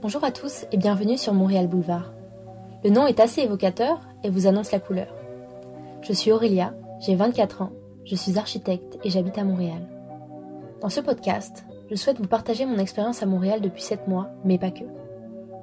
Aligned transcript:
Bonjour 0.00 0.22
à 0.22 0.30
tous 0.30 0.64
et 0.70 0.76
bienvenue 0.76 1.18
sur 1.18 1.34
Montréal 1.34 1.66
Boulevard. 1.66 2.12
Le 2.84 2.90
nom 2.90 3.08
est 3.08 3.18
assez 3.18 3.40
évocateur 3.40 3.98
et 4.22 4.30
vous 4.30 4.46
annonce 4.46 4.70
la 4.70 4.78
couleur. 4.78 5.12
Je 6.02 6.12
suis 6.12 6.30
Aurélia, 6.30 6.72
j'ai 7.00 7.16
24 7.16 7.62
ans, 7.62 7.72
je 8.04 8.14
suis 8.14 8.38
architecte 8.38 8.96
et 9.02 9.10
j'habite 9.10 9.38
à 9.38 9.44
Montréal. 9.44 9.88
Dans 10.80 10.88
ce 10.88 11.00
podcast, 11.00 11.64
je 11.90 11.96
souhaite 11.96 12.18
vous 12.18 12.28
partager 12.28 12.64
mon 12.64 12.78
expérience 12.78 13.24
à 13.24 13.26
Montréal 13.26 13.60
depuis 13.60 13.82
7 13.82 14.06
mois, 14.06 14.28
mais 14.44 14.56
pas 14.56 14.70
que. 14.70 14.84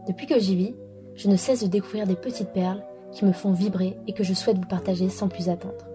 Depuis 0.06 0.28
que 0.28 0.38
j'y 0.38 0.58
vis, 0.58 0.76
je 1.16 1.30
ne 1.30 1.38
cesse 1.38 1.64
de 1.64 1.70
découvrir 1.70 2.06
des 2.06 2.18
petites 2.18 2.52
perles 2.52 2.84
qui 3.14 3.24
me 3.24 3.32
font 3.32 3.54
vibrer 3.54 3.98
et 4.06 4.12
que 4.12 4.26
je 4.26 4.34
souhaite 4.34 4.58
vous 4.58 4.68
partager 4.68 5.08
sans 5.08 5.30
plus 5.30 5.48
attendre. 5.48 5.86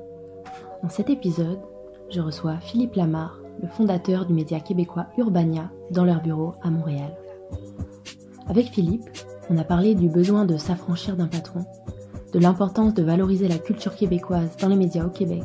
Dans 0.83 0.89
cet 0.89 1.11
épisode, 1.11 1.61
je 2.09 2.23
reçois 2.23 2.59
Philippe 2.61 2.95
Lamar, 2.95 3.39
le 3.61 3.69
fondateur 3.69 4.25
du 4.25 4.33
média 4.33 4.61
québécois 4.61 5.09
Urbania, 5.19 5.71
dans 5.91 6.07
leur 6.07 6.23
bureau 6.23 6.55
à 6.63 6.71
Montréal. 6.71 7.15
Avec 8.51 8.67
Philippe, 8.67 9.05
on 9.49 9.59
a 9.59 9.63
parlé 9.63 9.95
du 9.95 10.09
besoin 10.09 10.45
de 10.45 10.57
s'affranchir 10.57 11.15
d'un 11.15 11.29
patron, 11.29 11.65
de 12.33 12.39
l'importance 12.41 12.95
de 12.95 13.03
valoriser 13.05 13.47
la 13.47 13.59
culture 13.59 13.95
québécoise 13.95 14.57
dans 14.57 14.67
les 14.67 14.75
médias 14.75 15.07
au 15.07 15.09
Québec, 15.09 15.45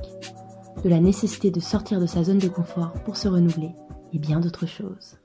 de 0.84 0.90
la 0.90 1.00
nécessité 1.00 1.52
de 1.52 1.60
sortir 1.60 2.02
de 2.02 2.08
sa 2.08 2.24
zone 2.24 2.40
de 2.40 2.48
confort 2.48 2.94
pour 3.06 3.16
se 3.16 3.28
renouveler 3.28 3.70
et 4.12 4.18
bien 4.18 4.40
d'autres 4.40 4.66
choses. 4.66 5.20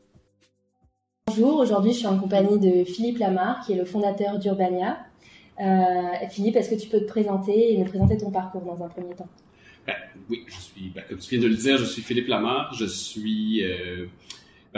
Bonjour, 1.29 1.59
aujourd'hui 1.59 1.93
je 1.93 2.01
suis 2.01 2.07
en 2.07 2.19
compagnie 2.19 2.59
de 2.59 2.85
Philippe 2.85 3.17
Lamar, 3.17 3.65
qui 3.65 3.73
est 3.73 3.77
le 3.77 3.87
fondateur 3.87 4.39
d'Urbania. 4.39 4.99
Euh, 5.59 6.29
Philippe, 6.29 6.57
est-ce 6.57 6.69
que 6.69 6.79
tu 6.79 6.91
peux 6.91 7.01
te 7.01 7.09
présenter 7.09 7.73
et 7.73 7.79
nous 7.79 7.87
présenter 7.87 8.19
ton 8.19 8.31
parcours 8.31 8.61
dans 8.61 8.85
un 8.85 8.89
premier 8.89 9.15
temps? 9.15 9.29
Ben, 9.87 9.95
Oui, 10.29 10.45
je 10.47 10.61
suis, 10.61 10.93
ben, 10.95 11.03
comme 11.09 11.17
tu 11.17 11.31
viens 11.31 11.43
de 11.43 11.49
le 11.49 11.57
dire, 11.57 11.79
je 11.79 11.87
suis 11.87 12.03
Philippe 12.03 12.29
Lamar. 12.29 12.75
Je 12.75 12.85
suis, 12.85 13.65
euh, 13.65 14.05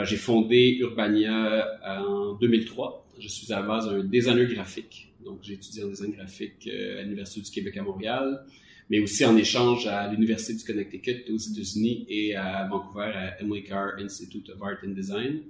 j'ai 0.01 0.17
fondé 0.17 0.77
Urbania 0.79 1.67
en 1.85 2.33
2003. 2.33 3.05
Je 3.19 3.27
suis 3.27 3.51
à 3.53 3.59
la 3.59 3.67
base 3.67 3.87
un 3.87 4.03
designer 4.03 4.45
graphique. 4.45 5.13
Donc, 5.23 5.39
j'ai 5.41 5.53
étudié 5.53 5.83
en 5.83 5.87
design 5.87 6.11
graphique 6.11 6.67
euh, 6.67 6.99
à 6.99 7.03
l'Université 7.03 7.41
du 7.41 7.51
Québec 7.51 7.77
à 7.77 7.83
Montréal, 7.83 8.45
mais 8.89 8.99
aussi 8.99 9.23
en 9.23 9.37
échange 9.37 9.87
à 9.87 10.11
l'Université 10.11 10.53
du 10.53 10.63
Connecticut 10.63 11.23
aux 11.31 11.37
États-Unis 11.37 12.05
et 12.09 12.35
à 12.35 12.67
Vancouver 12.67 13.11
à 13.15 13.41
Emily 13.41 13.63
Carr 13.63 13.93
Institute 13.99 14.49
of 14.49 14.61
Art 14.61 14.77
and 14.85 14.91
Design 14.91 15.41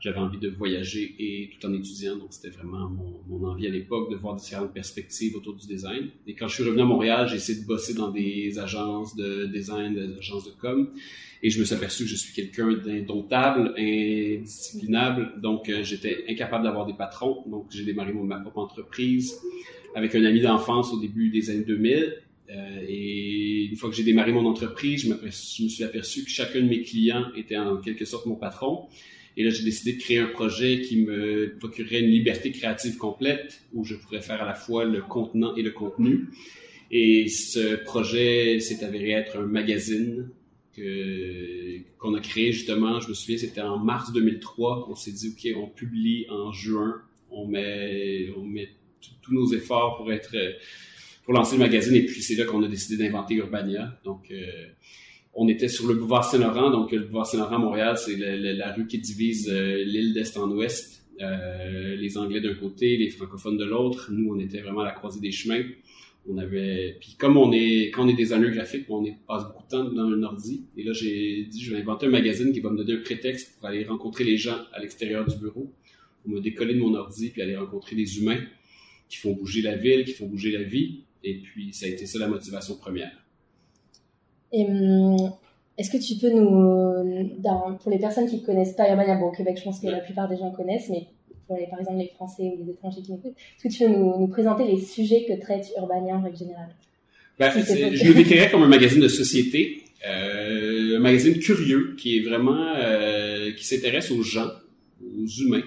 j'avais 0.00 0.18
envie 0.18 0.38
de 0.38 0.48
voyager 0.48 1.14
et 1.18 1.50
tout 1.50 1.66
en 1.66 1.72
étudiant. 1.72 2.16
Donc, 2.16 2.28
c'était 2.30 2.50
vraiment 2.50 2.90
mon, 3.28 3.44
envie 3.46 3.66
à 3.66 3.70
l'époque 3.70 4.10
de 4.10 4.16
voir 4.16 4.36
différentes 4.36 4.72
perspectives 4.72 5.36
autour 5.36 5.54
du 5.54 5.66
design. 5.66 6.08
Et 6.26 6.34
quand 6.34 6.48
je 6.48 6.54
suis 6.54 6.64
revenu 6.64 6.82
à 6.82 6.84
Montréal, 6.84 7.26
j'ai 7.28 7.36
essayé 7.36 7.60
de 7.60 7.66
bosser 7.66 7.94
dans 7.94 8.10
des 8.10 8.58
agences 8.58 9.16
de 9.16 9.46
design, 9.46 9.94
des 9.94 10.18
agences 10.18 10.44
de 10.44 10.52
com. 10.60 10.90
Et 11.42 11.50
je 11.50 11.60
me 11.60 11.64
suis 11.64 11.74
aperçu 11.74 12.04
que 12.04 12.10
je 12.10 12.16
suis 12.16 12.32
quelqu'un 12.34 12.72
d'indomptable, 12.72 13.74
indisciplinable. 13.76 15.40
Donc, 15.40 15.68
euh, 15.68 15.82
j'étais 15.82 16.24
incapable 16.28 16.64
d'avoir 16.64 16.86
des 16.86 16.94
patrons. 16.94 17.44
Donc, 17.46 17.66
j'ai 17.70 17.84
démarré 17.84 18.12
ma 18.12 18.40
propre 18.40 18.58
entreprise 18.58 19.34
avec 19.94 20.14
un 20.14 20.24
ami 20.24 20.40
d'enfance 20.40 20.92
au 20.92 21.00
début 21.00 21.30
des 21.30 21.50
années 21.50 21.64
2000. 21.64 22.22
Euh, 22.50 22.84
et 22.88 23.64
une 23.70 23.76
fois 23.76 23.90
que 23.90 23.96
j'ai 23.96 24.04
démarré 24.04 24.32
mon 24.32 24.46
entreprise, 24.46 25.02
je 25.02 25.62
me 25.62 25.68
suis 25.68 25.84
aperçu 25.84 26.24
que 26.24 26.30
chacun 26.30 26.60
de 26.60 26.68
mes 26.68 26.82
clients 26.82 27.26
était 27.36 27.56
en 27.56 27.76
quelque 27.78 28.04
sorte 28.04 28.26
mon 28.26 28.36
patron. 28.36 28.88
Et 29.38 29.44
là, 29.44 29.50
j'ai 29.50 29.62
décidé 29.62 29.92
de 29.92 30.00
créer 30.00 30.18
un 30.18 30.26
projet 30.26 30.80
qui 30.80 30.96
me 30.96 31.56
procurerait 31.60 32.00
une 32.00 32.10
liberté 32.10 32.50
créative 32.50 32.96
complète, 32.96 33.62
où 33.72 33.84
je 33.84 33.94
pourrais 33.94 34.20
faire 34.20 34.42
à 34.42 34.44
la 34.44 34.54
fois 34.54 34.84
le 34.84 35.00
contenant 35.00 35.54
et 35.54 35.62
le 35.62 35.70
contenu. 35.70 36.26
Et 36.90 37.28
ce 37.28 37.76
projet 37.76 38.58
s'est 38.58 38.84
avéré 38.84 39.12
être 39.12 39.38
un 39.38 39.46
magazine 39.46 40.28
qu'on 41.98 42.14
a 42.14 42.20
créé 42.20 42.50
justement. 42.50 42.98
Je 42.98 43.10
me 43.10 43.14
souviens, 43.14 43.38
c'était 43.38 43.60
en 43.60 43.78
mars 43.78 44.12
2003. 44.12 44.88
On 44.90 44.96
s'est 44.96 45.12
dit, 45.12 45.28
OK, 45.28 45.56
on 45.56 45.68
publie 45.68 46.26
en 46.28 46.50
juin. 46.50 47.00
On 47.30 47.46
met, 47.46 48.30
on 48.36 48.42
met 48.42 48.70
tous 49.22 49.32
nos 49.32 49.52
efforts 49.52 49.98
pour 49.98 50.12
être, 50.12 50.34
pour 51.24 51.32
lancer 51.32 51.54
le 51.54 51.60
magazine. 51.60 51.94
Et 51.94 52.04
puis, 52.04 52.22
c'est 52.22 52.34
là 52.34 52.44
qu'on 52.44 52.64
a 52.64 52.68
décidé 52.68 53.04
d'inventer 53.04 53.36
Urbania. 53.36 54.00
Donc, 54.02 54.32
euh, 54.32 54.66
on 55.34 55.48
était 55.48 55.68
sur 55.68 55.86
le 55.86 55.94
boulevard 55.94 56.24
Saint-Laurent. 56.24 56.70
Donc, 56.70 56.92
le 56.92 57.00
boulevard 57.00 57.26
Saint-Laurent 57.26 57.58
Montréal, 57.58 57.96
c'est 57.96 58.16
la, 58.16 58.72
rue 58.72 58.86
qui 58.86 58.98
divise 58.98 59.48
euh, 59.50 59.84
l'île 59.84 60.12
d'est 60.12 60.36
en 60.36 60.50
ouest. 60.50 60.98
Euh, 61.20 61.96
les 61.96 62.16
Anglais 62.16 62.40
d'un 62.40 62.54
côté, 62.54 62.96
les 62.96 63.10
francophones 63.10 63.56
de 63.56 63.64
l'autre. 63.64 64.10
Nous, 64.12 64.32
on 64.32 64.38
était 64.38 64.60
vraiment 64.60 64.80
à 64.80 64.84
la 64.84 64.92
croisée 64.92 65.20
des 65.20 65.32
chemins. 65.32 65.62
On 66.30 66.36
avait, 66.36 66.96
puis 67.00 67.16
comme 67.18 67.36
on 67.36 67.52
est, 67.52 67.90
quand 67.90 68.04
on 68.04 68.08
est 68.08 68.14
designer 68.14 68.50
graphique, 68.50 68.84
on 68.88 69.04
est, 69.04 69.16
passe 69.26 69.44
beaucoup 69.44 69.64
de 69.64 69.68
temps 69.68 69.84
dans 69.84 70.04
un 70.04 70.22
ordi. 70.22 70.66
Et 70.76 70.82
là, 70.82 70.92
j'ai 70.92 71.44
dit, 71.44 71.62
je 71.62 71.74
vais 71.74 71.80
inventer 71.80 72.06
un 72.06 72.10
magazine 72.10 72.52
qui 72.52 72.60
va 72.60 72.70
me 72.70 72.76
donner 72.76 72.94
un 72.94 73.02
prétexte 73.02 73.56
pour 73.56 73.68
aller 73.68 73.84
rencontrer 73.84 74.24
les 74.24 74.36
gens 74.36 74.58
à 74.72 74.80
l'extérieur 74.80 75.26
du 75.26 75.36
bureau, 75.36 75.72
pour 76.22 76.30
me 76.30 76.40
décoller 76.40 76.74
de 76.74 76.80
mon 76.80 76.94
ordi 76.94 77.30
puis 77.30 77.40
aller 77.40 77.56
rencontrer 77.56 77.96
des 77.96 78.18
humains 78.18 78.40
qui 79.08 79.16
font 79.16 79.32
bouger 79.32 79.62
la 79.62 79.76
ville, 79.76 80.04
qui 80.04 80.12
font 80.12 80.26
bouger 80.26 80.50
la 80.50 80.62
vie. 80.62 81.04
Et 81.24 81.40
puis, 81.40 81.72
ça 81.72 81.86
a 81.86 81.88
été 81.88 82.06
ça 82.06 82.18
la 82.18 82.28
motivation 82.28 82.76
première. 82.76 83.12
Et 84.52 84.64
hum, 84.64 85.32
est-ce 85.76 85.90
que 85.90 85.98
tu 85.98 86.16
peux 86.16 86.30
nous, 86.30 87.40
pour 87.82 87.90
les 87.90 87.98
personnes 87.98 88.28
qui 88.28 88.40
ne 88.40 88.46
connaissent 88.46 88.74
pas 88.74 88.88
Urbania, 88.88 89.16
bon, 89.16 89.26
au 89.26 89.32
Québec, 89.32 89.56
je 89.58 89.64
pense 89.64 89.80
que 89.80 89.86
la 89.86 90.00
plupart 90.00 90.28
des 90.28 90.36
gens 90.36 90.50
connaissent, 90.50 90.88
mais 90.90 91.06
pour 91.46 91.56
les, 91.56 91.66
par 91.66 91.80
exemple 91.80 91.98
les 91.98 92.08
Français 92.08 92.42
ou 92.42 92.64
les 92.64 92.72
étrangers 92.72 93.00
qui 93.00 93.12
m'écoutent, 93.12 93.36
est-ce 93.36 93.68
que 93.68 93.72
tu 93.72 93.84
peux 93.84 93.96
nous, 93.96 94.18
nous, 94.18 94.28
présenter 94.28 94.64
les 94.64 94.80
sujets 94.80 95.24
que 95.26 95.40
traite 95.40 95.72
Urbania 95.76 96.16
en 96.16 96.22
règle 96.22 96.36
générale? 96.36 96.70
Ben, 97.38 97.50
Je 97.52 98.08
le 98.08 98.14
décrirais 98.14 98.50
comme 98.50 98.64
un 98.64 98.68
magazine 98.68 99.00
de 99.00 99.08
société, 99.08 99.84
euh, 100.06 100.96
un 100.96 101.00
magazine 101.00 101.38
curieux 101.38 101.94
qui 101.96 102.18
est 102.18 102.20
vraiment, 102.22 102.74
euh, 102.76 103.52
qui 103.52 103.64
s'intéresse 103.64 104.10
aux 104.10 104.22
gens, 104.22 104.48
aux 105.00 105.26
humains. 105.26 105.62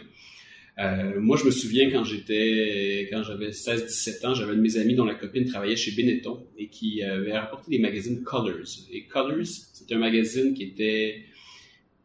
Euh, 0.79 1.19
moi, 1.19 1.37
je 1.37 1.45
me 1.45 1.51
souviens 1.51 1.89
quand 1.91 2.03
j'étais, 2.03 3.07
quand 3.11 3.23
j'avais 3.23 3.49
16-17 3.49 4.25
ans, 4.25 4.33
j'avais 4.33 4.53
un 4.53 4.55
de 4.55 4.61
mes 4.61 4.77
amis 4.77 4.95
dont 4.95 5.05
la 5.05 5.15
copine 5.15 5.45
travaillait 5.45 5.75
chez 5.75 5.91
Benetton 5.91 6.45
et 6.57 6.67
qui 6.67 7.03
avait 7.03 7.37
rapporté 7.37 7.71
des 7.71 7.79
magazines 7.79 8.23
Colors. 8.23 8.87
Et 8.91 9.03
Colors, 9.03 9.45
c'est 9.45 9.93
un 9.93 9.99
magazine 9.99 10.53
qui 10.53 10.63
était 10.63 11.23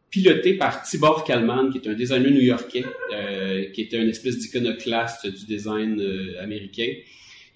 piloté 0.09 0.53
par 0.53 0.83
Tibor 0.83 1.23
Kalman, 1.23 1.69
qui 1.69 1.77
est 1.79 1.89
un 1.89 1.93
designer 1.93 2.31
new-yorkais, 2.31 2.85
euh, 3.13 3.65
qui 3.71 3.81
était 3.81 4.01
une 4.01 4.09
espèce 4.09 4.37
d'iconoclaste 4.37 5.27
du 5.27 5.45
design 5.45 5.99
euh, 5.99 6.41
américain 6.41 6.91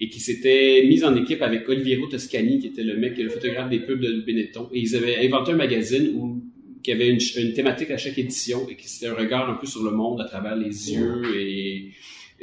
et 0.00 0.08
qui 0.08 0.18
s'était 0.18 0.84
mis 0.88 1.04
en 1.04 1.14
équipe 1.14 1.42
avec 1.42 1.68
Oliviero 1.68 2.06
Toscani, 2.08 2.58
qui 2.58 2.66
était 2.66 2.82
le 2.82 2.96
mec, 2.96 3.16
le 3.18 3.28
photographe 3.28 3.70
des 3.70 3.78
pubs 3.78 4.00
de 4.00 4.20
Benetton. 4.20 4.68
Et 4.72 4.80
ils 4.80 4.96
avaient 4.96 5.24
inventé 5.24 5.52
un 5.52 5.56
magazine 5.56 6.12
où 6.16 6.42
qui 6.82 6.92
avait 6.92 7.08
une, 7.08 7.20
une, 7.36 7.52
thématique 7.52 7.90
à 7.90 7.96
chaque 7.96 8.18
édition 8.18 8.68
et 8.68 8.76
qui 8.76 8.88
c'était 8.88 9.08
un 9.08 9.14
regard 9.14 9.48
un 9.48 9.54
peu 9.54 9.66
sur 9.66 9.82
le 9.82 9.90
monde 9.90 10.20
à 10.20 10.24
travers 10.24 10.56
les 10.56 10.92
yeux 10.92 11.22
et, 11.36 11.90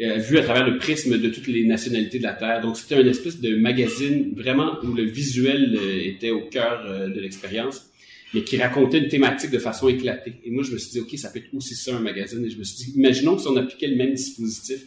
euh, 0.02 0.16
vu 0.18 0.38
à 0.38 0.44
travers 0.44 0.66
le 0.66 0.78
prisme 0.78 1.18
de 1.18 1.30
toutes 1.30 1.48
les 1.48 1.66
nationalités 1.66 2.20
de 2.20 2.24
la 2.24 2.34
Terre. 2.34 2.62
Donc 2.62 2.78
c'était 2.78 3.02
une 3.02 3.08
espèce 3.08 3.42
de 3.42 3.58
magazine 3.58 4.34
vraiment 4.34 4.78
où 4.84 4.94
le 4.94 5.04
visuel 5.04 5.76
euh, 5.76 6.08
était 6.08 6.30
au 6.30 6.42
cœur 6.48 6.86
euh, 6.86 7.10
de 7.10 7.20
l'expérience, 7.20 7.86
mais 8.34 8.44
qui 8.44 8.58
racontait 8.58 9.00
une 9.00 9.10
thématique 9.10 9.52
de 9.52 9.60
façon 9.60 9.90
éclatée. 9.90 10.36
Et 10.46 10.52
moi 10.52 10.64
je 10.64 10.72
me 10.72 10.78
suis 10.78 10.92
dit 10.92 11.00
ok 11.02 11.18
ça 11.18 11.30
peut 11.32 11.40
être 11.40 11.54
aussi 11.54 11.76
ça 11.76 11.96
un 11.96 12.00
magazine. 12.00 12.46
Et 12.46 12.50
je 12.50 12.58
me 12.58 12.64
suis 12.64 12.86
dit 12.86 12.98
imaginons 12.98 13.36
que 13.36 13.42
si 13.42 13.48
on 13.50 13.58
appliquait 13.58 13.88
le 13.88 13.98
même 13.98 14.14
dispositif 14.14 14.86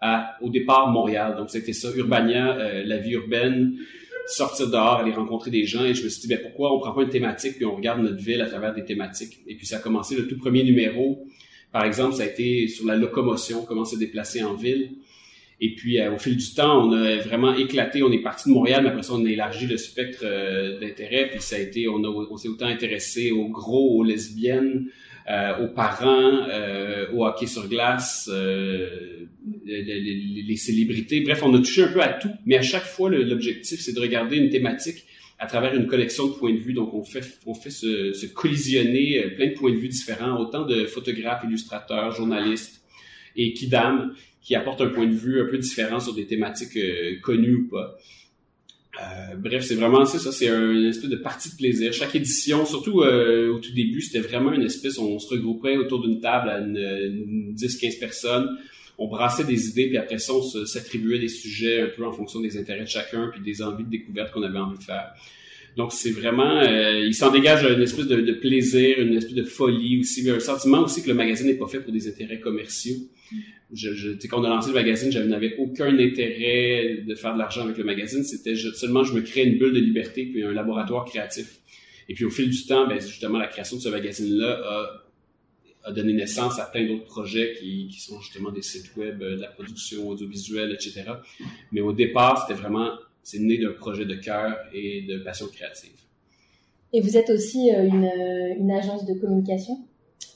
à 0.00 0.38
au 0.40 0.48
départ 0.48 0.90
Montréal. 0.90 1.34
Donc 1.36 1.50
c'était 1.50 1.74
ça 1.74 1.88
Urbania, 1.94 2.82
la 2.84 2.96
vie 2.96 3.12
urbaine 3.12 3.76
sortir 4.28 4.68
dehors, 4.68 4.96
aller 4.96 5.12
rencontrer 5.12 5.50
des 5.50 5.64
gens. 5.64 5.84
Et 5.84 5.94
je 5.94 6.04
me 6.04 6.08
suis 6.08 6.22
dit, 6.22 6.28
ben, 6.28 6.40
pourquoi 6.40 6.74
on 6.74 6.78
prend 6.78 6.92
pas 6.92 7.02
une 7.02 7.08
thématique 7.08 7.56
puis 7.56 7.64
on 7.64 7.76
regarde 7.76 8.00
notre 8.02 8.22
ville 8.22 8.40
à 8.40 8.46
travers 8.46 8.74
des 8.74 8.84
thématiques. 8.84 9.40
Et 9.46 9.56
puis 9.56 9.66
ça 9.66 9.76
a 9.76 9.80
commencé 9.80 10.16
le 10.16 10.26
tout 10.26 10.38
premier 10.38 10.62
numéro. 10.64 11.26
Par 11.72 11.84
exemple, 11.84 12.14
ça 12.14 12.22
a 12.22 12.26
été 12.26 12.66
sur 12.68 12.86
la 12.86 12.96
locomotion, 12.96 13.64
comment 13.66 13.84
se 13.84 13.96
déplacer 13.96 14.42
en 14.42 14.54
ville. 14.54 14.90
Et 15.60 15.74
puis, 15.74 16.00
euh, 16.00 16.14
au 16.14 16.18
fil 16.18 16.36
du 16.36 16.54
temps, 16.54 16.86
on 16.86 16.92
a 16.92 17.16
vraiment 17.16 17.54
éclaté. 17.54 18.02
On 18.02 18.12
est 18.12 18.22
parti 18.22 18.48
de 18.48 18.54
Montréal, 18.54 18.82
mais 18.84 18.90
après 18.90 19.02
ça, 19.02 19.14
on 19.14 19.24
a 19.24 19.30
élargi 19.30 19.66
le 19.66 19.76
spectre 19.76 20.20
euh, 20.22 20.78
d'intérêt. 20.78 21.28
Puis 21.30 21.40
ça 21.40 21.56
a 21.56 21.58
été, 21.58 21.88
on, 21.88 22.02
on 22.04 22.36
s'est 22.36 22.48
autant 22.48 22.66
intéressé 22.66 23.32
aux 23.32 23.48
gros, 23.48 23.98
aux 23.98 24.04
lesbiennes, 24.04 24.86
euh, 25.30 25.64
aux 25.64 25.68
parents, 25.68 26.48
euh, 26.48 27.06
au 27.12 27.26
hockey 27.26 27.46
sur 27.46 27.68
glace, 27.68 28.30
euh, 28.32 29.26
les, 29.66 29.82
les, 29.82 30.00
les, 30.42 30.56
célébrités. 30.56 31.20
Bref, 31.20 31.42
on 31.42 31.52
a 31.54 31.58
touché 31.58 31.82
un 31.82 31.92
peu 31.92 32.00
à 32.00 32.14
tout, 32.14 32.30
mais 32.46 32.56
à 32.56 32.62
chaque 32.62 32.84
fois, 32.84 33.10
l'objectif, 33.10 33.78
c'est 33.78 33.92
de 33.92 34.00
regarder 34.00 34.38
une 34.38 34.48
thématique 34.48 35.04
à 35.38 35.46
travers 35.46 35.74
une 35.74 35.86
collection 35.86 36.28
de 36.28 36.32
points 36.32 36.54
de 36.54 36.58
vue. 36.58 36.72
Donc, 36.72 36.94
on 36.94 37.04
fait, 37.04 37.38
on 37.44 37.52
fait 37.52 37.68
se, 37.68 38.14
se 38.14 38.24
collisionner 38.24 39.20
plein 39.36 39.48
de 39.48 39.54
points 39.54 39.70
de 39.70 39.76
vue 39.76 39.88
différents, 39.88 40.40
autant 40.40 40.64
de 40.64 40.86
photographes, 40.86 41.44
illustrateurs, 41.44 42.10
journalistes 42.12 42.82
et 43.36 43.52
kidam 43.52 44.14
qui 44.40 44.54
apportent 44.54 44.80
un 44.80 44.88
point 44.88 45.06
de 45.06 45.14
vue 45.14 45.42
un 45.42 45.46
peu 45.46 45.58
différent 45.58 46.00
sur 46.00 46.14
des 46.14 46.26
thématiques 46.26 46.78
connues 47.20 47.54
ou 47.54 47.68
pas. 47.68 47.98
Euh, 49.00 49.36
bref, 49.36 49.64
c'est 49.64 49.76
vraiment 49.76 50.04
ça, 50.04 50.18
ça 50.18 50.32
c'est 50.32 50.48
une 50.48 50.86
espèce 50.86 51.10
de 51.10 51.16
partie 51.16 51.50
de 51.50 51.56
plaisir. 51.56 51.92
Chaque 51.92 52.14
édition, 52.14 52.66
surtout 52.66 53.02
euh, 53.02 53.52
au 53.52 53.58
tout 53.58 53.72
début, 53.72 54.00
c'était 54.00 54.26
vraiment 54.26 54.52
une 54.52 54.62
espèce, 54.62 54.98
on 54.98 55.18
se 55.18 55.28
regroupait 55.28 55.76
autour 55.76 56.00
d'une 56.00 56.20
table 56.20 56.50
à 56.50 56.58
une, 56.58 57.54
10-15 57.54 58.00
personnes, 58.00 58.58
on 58.98 59.06
brassait 59.06 59.44
des 59.44 59.68
idées, 59.68 59.86
puis 59.86 59.98
après 59.98 60.18
ça, 60.18 60.32
on 60.34 60.42
s'attribuait 60.42 61.20
des 61.20 61.28
sujets 61.28 61.82
un 61.82 61.88
peu 61.96 62.04
en 62.04 62.12
fonction 62.12 62.40
des 62.40 62.58
intérêts 62.58 62.84
de 62.84 62.88
chacun, 62.88 63.28
puis 63.32 63.40
des 63.40 63.62
envies 63.62 63.84
de 63.84 63.90
découverte 63.90 64.32
qu'on 64.32 64.42
avait 64.42 64.58
envie 64.58 64.78
de 64.78 64.82
faire. 64.82 65.12
Donc 65.78 65.92
c'est 65.92 66.10
vraiment, 66.10 66.58
euh, 66.58 67.04
il 67.06 67.14
s'en 67.14 67.30
dégage 67.30 67.62
une 67.62 67.80
espèce 67.80 68.08
de, 68.08 68.32
plaisir, 68.32 68.98
une 68.98 69.16
espèce 69.16 69.34
de 69.34 69.44
folie 69.44 70.00
aussi, 70.00 70.28
un 70.28 70.40
sentiment 70.40 70.82
aussi 70.82 71.04
que 71.04 71.08
le 71.08 71.14
magazine 71.14 71.46
n'est 71.46 71.54
pas 71.54 71.68
fait 71.68 71.78
pour 71.78 71.92
des 71.92 72.08
intérêts 72.08 72.40
commerciaux. 72.40 72.96
Je, 73.72 73.94
je, 73.94 74.10
quand 74.26 74.40
on 74.40 74.44
a 74.44 74.48
lancé 74.48 74.70
le 74.70 74.74
magazine, 74.74 75.12
je 75.12 75.20
n'avais 75.20 75.54
aucun 75.58 75.96
intérêt 75.96 77.04
de 77.06 77.14
faire 77.14 77.34
de 77.34 77.38
l'argent 77.38 77.62
avec 77.62 77.78
le 77.78 77.84
magazine. 77.84 78.24
C'était 78.24 78.56
seulement 78.56 79.04
je 79.04 79.14
me 79.14 79.20
créais 79.20 79.44
une 79.46 79.56
bulle 79.56 79.72
de 79.72 79.78
liberté 79.78 80.26
puis 80.26 80.42
un 80.42 80.52
laboratoire 80.52 81.04
créatif. 81.04 81.60
Et 82.08 82.14
puis 82.14 82.24
au 82.24 82.30
fil 82.30 82.50
du 82.50 82.66
temps, 82.66 82.88
ben, 82.88 83.00
justement, 83.00 83.38
la 83.38 83.46
création 83.46 83.76
de 83.76 83.82
ce 83.82 83.88
magazine-là 83.88 85.04
a 85.88 85.92
donné 85.92 86.12
naissance 86.12 86.58
à 86.58 86.66
plein 86.66 86.86
d'autres 86.86 87.04
projets 87.04 87.56
qui, 87.58 87.88
qui, 87.88 88.00
sont 88.00 88.20
justement 88.20 88.50
des 88.50 88.62
sites 88.62 88.94
web, 88.96 89.22
euh, 89.22 89.36
de 89.36 89.40
la 89.40 89.48
production 89.48 90.08
audiovisuelle, 90.08 90.72
etc. 90.72 91.04
Mais 91.72 91.80
au 91.80 91.92
départ, 91.92 92.46
c'était 92.46 92.60
vraiment, 92.60 92.92
c'est 93.22 93.38
né 93.38 93.58
d'un 93.58 93.72
projet 93.72 94.04
de 94.04 94.14
cœur 94.14 94.56
et 94.72 95.02
de 95.02 95.18
passion 95.18 95.46
créative. 95.46 95.90
Et 96.92 97.00
vous 97.00 97.16
êtes 97.16 97.30
aussi 97.30 97.70
euh, 97.70 97.84
une, 97.84 98.04
euh, 98.04 98.54
une 98.58 98.70
agence 98.70 99.04
de 99.06 99.14
communication? 99.14 99.78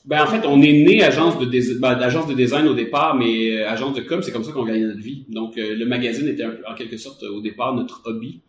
Ben, 0.05 0.23
en 0.23 0.27
fait, 0.27 0.45
on 0.45 0.61
est 0.61 0.73
né 0.73 1.01
agence 1.01 1.39
de, 1.39 1.79
ben, 1.79 1.95
d'agence 1.95 2.27
de 2.27 2.33
design 2.33 2.67
au 2.67 2.73
départ, 2.73 3.15
mais 3.15 3.63
agence 3.63 3.95
de 3.95 4.01
com, 4.01 4.21
c'est 4.21 4.31
comme 4.31 4.43
ça 4.43 4.51
qu'on 4.51 4.65
gagne 4.65 4.85
notre 4.85 5.01
vie. 5.01 5.25
Donc, 5.29 5.53
le 5.55 5.85
magazine 5.85 6.27
était 6.27 6.45
en 6.45 6.75
quelque 6.75 6.97
sorte 6.97 7.23
au 7.23 7.39
départ 7.39 7.73
notre 7.73 8.01
hobby, 8.05 8.41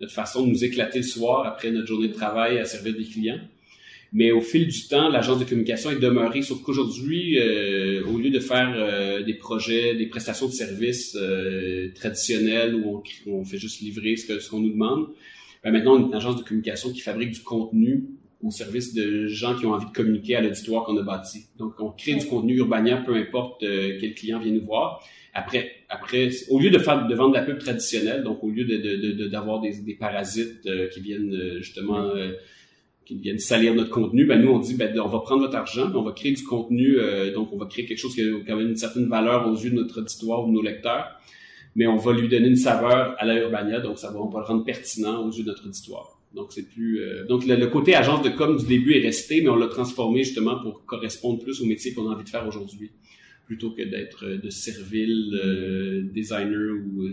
notre 0.00 0.14
façon 0.14 0.46
de 0.46 0.50
nous 0.50 0.64
éclater 0.64 1.00
le 1.00 1.04
soir 1.04 1.46
après 1.46 1.70
notre 1.70 1.86
journée 1.86 2.08
de 2.08 2.14
travail 2.14 2.58
à 2.58 2.64
servir 2.64 2.94
des 2.94 3.04
clients. 3.04 3.38
Mais 4.16 4.30
au 4.30 4.40
fil 4.40 4.68
du 4.68 4.86
temps, 4.86 5.08
l'agence 5.08 5.40
de 5.40 5.44
communication 5.44 5.90
est 5.90 5.98
demeurée, 5.98 6.42
sauf 6.42 6.62
qu'aujourd'hui, 6.62 7.36
euh, 7.36 8.06
au 8.06 8.16
lieu 8.16 8.30
de 8.30 8.38
faire 8.38 8.72
euh, 8.76 9.24
des 9.24 9.34
projets, 9.34 9.96
des 9.96 10.06
prestations 10.06 10.46
de 10.46 10.52
services 10.52 11.16
euh, 11.20 11.92
traditionnels 11.96 12.76
où 12.76 13.02
on, 13.26 13.32
on, 13.32 13.44
fait 13.44 13.58
juste 13.58 13.80
livrer 13.80 14.16
ce 14.16 14.32
qu'on 14.32 14.38
ce 14.38 14.48
qu'on 14.48 14.60
nous 14.60 14.70
demande, 14.70 15.08
ben 15.64 15.72
maintenant, 15.72 15.96
on 15.96 16.04
est 16.04 16.06
une 16.06 16.14
agence 16.14 16.36
de 16.36 16.44
communication 16.44 16.92
qui 16.92 17.00
fabrique 17.00 17.32
du 17.32 17.40
contenu 17.40 18.04
au 18.40 18.52
service 18.52 18.94
de 18.94 19.26
gens 19.26 19.58
qui 19.58 19.66
ont 19.66 19.72
envie 19.72 19.86
de 19.86 19.90
communiquer 19.90 20.36
à 20.36 20.42
l'auditoire 20.42 20.84
qu'on 20.84 20.96
a 20.96 21.02
bâti. 21.02 21.46
Donc, 21.58 21.74
on 21.80 21.90
crée 21.90 22.14
du 22.14 22.26
contenu 22.26 22.56
urbanien, 22.58 23.02
peu 23.04 23.16
importe 23.16 23.62
quel 23.62 24.14
client 24.14 24.38
vient 24.38 24.52
nous 24.52 24.64
voir. 24.64 25.02
Après, 25.32 25.72
après, 25.88 26.28
au 26.50 26.60
lieu 26.60 26.70
de 26.70 26.78
faire 26.78 27.08
de 27.08 27.14
vendre 27.16 27.32
de 27.32 27.38
la 27.38 27.42
pub 27.42 27.58
traditionnelle, 27.58 28.22
donc 28.22 28.44
au 28.44 28.50
lieu 28.50 28.64
de 28.64 29.28
d'avoir 29.28 29.60
de, 29.60 29.68
de, 29.68 29.72
des, 29.72 29.80
des, 29.80 29.94
parasites 29.94 30.68
qui 30.92 31.00
viennent 31.00 31.56
justement 31.56 32.12
qui 33.04 33.16
viennent 33.16 33.38
salir 33.38 33.74
notre 33.74 33.90
contenu, 33.90 34.24
ben 34.24 34.40
nous 34.40 34.50
on 34.50 34.58
dit 34.58 34.74
ben 34.74 34.98
on 34.98 35.08
va 35.08 35.20
prendre 35.20 35.42
votre 35.42 35.56
argent, 35.56 35.90
on 35.94 36.02
va 36.02 36.12
créer 36.12 36.32
du 36.32 36.42
contenu, 36.42 36.98
euh, 36.98 37.32
donc 37.32 37.52
on 37.52 37.58
va 37.58 37.66
créer 37.66 37.84
quelque 37.84 37.98
chose 37.98 38.14
qui 38.14 38.22
a 38.22 38.24
quand 38.46 38.56
même 38.56 38.68
une 38.68 38.76
certaine 38.76 39.08
valeur 39.08 39.46
aux 39.48 39.54
yeux 39.54 39.70
de 39.70 39.76
notre 39.76 40.00
auditoire 40.00 40.44
ou 40.44 40.48
de 40.48 40.52
nos 40.52 40.62
lecteurs, 40.62 41.06
mais 41.76 41.86
on 41.86 41.96
va 41.96 42.12
lui 42.12 42.28
donner 42.28 42.48
une 42.48 42.56
saveur 42.56 43.14
à 43.18 43.24
la 43.26 43.36
Urbania, 43.36 43.80
donc 43.80 43.98
ça 43.98 44.10
va 44.10 44.20
on 44.20 44.28
va 44.28 44.40
le 44.40 44.46
rendre 44.46 44.64
pertinent 44.64 45.26
aux 45.26 45.30
yeux 45.30 45.42
de 45.42 45.48
notre 45.48 45.66
auditoire. 45.66 46.18
Donc 46.34 46.52
c'est 46.52 46.68
plus 46.68 47.00
euh, 47.00 47.26
donc 47.26 47.46
le, 47.46 47.66
côté 47.66 47.94
agence 47.94 48.22
de 48.22 48.30
com 48.30 48.56
du 48.56 48.66
début 48.66 48.94
est 48.94 49.02
resté, 49.02 49.42
mais 49.42 49.50
on 49.50 49.56
l'a 49.56 49.68
transformé 49.68 50.24
justement 50.24 50.60
pour 50.60 50.84
correspondre 50.86 51.42
plus 51.42 51.60
au 51.60 51.66
métier 51.66 51.92
qu'on 51.92 52.08
a 52.08 52.14
envie 52.14 52.24
de 52.24 52.28
faire 52.28 52.46
aujourd'hui, 52.48 52.90
plutôt 53.46 53.70
que 53.70 53.82
d'être 53.82 54.24
euh, 54.24 54.38
de 54.38 54.48
servile 54.50 56.10
designer 56.14 56.72
ou 56.72 57.10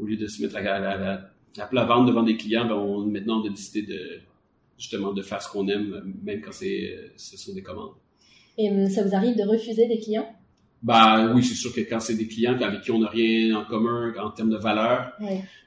au 0.00 0.06
lieu 0.06 0.16
de 0.16 0.26
se 0.26 0.42
mettre 0.42 0.56
à, 0.56 0.60
à, 0.60 1.20
à, 1.58 1.84
vente 1.84 2.06
devant 2.06 2.22
des 2.22 2.36
clients, 2.36 2.66
ben 2.66 2.74
on, 2.74 3.06
maintenant 3.06 3.42
on 3.42 3.46
a 3.46 3.50
décidé 3.50 3.82
de 3.82 4.22
justement 4.82 5.12
de 5.12 5.22
faire 5.22 5.40
ce 5.40 5.48
qu'on 5.48 5.68
aime, 5.68 6.12
même 6.24 6.40
quand 6.40 6.52
c'est, 6.52 6.98
ce 7.16 7.36
sont 7.36 7.54
des 7.54 7.62
commandes. 7.62 7.94
Et 8.58 8.68
hum, 8.68 8.88
ça 8.88 9.04
vous 9.04 9.14
arrive 9.14 9.36
de 9.36 9.44
refuser 9.44 9.86
des 9.86 10.00
clients? 10.00 10.28
Bah 10.82 11.30
oui, 11.32 11.44
c'est 11.44 11.54
sûr 11.54 11.72
que 11.72 11.80
quand 11.80 12.00
c'est 12.00 12.16
des 12.16 12.26
clients 12.26 12.60
avec 12.60 12.80
qui 12.80 12.90
on 12.90 12.98
n'a 12.98 13.08
rien 13.08 13.54
en 13.54 13.64
commun 13.64 14.12
en 14.20 14.30
termes 14.30 14.50
de 14.50 14.56
valeur, 14.56 15.12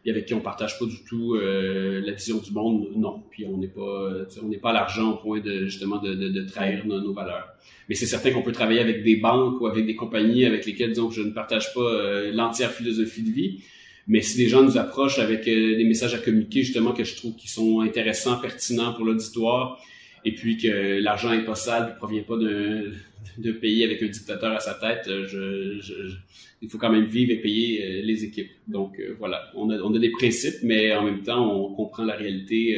et 0.03 0.11
avec 0.11 0.25
qui 0.25 0.33
on 0.33 0.41
partage 0.41 0.77
pas 0.77 0.85
du 0.85 1.01
tout 1.07 1.35
euh, 1.35 2.01
la 2.05 2.11
vision 2.11 2.39
du 2.39 2.51
monde, 2.51 2.89
non. 2.97 3.23
Puis 3.31 3.45
on 3.45 3.57
n'est 3.57 3.69
pas, 3.69 4.25
on 4.43 4.47
n'est 4.49 4.57
pas 4.57 4.71
à 4.71 4.73
l'argent 4.73 5.13
au 5.13 5.15
point 5.15 5.39
de 5.39 5.67
justement 5.67 5.99
de, 5.99 6.13
de, 6.13 6.27
de 6.27 6.41
trahir 6.43 6.85
nos, 6.85 7.13
valeurs. 7.13 7.47
Mais 7.87 7.95
c'est 7.95 8.07
certain 8.07 8.31
qu'on 8.31 8.41
peut 8.41 8.51
travailler 8.51 8.81
avec 8.81 9.05
des 9.05 9.15
banques 9.15 9.61
ou 9.61 9.67
avec 9.67 9.85
des 9.85 9.95
compagnies 9.95 10.43
avec 10.43 10.65
lesquelles 10.65 10.89
disons 10.89 11.09
je 11.09 11.21
ne 11.21 11.31
partage 11.31 11.73
pas 11.73 11.79
euh, 11.79 12.33
l'entière 12.33 12.71
philosophie 12.71 13.23
de 13.23 13.31
vie. 13.31 13.63
Mais 14.07 14.21
si 14.21 14.37
les 14.37 14.47
gens 14.47 14.61
nous 14.61 14.77
approchent 14.77 15.19
avec 15.19 15.47
euh, 15.47 15.77
des 15.77 15.83
messages 15.83 16.13
à 16.13 16.19
communiquer, 16.19 16.61
justement, 16.61 16.93
que 16.93 17.03
je 17.03 17.15
trouve 17.15 17.35
qui 17.35 17.47
sont 17.47 17.81
intéressants, 17.81 18.39
pertinents 18.39 18.93
pour 18.93 19.05
l'auditoire, 19.05 19.81
et 20.23 20.33
puis 20.33 20.57
que 20.57 20.99
l'argent 20.99 21.33
est 21.33 21.45
pas 21.45 21.55
sale, 21.55 21.93
ne 21.93 21.97
provient 21.97 22.23
pas 22.23 22.37
d'un 22.37 23.53
pays 23.53 23.83
avec 23.83 24.01
un 24.03 24.07
dictateur 24.07 24.51
à 24.51 24.59
sa 24.59 24.75
tête, 24.75 25.07
euh, 25.07 25.25
je, 25.27 25.81
je, 25.81 26.15
il 26.61 26.69
faut 26.69 26.77
quand 26.77 26.91
même 26.91 27.05
vivre 27.05 27.31
et 27.31 27.41
payer 27.41 27.83
euh, 27.83 28.01
les 28.03 28.23
équipes. 28.23 28.51
Donc 28.67 29.01
voilà, 29.17 29.51
on 29.55 29.69
a, 29.71 29.79
on 29.79 29.93
a 29.95 29.99
des 29.99 30.11
principes, 30.11 30.61
mais 30.61 30.93
en 30.93 31.03
même 31.03 31.23
temps, 31.23 31.51
on 31.51 31.73
comprend 31.73 32.03
la 32.03 32.15
réalité 32.15 32.77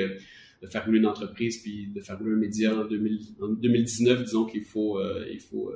de 0.61 0.67
faire 0.67 0.85
rouler 0.85 0.99
une 0.99 1.05
entreprise 1.05 1.61
puis 1.61 1.87
de 1.93 2.01
faire 2.01 2.17
rouler 2.17 2.33
un 2.33 2.37
média 2.37 2.73
en, 2.73 2.85
2019, 3.49 4.23
disons 4.23 4.45
qu'il 4.45 4.63
faut, 4.63 4.99
il 5.31 5.39
faut, 5.39 5.73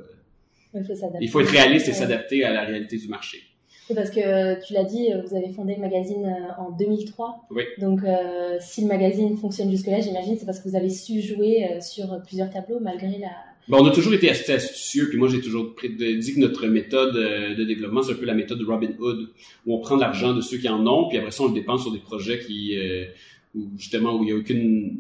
il 0.74 0.84
faut, 0.84 0.96
il 1.20 1.30
faut 1.30 1.42
être 1.42 1.52
réaliste 1.52 1.90
et 1.90 1.94
s'adapter 1.94 2.44
à 2.44 2.54
la 2.54 2.64
réalité 2.64 2.98
du 2.98 3.08
marché 3.08 3.51
parce 3.96 4.10
que 4.10 4.64
tu 4.66 4.74
l'as 4.74 4.84
dit, 4.84 5.10
vous 5.28 5.36
avez 5.36 5.50
fondé 5.50 5.76
le 5.76 5.82
magazine 5.82 6.26
euh, 6.26 6.62
en 6.62 6.72
2003. 6.72 7.48
Oui. 7.52 7.64
Donc, 7.80 8.04
euh, 8.04 8.58
si 8.60 8.82
le 8.82 8.88
magazine 8.88 9.38
fonctionne 9.38 9.70
jusque-là, 9.70 10.00
j'imagine, 10.00 10.38
c'est 10.38 10.46
parce 10.46 10.60
que 10.60 10.70
vous 10.70 10.76
avez 10.76 10.90
su 10.90 11.22
jouer 11.22 11.66
euh, 11.66 11.82
sur 11.82 12.22
plusieurs 12.26 12.50
tableaux 12.50 12.80
malgré 12.80 13.18
la. 13.18 13.30
Bon, 13.68 13.84
on 13.84 13.88
a 13.88 13.92
toujours 13.92 14.14
été 14.14 14.30
assez 14.30 14.52
astucieux, 14.52 15.08
puis 15.08 15.20
moi 15.20 15.30
j'ai 15.30 15.40
toujours 15.40 15.76
dit 15.84 16.34
que 16.34 16.40
notre 16.40 16.66
méthode 16.66 17.14
de 17.14 17.64
développement, 17.64 18.02
c'est 18.02 18.14
un 18.14 18.16
peu 18.16 18.26
la 18.26 18.34
méthode 18.34 18.58
de 18.58 18.66
Robin 18.66 18.90
Hood, 19.00 19.30
où 19.66 19.76
on 19.76 19.80
prend 19.80 19.98
l'argent 19.98 20.34
de 20.34 20.42
ceux 20.42 20.58
qui 20.58 20.68
en 20.68 20.86
ont, 20.88 21.08
puis 21.08 21.20
après 21.20 21.30
ça 21.30 21.44
on 21.44 21.48
le 21.48 21.54
dépense 21.54 21.84
sur 21.84 21.92
des 21.92 22.00
projets 22.00 22.40
qui, 22.40 22.76
où 23.54 23.70
justement 23.78 24.16
où 24.16 24.24
il 24.24 24.30
y 24.30 24.34
a 24.34 24.36
aucune, 24.36 25.00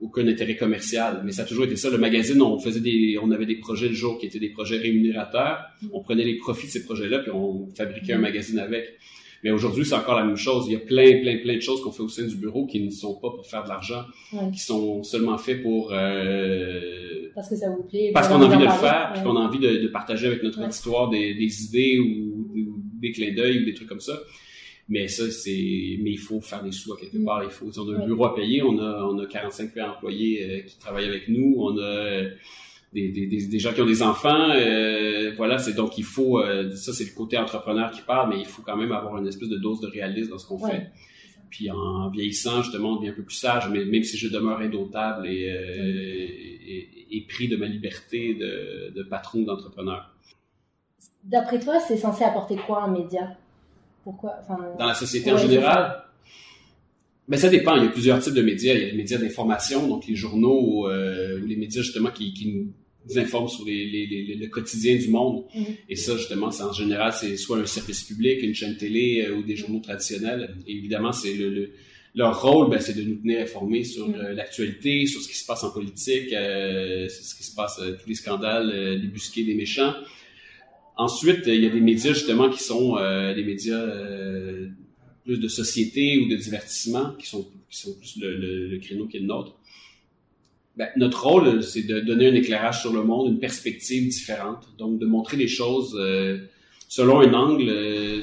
aucun 0.00 0.26
intérêt 0.26 0.56
commercial. 0.56 1.22
Mais 1.24 1.32
ça 1.32 1.42
a 1.42 1.44
toujours 1.44 1.64
été 1.64 1.76
ça. 1.76 1.90
Le 1.90 1.98
magazine, 1.98 2.40
on 2.42 2.58
faisait 2.58 2.80
des, 2.80 3.18
on 3.22 3.30
avait 3.30 3.46
des 3.46 3.56
projets 3.56 3.88
le 3.88 3.94
jour 3.94 4.18
qui 4.18 4.26
étaient 4.26 4.38
des 4.38 4.50
projets 4.50 4.78
rémunérateurs. 4.78 5.64
On 5.92 6.00
prenait 6.00 6.24
les 6.24 6.36
profits 6.36 6.66
de 6.66 6.72
ces 6.72 6.84
projets-là, 6.84 7.20
puis 7.20 7.30
on 7.30 7.68
fabriquait 7.74 8.14
un 8.14 8.18
magazine 8.18 8.58
avec. 8.58 8.98
Mais 9.44 9.50
aujourd'hui, 9.50 9.84
c'est 9.84 9.94
encore 9.94 10.16
la 10.18 10.24
même 10.24 10.36
chose. 10.36 10.64
Il 10.68 10.72
y 10.72 10.76
a 10.76 10.80
plein, 10.80 11.20
plein, 11.20 11.36
plein 11.36 11.56
de 11.56 11.60
choses 11.60 11.82
qu'on 11.82 11.92
fait 11.92 12.02
au 12.02 12.08
sein 12.08 12.26
du 12.26 12.36
bureau 12.36 12.66
qui 12.66 12.80
ne 12.80 12.88
sont 12.88 13.20
pas 13.20 13.28
pour 13.30 13.46
faire 13.46 13.62
de 13.62 13.68
l'argent, 13.68 14.04
qui 14.52 14.60
sont 14.60 15.02
seulement 15.02 15.36
faits 15.36 15.62
pour... 15.62 15.92
Euh, 15.92 17.28
parce 17.34 17.50
que 17.50 17.56
ça 17.56 17.68
vous 17.68 17.82
plaît. 17.82 18.10
Parce 18.14 18.28
qu'on 18.28 18.40
a 18.40 18.46
envie 18.46 18.56
de 18.56 18.64
le 18.64 18.70
faire, 18.70 19.10
puis 19.12 19.22
qu'on 19.22 19.36
a 19.36 19.40
envie 19.40 19.58
de, 19.58 19.82
de, 19.82 19.88
partager 19.88 20.28
avec 20.28 20.42
notre 20.42 20.64
auditoire 20.64 21.10
des, 21.10 21.34
des 21.34 21.64
idées 21.64 21.98
ou, 21.98 22.48
ou, 22.54 22.82
des 23.00 23.12
clins 23.12 23.34
d'œil 23.34 23.62
ou 23.62 23.64
des 23.66 23.74
trucs 23.74 23.88
comme 23.88 24.00
ça. 24.00 24.18
Mais 24.88 25.08
ça, 25.08 25.30
c'est, 25.30 25.98
mais 26.00 26.10
il 26.10 26.18
faut 26.18 26.40
faire 26.40 26.62
des 26.62 26.72
sous 26.72 26.92
à 26.92 26.98
quelque 26.98 27.16
mm. 27.16 27.24
part. 27.24 27.42
Il 27.42 27.50
faut, 27.50 27.66
on 27.78 27.92
a 27.92 28.02
un 28.02 28.04
bureau 28.04 28.26
à 28.26 28.34
payer, 28.34 28.62
on 28.62 28.78
a, 28.78 29.04
on 29.04 29.18
a 29.18 29.26
45 29.26 29.76
employés 29.78 30.42
euh, 30.42 30.60
qui 30.62 30.78
travaillent 30.78 31.08
avec 31.08 31.28
nous, 31.28 31.54
on 31.58 31.78
a 31.78 31.82
euh, 31.82 32.30
des, 32.92 33.08
des, 33.08 33.26
des, 33.26 33.58
gens 33.58 33.72
qui 33.72 33.80
ont 33.80 33.86
des 33.86 34.02
enfants, 34.02 34.50
euh, 34.50 35.32
voilà, 35.36 35.58
c'est 35.58 35.72
donc 35.72 35.98
il 35.98 36.04
faut, 36.04 36.40
ça 36.76 36.92
c'est 36.92 37.04
le 37.04 37.16
côté 37.16 37.36
entrepreneur 37.36 37.90
qui 37.90 38.02
parle, 38.02 38.30
mais 38.30 38.38
il 38.38 38.46
faut 38.46 38.62
quand 38.62 38.76
même 38.76 38.92
avoir 38.92 39.18
une 39.18 39.26
espèce 39.26 39.48
de 39.48 39.56
dose 39.56 39.80
de 39.80 39.88
réalisme 39.88 40.30
dans 40.30 40.38
ce 40.38 40.46
qu'on 40.46 40.64
fait. 40.64 40.92
Puis 41.50 41.70
en 41.72 42.08
vieillissant, 42.10 42.62
justement, 42.62 42.92
on 42.92 42.96
devient 42.96 43.08
un 43.08 43.14
peu 43.14 43.24
plus 43.24 43.34
sage, 43.34 43.68
mais 43.68 43.84
même 43.84 44.04
si 44.04 44.16
je 44.16 44.28
demeure 44.28 44.60
indomptable 44.60 45.26
et, 45.26 45.48
et, 46.66 47.16
et, 47.16 47.26
pris 47.26 47.48
de 47.48 47.56
ma 47.56 47.66
liberté 47.66 48.34
de, 48.34 48.92
de 48.94 49.02
patron 49.02 49.42
d'entrepreneur. 49.42 50.14
D'après 51.24 51.58
toi, 51.58 51.80
c'est 51.80 51.96
censé 51.96 52.22
apporter 52.22 52.56
quoi 52.56 52.84
un 52.84 52.92
média? 52.92 53.36
Pourquoi 54.04 54.34
Dans 54.78 54.86
la 54.86 54.94
société 54.94 55.32
en 55.32 55.38
général? 55.38 56.04
Ben, 57.26 57.38
ça 57.38 57.48
dépend. 57.48 57.74
Il 57.76 57.84
y 57.84 57.86
a 57.86 57.90
plusieurs 57.90 58.20
types 58.20 58.34
de 58.34 58.42
médias. 58.42 58.74
Il 58.74 58.80
y 58.80 58.82
a 58.82 58.86
les 58.90 58.96
médias 58.96 59.18
d'information, 59.18 59.88
donc 59.88 60.06
les 60.06 60.14
journaux 60.14 60.88
euh, 60.88 61.40
ou 61.40 61.46
les 61.46 61.56
médias 61.56 61.80
justement 61.80 62.10
qui, 62.10 62.34
qui 62.34 62.52
nous 62.52 63.18
informent 63.18 63.48
sur 63.48 63.64
les, 63.64 63.86
les, 63.86 64.06
les, 64.06 64.34
le 64.34 64.46
quotidien 64.48 64.96
du 64.96 65.08
monde. 65.08 65.44
Mm-hmm. 65.56 65.76
Et 65.88 65.96
ça, 65.96 66.16
justement, 66.18 66.50
c'est 66.50 66.64
en 66.64 66.72
général, 66.72 67.14
c'est 67.14 67.36
soit 67.38 67.58
un 67.58 67.66
service 67.66 68.02
public, 68.02 68.42
une 68.42 68.54
chaîne 68.54 68.76
télé 68.76 69.24
euh, 69.26 69.36
ou 69.36 69.42
des 69.42 69.56
journaux 69.56 69.80
traditionnels. 69.80 70.54
Et 70.66 70.76
évidemment, 70.76 71.12
c'est 71.12 71.34
le, 71.34 71.70
leur 72.14 72.42
rôle, 72.42 72.68
ben, 72.68 72.80
c'est 72.80 72.94
de 72.94 73.02
nous 73.02 73.16
tenir 73.16 73.40
informés 73.40 73.84
sur 73.84 74.06
mm-hmm. 74.06 74.18
euh, 74.18 74.32
l'actualité, 74.34 75.06
sur 75.06 75.22
ce 75.22 75.28
qui 75.28 75.38
se 75.38 75.46
passe 75.46 75.64
en 75.64 75.70
politique, 75.70 76.28
sur 76.28 77.24
ce 77.24 77.34
qui 77.34 77.44
se 77.44 77.54
passe, 77.54 77.80
tous 78.02 78.08
les 78.08 78.14
scandales, 78.14 79.00
débusqués 79.00 79.44
des 79.44 79.54
méchants. 79.54 79.94
Ensuite, 80.96 81.42
il 81.46 81.62
y 81.62 81.66
a 81.66 81.70
des 81.70 81.80
médias 81.80 82.12
justement 82.12 82.48
qui 82.50 82.62
sont 82.62 82.96
euh, 82.96 83.34
des 83.34 83.44
médias 83.44 83.80
euh, 83.80 84.68
plus 85.24 85.38
de 85.38 85.48
société 85.48 86.18
ou 86.18 86.28
de 86.28 86.36
divertissement, 86.36 87.12
qui 87.18 87.26
sont, 87.26 87.48
qui 87.68 87.78
sont 87.78 87.94
plus 87.94 88.18
le, 88.20 88.36
le, 88.36 88.68
le 88.68 88.78
créneau 88.78 89.06
qui 89.06 89.16
est 89.16 89.20
le 89.20 89.26
nôtre. 89.26 89.56
Ben, 90.76 90.88
notre 90.96 91.24
rôle, 91.24 91.62
c'est 91.62 91.82
de 91.82 92.00
donner 92.00 92.28
un 92.28 92.34
éclairage 92.34 92.80
sur 92.80 92.92
le 92.92 93.04
monde, 93.04 93.28
une 93.28 93.38
perspective 93.38 94.08
différente. 94.08 94.66
Donc, 94.76 94.98
de 94.98 95.06
montrer 95.06 95.36
les 95.36 95.46
choses 95.46 95.96
euh, 95.98 96.38
selon 96.88 97.20
un 97.20 97.32
angle 97.32 97.68
euh, 97.68 98.22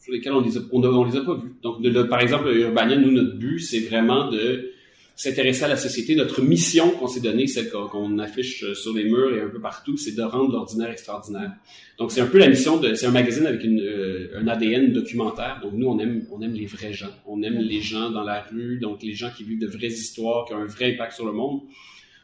sur 0.00 0.12
lesquels 0.12 0.32
on 0.32 0.40
les 0.40 0.56
a, 0.58 0.60
on, 0.70 1.04
les 1.04 1.16
a 1.16 1.22
pas 1.22 1.34
vus. 1.34 1.54
Donc, 1.62 1.82
de, 1.82 2.02
par 2.04 2.20
exemple, 2.20 2.48
Urbania, 2.48 2.96
nous, 2.96 3.10
notre 3.10 3.36
but, 3.36 3.58
c'est 3.58 3.80
vraiment 3.80 4.30
de 4.30 4.70
s'intéresser 5.16 5.64
à 5.64 5.68
la 5.68 5.76
société. 5.76 6.14
Notre 6.14 6.42
mission 6.42 6.90
qu'on 6.90 7.06
s'est 7.06 7.20
donnée, 7.20 7.46
celle 7.46 7.70
qu'on 7.70 8.18
affiche 8.18 8.72
sur 8.72 8.94
les 8.94 9.04
murs 9.04 9.34
et 9.34 9.40
un 9.40 9.48
peu 9.48 9.60
partout, 9.60 9.96
c'est 9.96 10.14
de 10.14 10.22
rendre 10.22 10.52
l'ordinaire 10.52 10.90
extraordinaire. 10.90 11.52
Donc 11.98 12.10
c'est 12.10 12.20
un 12.20 12.26
peu 12.26 12.38
la 12.38 12.48
mission 12.48 12.78
de, 12.78 12.94
c'est 12.94 13.06
un 13.06 13.12
magazine 13.12 13.46
avec 13.46 13.62
une, 13.62 13.80
euh, 13.80 14.30
un 14.36 14.48
ADN 14.48 14.92
documentaire. 14.92 15.60
Donc 15.62 15.74
nous 15.74 15.86
on 15.86 15.98
aime, 15.98 16.26
on 16.32 16.40
aime 16.42 16.54
les 16.54 16.66
vrais 16.66 16.92
gens, 16.92 17.12
on 17.26 17.42
aime 17.42 17.58
les 17.58 17.80
gens 17.80 18.10
dans 18.10 18.24
la 18.24 18.42
rue, 18.42 18.78
donc 18.78 19.02
les 19.02 19.14
gens 19.14 19.30
qui 19.36 19.44
vivent 19.44 19.60
de 19.60 19.66
vraies 19.66 19.88
histoires, 19.88 20.46
qui 20.46 20.54
ont 20.54 20.58
un 20.58 20.66
vrai 20.66 20.94
impact 20.94 21.12
sur 21.12 21.26
le 21.26 21.32
monde. 21.32 21.60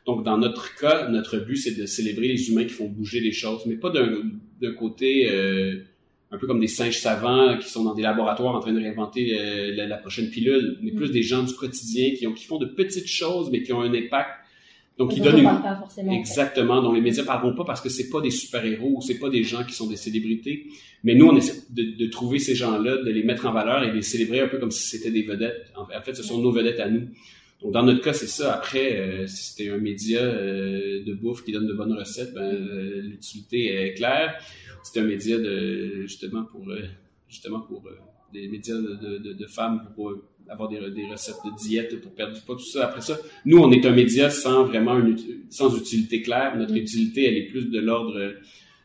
Donc 0.06 0.24
dans 0.24 0.38
notre 0.38 0.74
cas, 0.76 1.08
notre 1.08 1.38
but 1.38 1.56
c'est 1.56 1.78
de 1.78 1.84
célébrer 1.84 2.28
les 2.28 2.50
humains 2.50 2.64
qui 2.64 2.70
font 2.72 2.88
bouger 2.88 3.20
les 3.20 3.32
choses, 3.32 3.66
mais 3.66 3.76
pas 3.76 3.90
d'un 3.90 4.72
côté 4.72 5.30
euh, 5.30 5.84
un 6.30 6.36
peu 6.36 6.46
comme 6.46 6.60
des 6.60 6.68
singes 6.68 6.98
savants 6.98 7.56
qui 7.58 7.68
sont 7.68 7.84
dans 7.84 7.94
des 7.94 8.02
laboratoires 8.02 8.54
en 8.54 8.60
train 8.60 8.72
de 8.72 8.80
réinventer 8.80 9.38
euh, 9.38 9.86
la, 9.86 9.96
prochaine 9.96 10.28
pilule, 10.28 10.78
mais 10.82 10.92
plus 10.92 11.08
mm. 11.08 11.12
des 11.12 11.22
gens 11.22 11.42
du 11.42 11.54
quotidien 11.54 12.10
qui, 12.14 12.26
ont, 12.26 12.32
qui 12.32 12.44
font 12.44 12.58
de 12.58 12.66
petites 12.66 13.08
choses, 13.08 13.50
mais 13.50 13.62
qui 13.62 13.72
ont 13.72 13.80
un 13.80 13.92
impact. 13.94 14.30
Donc, 14.98 15.12
qui 15.12 15.20
donnent 15.20 15.38
une... 15.38 15.44
pas 15.44 15.76
forcément, 15.78 16.12
Exactement. 16.12 16.82
dont 16.82 16.92
les 16.92 17.00
médias 17.00 17.22
parleront 17.22 17.54
pas 17.54 17.64
parce 17.64 17.80
que 17.80 17.88
c'est 17.88 18.10
pas 18.10 18.20
des 18.20 18.32
super-héros 18.32 18.96
ou 18.96 19.00
c'est 19.00 19.18
pas 19.18 19.30
des 19.30 19.44
gens 19.44 19.62
qui 19.62 19.72
sont 19.72 19.86
des 19.86 19.96
célébrités. 19.96 20.66
Mais 21.04 21.14
nous, 21.14 21.26
on 21.26 21.36
essaie 21.36 21.62
de, 21.70 21.96
de 21.96 22.10
trouver 22.10 22.40
ces 22.40 22.56
gens-là, 22.56 22.96
de 22.96 23.10
les 23.10 23.22
mettre 23.22 23.46
en 23.46 23.52
valeur 23.52 23.84
et 23.84 23.90
de 23.90 23.94
les 23.94 24.02
célébrer 24.02 24.40
un 24.40 24.48
peu 24.48 24.58
comme 24.58 24.72
si 24.72 24.88
c'était 24.88 25.12
des 25.12 25.22
vedettes. 25.22 25.72
En 25.76 25.86
fait, 26.02 26.14
ce 26.14 26.24
sont 26.24 26.38
nos 26.38 26.50
vedettes 26.50 26.80
à 26.80 26.88
nous. 26.88 27.08
Donc, 27.62 27.72
dans 27.72 27.82
notre 27.82 28.00
cas, 28.00 28.12
c'est 28.12 28.28
ça. 28.28 28.54
Après, 28.54 28.96
euh, 28.96 29.26
si 29.26 29.50
c'était 29.50 29.70
un 29.70 29.78
média 29.78 30.20
euh, 30.20 31.02
de 31.04 31.14
bouffe 31.14 31.44
qui 31.44 31.52
donne 31.52 31.66
de 31.66 31.72
bonnes 31.72 31.92
recettes, 31.92 32.32
ben, 32.32 32.56
l'utilité 33.02 33.74
est 33.74 33.94
claire 33.94 34.40
c'est 34.82 35.00
un 35.00 35.04
média 35.04 35.38
de 35.38 36.02
justement 36.02 36.44
pour 36.44 36.68
euh, 36.68 36.82
justement 37.28 37.60
pour 37.60 37.86
euh, 37.86 37.98
des 38.32 38.48
médias 38.48 38.76
de, 38.76 39.18
de, 39.18 39.32
de 39.32 39.46
femmes 39.46 39.88
pour 39.94 40.10
euh, 40.10 40.24
avoir 40.48 40.68
des, 40.68 40.78
des, 40.90 41.06
recettes 41.06 41.36
de 41.44 41.50
diète 41.58 42.00
pour 42.00 42.12
perdre 42.12 42.34
du 42.34 42.40
poids, 42.40 42.56
tout 42.56 42.62
ça. 42.62 42.86
Après 42.86 43.00
ça, 43.00 43.18
nous, 43.44 43.58
on 43.58 43.70
est 43.70 43.84
un 43.84 43.92
média 43.92 44.30
sans 44.30 44.64
vraiment 44.64 44.98
une, 44.98 45.16
sans 45.50 45.76
utilité 45.76 46.22
claire. 46.22 46.56
Notre 46.56 46.72
mm. 46.72 46.78
utilité, 46.78 47.24
elle 47.26 47.36
est 47.36 47.46
plus 47.46 47.66
de 47.66 47.78
l'ordre 47.78 48.34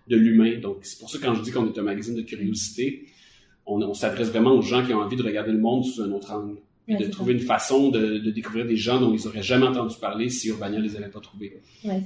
de 0.08 0.16
l'humain. 0.18 0.60
Donc, 0.60 0.80
c'est 0.82 1.00
pour 1.00 1.10
ça 1.10 1.20
quand 1.22 1.34
je 1.36 1.42
dis 1.42 1.52
qu'on 1.52 1.72
est 1.72 1.78
un 1.78 1.84
magazine 1.84 2.16
de 2.16 2.22
curiosité, 2.22 3.06
on, 3.66 3.82
on 3.82 3.94
s'adresse 3.94 4.30
vraiment 4.30 4.54
aux 4.54 4.62
gens 4.62 4.86
qui 4.86 4.94
ont 4.94 5.00
envie 5.00 5.16
de 5.16 5.24
regarder 5.24 5.54
le 5.54 5.60
monde 5.60 5.86
sous 5.86 6.02
un 6.02 6.12
autre 6.12 6.32
angle. 6.32 6.58
De 6.88 7.06
trouver 7.08 7.34
une 7.34 7.40
façon 7.40 7.90
de, 7.90 8.18
de, 8.18 8.32
découvrir 8.32 8.66
des 8.66 8.76
gens 8.76 9.00
dont 9.00 9.14
ils 9.14 9.26
n'auraient 9.26 9.44
jamais 9.44 9.68
entendu 9.68 9.96
parler 10.00 10.30
si 10.30 10.50
Urbania 10.50 10.80
les 10.80 10.96
avait 10.96 11.10
pas 11.10 11.22
trouvés. 11.22 11.62
Ouais. 11.84 12.02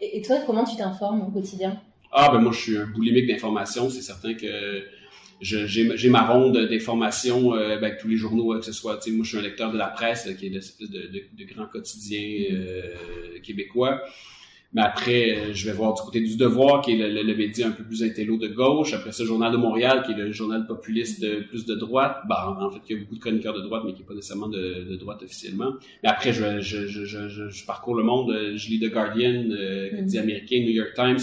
Et, 0.00 0.18
et 0.18 0.22
toi, 0.22 0.38
comment 0.46 0.64
tu 0.64 0.76
t'informes 0.76 1.22
au 1.22 1.30
quotidien? 1.30 1.80
Ah, 2.12 2.30
ben 2.32 2.40
moi, 2.40 2.52
je 2.52 2.58
suis 2.58 2.76
un 2.76 2.86
boulimique 2.86 3.28
d'informations. 3.28 3.88
C'est 3.88 4.02
certain 4.02 4.34
que 4.34 4.84
j'ai 5.40 6.08
ma 6.08 6.26
ronde 6.26 6.68
d'informations 6.68 7.54
euh, 7.54 7.76
ben, 7.76 7.84
avec 7.84 7.98
tous 7.98 8.08
les 8.08 8.16
journaux, 8.16 8.58
que 8.58 8.64
ce 8.64 8.72
soit, 8.72 8.98
tu 8.98 9.10
sais, 9.10 9.16
moi, 9.16 9.24
je 9.24 9.30
suis 9.30 9.38
un 9.38 9.42
lecteur 9.42 9.72
de 9.72 9.78
la 9.78 9.88
presse, 9.88 10.28
qui 10.38 10.46
est 10.46 10.50
l'espèce 10.50 10.90
de, 10.90 11.02
de, 11.02 11.22
de, 11.32 11.44
grand 11.44 11.66
quotidien 11.66 12.46
euh, 12.52 13.38
québécois. 13.42 14.02
Mais 14.72 14.82
après, 14.82 15.36
euh, 15.36 15.52
je 15.52 15.66
vais 15.66 15.72
voir 15.72 15.94
du 15.94 16.02
côté 16.02 16.20
du 16.20 16.36
Devoir, 16.36 16.80
qui 16.80 16.92
est 16.92 16.96
le, 16.96 17.22
le, 17.22 17.36
média 17.36 17.66
un 17.66 17.72
peu 17.72 17.82
plus 17.82 18.04
intello 18.04 18.36
de 18.36 18.46
gauche. 18.46 18.94
Après 18.94 19.10
ça, 19.10 19.24
le 19.24 19.28
Journal 19.28 19.50
de 19.50 19.56
Montréal, 19.56 20.04
qui 20.06 20.12
est 20.12 20.14
le 20.14 20.30
journal 20.30 20.64
populiste 20.64 21.20
de, 21.20 21.40
plus 21.40 21.66
de 21.66 21.74
droite. 21.74 22.18
Bah, 22.28 22.56
en 22.60 22.70
fait, 22.70 22.78
il 22.88 22.96
y 22.96 22.98
a 22.98 23.02
beaucoup 23.02 23.16
de 23.16 23.20
chroniqueurs 23.20 23.54
de 23.54 23.62
droite, 23.62 23.82
mais 23.84 23.92
qui 23.92 24.00
n'est 24.00 24.06
pas 24.06 24.14
nécessairement 24.14 24.48
de, 24.48 24.86
de, 24.88 24.96
droite 24.96 25.22
officiellement. 25.24 25.72
Mais 26.04 26.08
après, 26.08 26.32
je, 26.32 26.60
je, 26.60 26.86
je, 26.86 27.04
je, 27.04 27.48
je 27.48 27.66
parcours 27.66 27.96
le 27.96 28.04
monde. 28.04 28.32
Je 28.54 28.68
lis 28.68 28.78
The 28.78 28.92
Guardian, 28.92 29.50
euh, 29.50 30.02
mm 30.02 30.16
américain, 30.16 30.60
New 30.60 30.70
York 30.70 30.92
Times. 30.94 31.18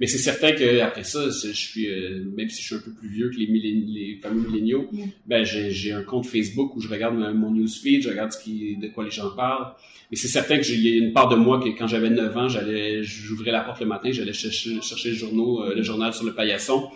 Mais 0.00 0.06
c'est 0.06 0.18
certain 0.18 0.52
qu'après 0.52 1.04
ça, 1.04 1.28
je 1.28 1.52
suis, 1.52 1.86
euh, 1.86 2.24
même 2.34 2.48
si 2.48 2.62
je 2.62 2.66
suis 2.68 2.74
un 2.74 2.78
peu 2.78 2.90
plus 2.90 3.10
vieux 3.10 3.28
que 3.28 3.36
les, 3.36 3.46
les 3.46 4.18
fameux 4.22 4.48
milléniaux, 4.48 4.88
mm. 4.90 5.04
ben 5.26 5.44
j'ai 5.44 5.92
un 5.92 6.02
compte 6.02 6.26
Facebook 6.26 6.74
où 6.74 6.80
je 6.80 6.88
regarde 6.88 7.14
mon 7.16 7.52
newsfeed, 7.52 8.02
je 8.02 8.08
regarde 8.08 8.32
ce 8.32 8.42
qui, 8.42 8.78
de 8.78 8.88
quoi 8.88 9.04
les 9.04 9.10
gens 9.10 9.30
parlent. 9.36 9.74
Mais 10.10 10.16
c'est 10.16 10.28
certain 10.28 10.58
que 10.58 10.72
y 10.72 10.94
a 10.94 10.96
une 10.96 11.12
part 11.12 11.28
de 11.28 11.36
moi 11.36 11.60
que 11.62 11.68
quand 11.78 11.86
j'avais 11.86 12.08
9 12.08 12.36
ans, 12.36 12.48
j'allais, 12.48 13.02
j'ouvrais 13.02 13.52
la 13.52 13.60
porte 13.60 13.80
le 13.80 13.86
matin, 13.86 14.10
j'allais 14.10 14.32
chercher, 14.32 14.80
chercher 14.80 15.10
le, 15.10 15.16
journal, 15.16 15.70
euh, 15.70 15.74
le 15.74 15.82
journal 15.82 16.14
sur 16.14 16.24
le 16.24 16.34
paillasson. 16.34 16.88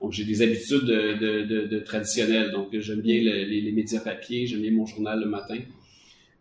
Donc 0.00 0.12
j'ai 0.12 0.24
des 0.24 0.42
habitudes 0.42 0.84
de, 0.84 1.14
de, 1.14 1.42
de, 1.44 1.66
de 1.66 1.78
traditionnelles. 1.78 2.50
Donc 2.50 2.76
j'aime 2.78 3.00
bien 3.00 3.20
les, 3.20 3.44
les, 3.60 3.72
médias 3.72 4.00
papier, 4.00 4.46
j'aime 4.46 4.62
bien 4.62 4.72
mon 4.72 4.86
journal 4.86 5.20
le 5.20 5.26
matin. 5.26 5.58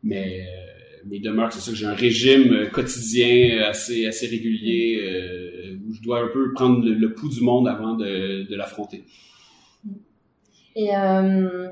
Mais 0.01 0.41
euh, 0.41 0.79
mais 1.05 1.19
demeure, 1.19 1.51
c'est 1.51 1.59
ça 1.59 1.71
que 1.71 1.77
j'ai 1.77 1.85
un 1.85 1.93
régime 1.93 2.53
euh, 2.53 2.65
quotidien 2.67 3.59
euh, 3.59 3.69
assez 3.69 4.05
assez 4.05 4.27
régulier 4.27 4.99
euh, 5.01 5.58
où 5.89 5.93
je 5.93 6.01
dois 6.01 6.21
un 6.21 6.27
peu 6.27 6.53
prendre 6.53 6.85
le, 6.85 7.13
pouls 7.13 7.29
du 7.29 7.41
monde 7.41 7.67
avant 7.67 7.95
de, 7.95 8.47
de 8.49 8.55
l'affronter. 8.55 9.03
Et 10.75 10.95
euh, 10.95 11.71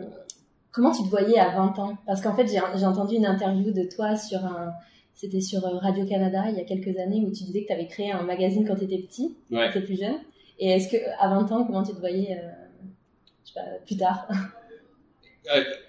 comment 0.71 0.91
tu 0.91 1.03
te 1.03 1.09
voyais 1.09 1.39
à 1.39 1.55
20 1.55 1.79
ans? 1.79 1.97
Parce 2.05 2.21
qu'en 2.21 2.35
fait, 2.35 2.47
j'ai 2.47 2.85
entendu 2.85 3.15
une 3.15 3.25
interview 3.25 3.71
de 3.71 3.83
toi 3.83 4.15
sur 4.15 4.43
un 4.43 4.73
c'était 5.17 5.41
sur 5.41 5.61
Radio 5.61 6.05
Canada 6.05 6.43
il 6.47 6.57
y 6.57 6.61
a 6.61 6.63
quelques 6.63 6.95
années 6.99 7.25
où 7.25 7.31
tu 7.31 7.43
disais 7.43 7.63
que 7.63 7.67
tu 7.67 7.73
avais 7.73 7.87
créé 7.87 8.11
un 8.11 8.21
magazine 8.21 8.67
quand 8.67 8.75
tu 8.75 8.83
étais 8.83 8.99
petit, 8.99 9.35
quand 9.49 9.57
tu 9.71 9.77
étais 9.77 9.81
plus 9.81 9.99
jeune. 9.99 10.19
Et 10.59 10.69
est-ce 10.69 10.89
que 10.89 10.97
à 11.19 11.27
20 11.29 11.51
ans, 11.51 11.65
comment 11.65 11.81
tu 11.81 11.91
te 11.93 11.99
voyais 11.99 12.37
euh, 12.37 12.49
je 13.43 13.51
sais 13.51 13.59
pas, 13.59 13.65
plus 13.83 13.97
tard? 13.97 14.27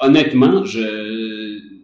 Honnêtement, 0.00 0.64
je 0.64 1.77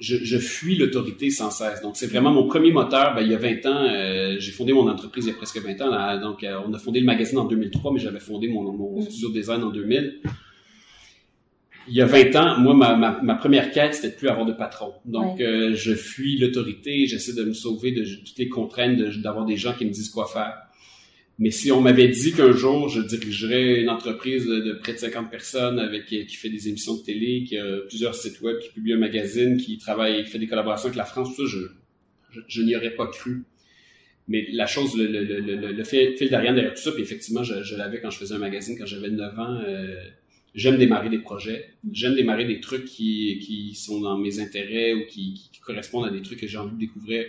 je, 0.00 0.16
je 0.16 0.38
fuis 0.38 0.76
l'autorité 0.76 1.30
sans 1.30 1.50
cesse. 1.50 1.82
Donc, 1.82 1.96
c'est 1.96 2.06
vraiment 2.06 2.30
mon 2.30 2.46
premier 2.46 2.72
moteur. 2.72 3.14
Ben, 3.14 3.22
il 3.22 3.30
y 3.30 3.34
a 3.34 3.38
20 3.38 3.66
ans, 3.66 3.84
euh, 3.84 4.36
j'ai 4.38 4.50
fondé 4.50 4.72
mon 4.72 4.88
entreprise 4.88 5.26
il 5.26 5.28
y 5.28 5.32
a 5.32 5.36
presque 5.36 5.58
20 5.58 5.80
ans. 5.82 6.20
donc, 6.20 6.42
euh, 6.42 6.58
on 6.66 6.72
a 6.72 6.78
fondé 6.78 7.00
le 7.00 7.06
magazine 7.06 7.38
en 7.38 7.44
2003, 7.44 7.92
mais 7.92 8.00
j'avais 8.00 8.18
fondé 8.18 8.48
mon, 8.48 8.72
mon 8.72 8.98
mm. 8.98 9.02
studio 9.02 9.28
de 9.28 9.34
design 9.34 9.62
en 9.62 9.70
2000. 9.70 10.20
Il 11.88 11.94
y 11.94 12.00
a 12.00 12.06
20 12.06 12.36
ans, 12.36 12.58
moi, 12.58 12.74
ma, 12.74 12.96
ma, 12.96 13.20
ma 13.22 13.34
première 13.34 13.70
quête, 13.72 13.94
c'était 13.94 14.10
de 14.10 14.14
plus 14.14 14.28
avoir 14.28 14.46
de 14.46 14.52
patron. 14.52 14.94
Donc, 15.04 15.40
euh, 15.40 15.74
je 15.74 15.94
fuis 15.94 16.38
l'autorité, 16.38 17.06
j'essaie 17.06 17.34
de 17.34 17.44
me 17.44 17.52
sauver 17.52 17.92
de 17.92 18.04
toutes 18.04 18.38
les 18.38 18.48
contraintes 18.48 18.96
d'avoir 19.22 19.44
des 19.44 19.56
gens 19.56 19.74
qui 19.74 19.84
me 19.84 19.90
disent 19.90 20.10
quoi 20.10 20.26
faire. 20.26 20.54
Mais 21.40 21.50
si 21.50 21.72
on 21.72 21.80
m'avait 21.80 22.08
dit 22.08 22.32
qu'un 22.32 22.52
jour 22.52 22.90
je 22.90 23.00
dirigerais 23.00 23.80
une 23.80 23.88
entreprise 23.88 24.44
de 24.46 24.74
près 24.74 24.92
de 24.92 24.98
50 24.98 25.30
personnes 25.30 25.78
avec 25.78 26.04
qui 26.04 26.26
fait 26.36 26.50
des 26.50 26.68
émissions 26.68 26.96
de 26.96 27.02
télé, 27.02 27.44
qui 27.44 27.56
a 27.56 27.78
plusieurs 27.88 28.14
sites 28.14 28.42
web, 28.42 28.58
qui 28.58 28.68
publie 28.68 28.92
un 28.92 28.98
magazine, 28.98 29.56
qui 29.56 29.78
travaille, 29.78 30.22
qui 30.22 30.30
fait 30.30 30.38
des 30.38 30.46
collaborations 30.46 30.88
avec 30.88 30.98
la 30.98 31.06
France, 31.06 31.34
tout 31.34 31.48
ça, 31.48 31.58
je, 32.30 32.40
je, 32.46 32.62
n'y 32.62 32.76
aurais 32.76 32.94
pas 32.94 33.06
cru. 33.06 33.44
Mais 34.28 34.48
la 34.52 34.66
chose, 34.66 34.94
le, 34.98 35.06
le, 35.06 35.40
le, 35.40 35.72
le 35.72 35.84
fil, 35.84 36.14
fil 36.18 36.28
d'Ariane 36.28 36.56
derrière 36.56 36.74
tout 36.74 36.82
ça, 36.82 36.92
puis 36.92 37.02
effectivement, 37.02 37.42
je, 37.42 37.62
je 37.62 37.74
l'avais 37.74 38.02
quand 38.02 38.10
je 38.10 38.18
faisais 38.18 38.34
un 38.34 38.38
magazine, 38.38 38.76
quand 38.78 38.86
j'avais 38.86 39.10
9 39.10 39.38
ans. 39.38 39.60
Euh, 39.66 39.94
j'aime 40.54 40.76
démarrer 40.76 41.08
des 41.08 41.20
projets, 41.20 41.70
j'aime 41.90 42.16
démarrer 42.16 42.44
des 42.44 42.60
trucs 42.60 42.84
qui, 42.84 43.38
qui 43.38 43.74
sont 43.74 44.00
dans 44.00 44.18
mes 44.18 44.40
intérêts 44.40 44.92
ou 44.92 45.06
qui, 45.06 45.48
qui 45.52 45.60
correspondent 45.60 46.06
à 46.06 46.10
des 46.10 46.20
trucs 46.20 46.40
que 46.40 46.46
j'ai 46.46 46.58
envie 46.58 46.74
de 46.74 46.80
découvrir. 46.80 47.24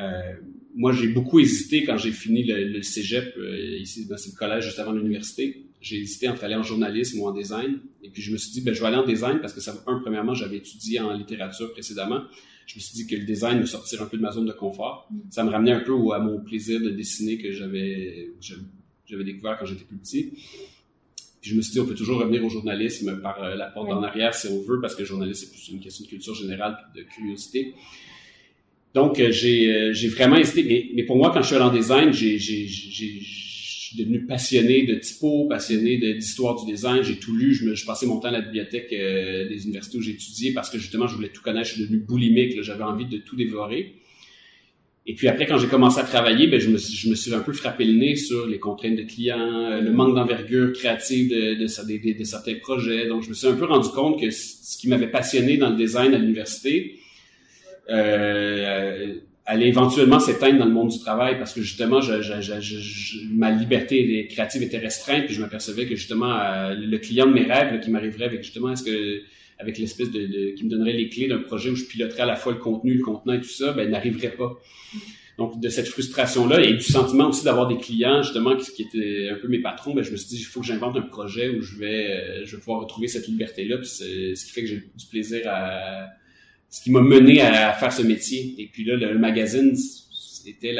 Euh, 0.00 0.34
moi, 0.74 0.92
j'ai 0.92 1.08
beaucoup 1.08 1.40
hésité 1.40 1.84
quand 1.84 1.96
j'ai 1.96 2.12
fini 2.12 2.44
le, 2.44 2.68
le 2.68 2.82
cégep, 2.82 3.34
euh, 3.38 3.78
ici, 3.78 4.06
c'est 4.16 4.30
le 4.30 4.36
collège 4.36 4.64
juste 4.64 4.78
avant 4.78 4.92
l'université. 4.92 5.64
J'ai 5.80 5.96
hésité 5.96 6.28
entre 6.28 6.44
aller 6.44 6.54
en 6.54 6.62
journalisme 6.62 7.20
ou 7.20 7.26
en 7.26 7.32
design. 7.32 7.78
Et 8.02 8.10
puis, 8.10 8.22
je 8.22 8.32
me 8.32 8.36
suis 8.36 8.50
dit, 8.50 8.60
ben, 8.60 8.74
je 8.74 8.80
vais 8.80 8.86
aller 8.86 8.96
en 8.96 9.06
design 9.06 9.40
parce 9.40 9.52
que 9.52 9.60
ça, 9.60 9.74
un, 9.86 9.98
premièrement, 10.00 10.34
j'avais 10.34 10.56
étudié 10.56 11.00
en 11.00 11.12
littérature 11.12 11.72
précédemment. 11.72 12.22
Je 12.66 12.76
me 12.76 12.80
suis 12.80 12.94
dit 12.94 13.06
que 13.06 13.14
le 13.14 13.24
design 13.24 13.60
me 13.60 13.66
sortirait 13.66 14.02
un 14.02 14.06
peu 14.06 14.16
de 14.16 14.22
ma 14.22 14.32
zone 14.32 14.46
de 14.46 14.52
confort. 14.52 15.08
Mm. 15.10 15.18
Ça 15.30 15.44
me 15.44 15.50
ramenait 15.50 15.72
un 15.72 15.80
peu 15.80 15.94
à 16.12 16.18
mon 16.18 16.40
plaisir 16.40 16.80
de 16.80 16.90
dessiner 16.90 17.38
que 17.38 17.52
j'avais, 17.52 18.32
j'avais 19.06 19.24
découvert 19.24 19.56
quand 19.58 19.66
j'étais 19.66 19.84
plus 19.84 19.96
petit. 19.96 20.32
Puis 21.40 21.50
je 21.50 21.56
me 21.56 21.62
suis 21.62 21.72
dit, 21.72 21.80
on 21.80 21.86
peut 21.86 21.94
toujours 21.94 22.18
revenir 22.18 22.44
au 22.44 22.48
journalisme 22.48 23.20
par 23.20 23.42
euh, 23.42 23.54
la 23.54 23.66
porte 23.66 23.88
en 23.90 24.02
arrière 24.02 24.34
si 24.34 24.48
on 24.48 24.60
veut, 24.62 24.80
parce 24.80 24.94
que 24.94 25.02
le 25.02 25.06
journalisme, 25.06 25.46
c'est 25.46 25.52
plus 25.52 25.68
une 25.68 25.80
question 25.80 26.04
de 26.04 26.10
culture 26.10 26.34
générale, 26.34 26.76
de 26.94 27.02
curiosité. 27.02 27.72
Donc, 28.96 29.20
euh, 29.20 29.30
j'ai, 29.30 29.70
euh, 29.70 29.92
j'ai 29.92 30.08
vraiment 30.08 30.36
hésité. 30.36 30.64
Mais, 30.64 30.88
mais, 30.94 31.02
pour 31.02 31.16
moi, 31.16 31.30
quand 31.30 31.42
je 31.42 31.48
suis 31.48 31.54
allé 31.54 31.66
en 31.66 31.70
design, 31.70 32.14
j'ai, 32.14 32.38
suis 32.38 33.94
devenu 33.98 34.24
passionné 34.24 34.86
de 34.86 34.94
typo, 34.94 35.44
passionné 35.44 35.98
d'histoire 36.14 36.58
du 36.64 36.72
design. 36.72 37.02
J'ai 37.02 37.16
tout 37.16 37.36
lu. 37.36 37.52
Je, 37.52 37.66
me, 37.66 37.74
je 37.74 37.84
passais 37.84 38.06
mon 38.06 38.20
temps 38.20 38.28
à 38.28 38.30
la 38.30 38.40
bibliothèque 38.40 38.90
euh, 38.94 39.50
des 39.50 39.64
universités 39.64 39.98
où 39.98 40.00
j'ai 40.00 40.12
étudié 40.12 40.54
parce 40.54 40.70
que 40.70 40.78
justement, 40.78 41.06
je 41.06 41.14
voulais 41.14 41.28
tout 41.28 41.42
connaître. 41.42 41.68
Je 41.68 41.74
suis 41.74 41.82
devenu 41.82 41.98
boulimique. 41.98 42.62
J'avais 42.62 42.84
envie 42.84 43.04
de 43.04 43.18
tout 43.18 43.36
dévorer. 43.36 43.96
Et 45.06 45.14
puis 45.14 45.28
après, 45.28 45.44
quand 45.44 45.58
j'ai 45.58 45.68
commencé 45.68 46.00
à 46.00 46.04
travailler, 46.04 46.46
ben, 46.46 46.58
je, 46.58 46.70
me, 46.70 46.78
je 46.78 47.10
me 47.10 47.14
suis 47.14 47.34
un 47.34 47.40
peu 47.40 47.52
frappé 47.52 47.84
le 47.84 47.92
nez 47.92 48.16
sur 48.16 48.46
les 48.46 48.58
contraintes 48.58 48.96
de 48.96 49.02
clients, 49.02 49.78
le 49.78 49.92
manque 49.92 50.14
d'envergure 50.14 50.72
créative 50.72 51.28
de, 51.28 51.54
de, 51.54 51.66
de, 51.66 52.18
de, 52.18 52.24
certains 52.24 52.54
projets. 52.54 53.08
Donc, 53.08 53.24
je 53.24 53.28
me 53.28 53.34
suis 53.34 53.46
un 53.46 53.56
peu 53.56 53.66
rendu 53.66 53.90
compte 53.90 54.18
que 54.18 54.30
ce 54.30 54.78
qui 54.78 54.88
m'avait 54.88 55.10
passionné 55.10 55.58
dans 55.58 55.68
le 55.68 55.76
design 55.76 56.14
à 56.14 56.18
l'université, 56.18 56.96
euh, 57.90 59.14
allait 59.46 59.68
éventuellement 59.68 60.18
s'éteindre 60.18 60.58
dans 60.58 60.64
le 60.64 60.72
monde 60.72 60.88
du 60.88 60.98
travail 60.98 61.38
parce 61.38 61.52
que 61.52 61.62
justement, 61.62 62.00
je, 62.00 62.20
je, 62.20 62.60
je, 62.60 63.18
ma 63.30 63.50
liberté 63.50 64.26
créative 64.28 64.62
était 64.62 64.78
restreinte, 64.78 65.26
puis 65.26 65.34
je 65.34 65.40
m'apercevais 65.40 65.86
que 65.86 65.94
justement 65.94 66.34
euh, 66.34 66.74
le 66.74 66.98
client 66.98 67.26
de 67.26 67.32
mes 67.32 67.44
rêves 67.44 67.80
qui 67.80 67.90
m'arriverait 67.90 68.24
avec 68.24 68.42
justement 68.42 68.72
est-ce 68.72 68.82
que 68.82 69.22
avec 69.58 69.78
l'espèce 69.78 70.10
de, 70.10 70.26
de, 70.26 70.54
qui 70.54 70.64
me 70.64 70.70
donnerait 70.70 70.92
les 70.92 71.08
clés 71.08 71.28
d'un 71.28 71.38
projet 71.38 71.70
où 71.70 71.76
je 71.76 71.84
piloterais 71.84 72.22
à 72.22 72.26
la 72.26 72.36
fois 72.36 72.52
le 72.52 72.58
contenu, 72.58 72.94
le 72.94 73.02
contenant 73.02 73.34
et 73.34 73.40
tout 73.40 73.48
ça, 73.48 73.72
ben 73.72 73.90
n'arriverait 73.90 74.34
pas. 74.36 74.52
Donc 75.38 75.60
de 75.60 75.68
cette 75.68 75.88
frustration 75.88 76.46
là 76.46 76.62
et 76.62 76.72
du 76.72 76.80
sentiment 76.80 77.28
aussi 77.28 77.44
d'avoir 77.44 77.68
des 77.68 77.76
clients 77.76 78.22
justement 78.22 78.56
qui, 78.56 78.72
qui, 78.72 78.82
étaient 78.82 79.30
un 79.30 79.36
peu 79.36 79.48
mes 79.48 79.60
patrons, 79.60 79.94
ben 79.94 80.02
je 80.02 80.10
me 80.10 80.16
suis 80.16 80.28
dit 80.28 80.36
il 80.40 80.44
faut 80.44 80.60
que 80.60 80.66
j'invente 80.66 80.96
un 80.96 81.02
projet 81.02 81.50
où 81.50 81.62
je 81.62 81.78
vais 81.78 82.10
euh, 82.10 82.44
je 82.44 82.56
vais 82.56 82.60
pouvoir 82.60 82.80
retrouver 82.80 83.06
cette 83.06 83.28
liberté 83.28 83.64
là, 83.64 83.78
puis 83.78 83.86
c'est 83.86 84.34
ce 84.34 84.44
qui 84.44 84.52
fait 84.52 84.62
que 84.62 84.66
j'ai 84.66 84.76
du 84.76 85.06
plaisir 85.10 85.42
à 85.46 86.08
ce 86.76 86.82
qui 86.82 86.90
m'a 86.90 87.00
mené 87.00 87.40
à, 87.40 87.72
faire 87.72 87.90
ce 87.90 88.02
métier. 88.02 88.54
Et 88.58 88.66
puis 88.66 88.84
là, 88.84 88.96
le, 88.96 89.18
magazine 89.18 89.74
était 90.46 90.74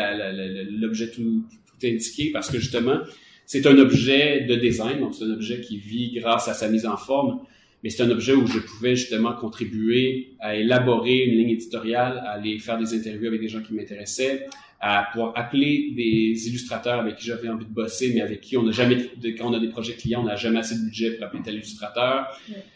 l'objet 0.71 1.11
tout, 1.11 1.43
tout 1.67 1.87
indiqué 1.87 2.31
parce 2.33 2.51
que 2.51 2.59
justement, 2.59 2.99
c'est 3.47 3.67
un 3.67 3.79
objet 3.79 4.43
de 4.43 4.57
design, 4.57 5.01
donc 5.01 5.15
c'est 5.15 5.25
un 5.25 5.33
objet 5.33 5.63
qui 5.63 5.79
vit 5.79 6.13
grâce 6.13 6.49
à 6.49 6.55
sa 6.55 6.69
mise 6.69 6.85
en 6.85 6.99
forme, 6.99 7.41
mais 7.83 7.89
c'est 7.89 8.03
un 8.03 8.11
objet 8.11 8.35
où 8.35 8.47
je 8.47 8.59
pouvais 8.59 8.95
justement 8.95 9.33
contribuer 9.33 10.35
à 10.39 10.55
élaborer 10.55 11.25
une 11.25 11.39
ligne 11.39 11.51
éditoriale, 11.51 12.19
à 12.27 12.33
aller 12.33 12.59
faire 12.59 12.79
des 12.79 12.93
interviews 12.93 13.29
avec 13.29 13.41
des 13.41 13.49
gens 13.49 13.63
qui 13.63 13.73
m'intéressaient, 13.73 14.47
à 14.79 15.09
pouvoir 15.11 15.33
appeler 15.35 15.93
des 15.97 16.47
illustrateurs 16.47 17.01
avec 17.01 17.17
qui 17.17 17.25
j'avais 17.25 17.49
envie 17.49 17.65
de 17.65 17.73
bosser, 17.73 18.13
mais 18.15 18.21
avec 18.21 18.43
qui 18.43 18.59
on 18.59 18.65
n'a 18.65 18.73
jamais, 18.73 18.99
quand 19.39 19.49
on 19.49 19.55
a 19.55 19.61
des 19.61 19.71
projets 19.71 19.95
clients, 19.95 20.21
on 20.21 20.27
n'a 20.27 20.37
jamais 20.37 20.59
assez 20.59 20.75
de 20.75 20.85
budget 20.85 21.13
pour 21.13 21.25
appeler 21.25 21.43
tel 21.43 21.55
illustrateur, 21.55 22.27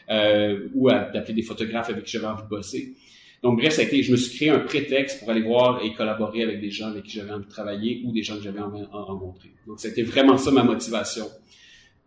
euh, 0.09 0.69
ou 0.73 0.89
d'appeler 0.89 1.35
des 1.35 1.43
photographes 1.43 1.91
avec 1.91 2.05
qui 2.05 2.13
j'avais 2.13 2.27
envie 2.27 2.45
de 2.45 2.49
bosser. 2.49 2.95
Donc 3.43 3.59
bref, 3.59 3.73
ça 3.73 3.83
a 3.83 3.85
été, 3.85 4.03
je 4.03 4.13
me 4.13 4.17
suis 4.17 4.37
créé 4.37 4.51
un 4.51 4.59
prétexte 4.59 5.19
pour 5.19 5.31
aller 5.31 5.41
voir 5.41 5.83
et 5.83 5.95
collaborer 5.95 6.43
avec 6.43 6.61
des 6.61 6.71
gens 6.71 6.89
avec 6.89 7.05
qui 7.05 7.13
j'avais 7.13 7.31
envie 7.31 7.47
de 7.47 7.51
travailler 7.51 8.03
ou 8.05 8.13
des 8.13 8.23
gens 8.23 8.37
que 8.37 8.43
j'avais 8.43 8.61
envie 8.61 8.81
de 8.81 8.87
rencontrer. 8.87 9.51
Donc 9.67 9.81
c'était 9.81 10.03
vraiment 10.03 10.37
ça 10.37 10.51
ma 10.51 10.63
motivation. 10.63 11.27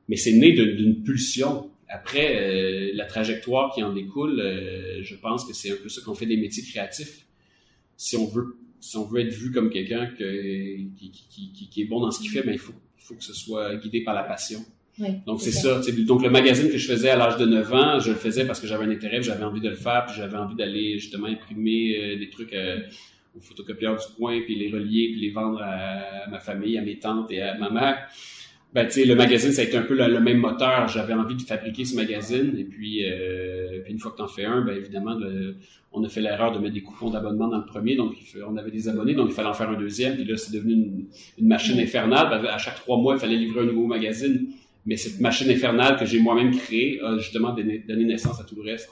Mais 0.08 0.16
c'est 0.16 0.34
né 0.34 0.52
d'une 0.52 1.02
pulsion. 1.02 1.72
Après, 1.90 2.36
euh, 2.36 2.92
la 2.94 3.06
trajectoire 3.06 3.74
qui 3.74 3.82
en 3.84 3.94
découle, 3.94 4.40
euh, 4.40 5.02
je 5.02 5.16
pense 5.16 5.46
que 5.46 5.54
c'est 5.54 5.72
un 5.72 5.76
peu 5.82 5.90
ça 5.90 6.02
qu'on 6.02 6.14
fait 6.14 6.26
des 6.26 6.38
métiers 6.38 6.64
créatifs. 6.64 7.26
Si 7.98 8.16
on 8.16 8.26
veut, 8.28 8.58
si 8.80 8.98
on 8.98 9.06
veut 9.06 9.22
être 9.22 9.34
vu 9.34 9.52
comme 9.52 9.70
quelqu'un 9.70 10.08
qui, 10.08 10.92
qui, 11.12 11.70
qui, 11.70 11.82
est 11.82 11.86
bon 11.86 12.00
dans 12.00 12.12
ce 12.12 12.20
qu'il 12.20 12.30
fait, 12.30 12.44
ben 12.44 12.52
il 12.52 12.60
faut, 12.60 12.74
il 13.00 13.04
faut 13.04 13.16
que 13.16 13.24
ce 13.24 13.34
soit 13.34 13.76
guidé 13.78 14.04
par 14.04 14.14
la 14.14 14.24
passion 14.24 14.64
donc 15.26 15.42
c'est 15.42 15.52
ça. 15.52 15.82
Donc 16.06 16.22
le 16.24 16.30
magazine 16.30 16.70
que 16.70 16.78
je 16.78 16.88
faisais 16.88 17.10
à 17.10 17.16
l'âge 17.16 17.38
de 17.38 17.46
9 17.46 17.74
ans, 17.74 18.00
je 18.00 18.12
le 18.12 18.16
faisais 18.16 18.46
parce 18.46 18.60
que 18.60 18.68
j'avais 18.68 18.86
un 18.86 18.92
intérêt, 18.92 19.22
j'avais 19.24 19.44
envie 19.44 19.62
de 19.62 19.70
le 19.70 19.76
faire, 19.76 20.06
puis 20.06 20.16
j'avais 20.16 20.38
envie 20.38 20.56
d'aller 20.56 21.00
justement 21.00 21.28
imprimer 21.28 21.98
euh, 21.98 22.18
des 22.18 22.30
trucs 22.30 22.54
euh, 22.54 22.80
au 23.36 23.40
photocopieur 23.40 23.96
du 23.96 24.06
coin, 24.16 24.40
puis 24.42 24.56
les 24.56 24.70
relier, 24.70 25.10
puis 25.12 25.22
les 25.22 25.32
vendre 25.32 25.62
à, 25.64 26.30
ma 26.30 26.40
famille, 26.40 26.78
à 26.78 26.84
mes 26.84 27.00
tantes 27.00 27.32
et 27.32 27.42
à 27.42 27.58
ma 27.58 27.72
mère. 27.72 28.08
Ben, 28.74 28.86
tu 28.86 28.94
sais, 28.94 29.06
le 29.06 29.16
magazine, 29.16 29.52
ça 29.52 29.62
a 29.62 29.66
été 29.66 29.78
un 29.78 29.84
peu 29.84 29.96
le, 29.96 30.20
même 30.20 30.40
moteur. 30.40 30.88
J'avais 30.88 31.14
envie 31.14 31.36
de 31.36 31.44
fabriquer 31.44 31.86
ce 31.86 31.96
magazine. 31.96 32.56
Et 32.58 32.64
puis, 32.64 33.06
euh, 33.06 33.82
puis 33.84 33.94
une 33.94 34.00
fois 34.00 34.12
que 34.12 34.18
tu 34.18 34.24
en 34.24 34.28
fais 34.28 34.46
un, 34.46 34.62
ben, 34.62 34.76
évidemment, 34.76 35.16
on 35.92 36.04
a 36.04 36.10
fait 36.10 36.22
l'erreur 36.22 36.52
de 36.52 36.58
mettre 36.58 36.74
des 36.74 36.82
coupons 36.82 37.12
d'abonnement 37.12 37.48
dans 37.48 37.60
le 37.60 37.66
premier. 37.66 37.96
Donc, 37.96 38.16
on 38.48 38.58
avait 38.58 38.72
des 38.72 38.90
abonnés, 38.90 39.14
donc 39.14 39.30
il 39.30 39.34
fallait 39.34 39.50
en 39.50 39.54
faire 39.54 39.70
un 39.70 39.78
deuxième. 39.78 40.16
Puis 40.16 40.26
là, 40.26 40.38
c'est 40.38 40.52
devenu 40.52 40.74
une, 40.74 41.06
une 41.38 41.48
machine 41.48 41.80
infernale. 41.80 42.30
Ben, 42.30 42.48
à 42.48 42.58
chaque 42.58 42.76
trois 42.76 42.98
mois, 42.98 43.14
il 43.14 43.20
fallait 43.20 43.38
livrer 43.38 43.62
un 43.62 43.66
nouveau 43.66 43.86
magazine. 43.86 44.48
Mais 44.86 44.98
cette 44.98 45.20
machine 45.20 45.50
infernale 45.50 45.98
que 45.98 46.06
j'ai 46.06 46.20
moi-même 46.20 46.56
créée 46.56 47.00
a 47.02 47.18
justement 47.18 47.54
donné, 47.54 47.84
naissance 47.88 48.40
à 48.40 48.44
tout 48.44 48.56
le 48.56 48.64
reste. 48.64 48.90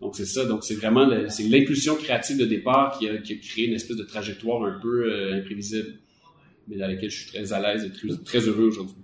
Donc 0.00 0.16
c'est 0.16 0.26
ça. 0.26 0.44
Donc 0.44 0.64
c'est 0.64 0.74
vraiment 0.74 1.08
c'est 1.28 1.44
l'impulsion 1.44 1.96
créative 1.96 2.38
de 2.38 2.46
départ 2.46 2.98
qui 2.98 3.08
a, 3.08 3.18
qui 3.18 3.34
a, 3.34 3.36
créé 3.36 3.66
une 3.66 3.74
espèce 3.74 3.96
de 3.96 4.04
trajectoire 4.04 4.62
un 4.64 4.78
peu 4.80 5.10
euh, 5.10 5.38
imprévisible, 5.38 5.94
mais 6.68 6.76
dans 6.76 6.86
laquelle 6.86 7.10
je 7.10 7.22
suis 7.22 7.32
très 7.32 7.52
à 7.52 7.60
l'aise 7.60 7.84
et 7.84 7.90
très, 7.90 8.16
très 8.24 8.40
heureux 8.40 8.64
aujourd'hui. 8.64 8.96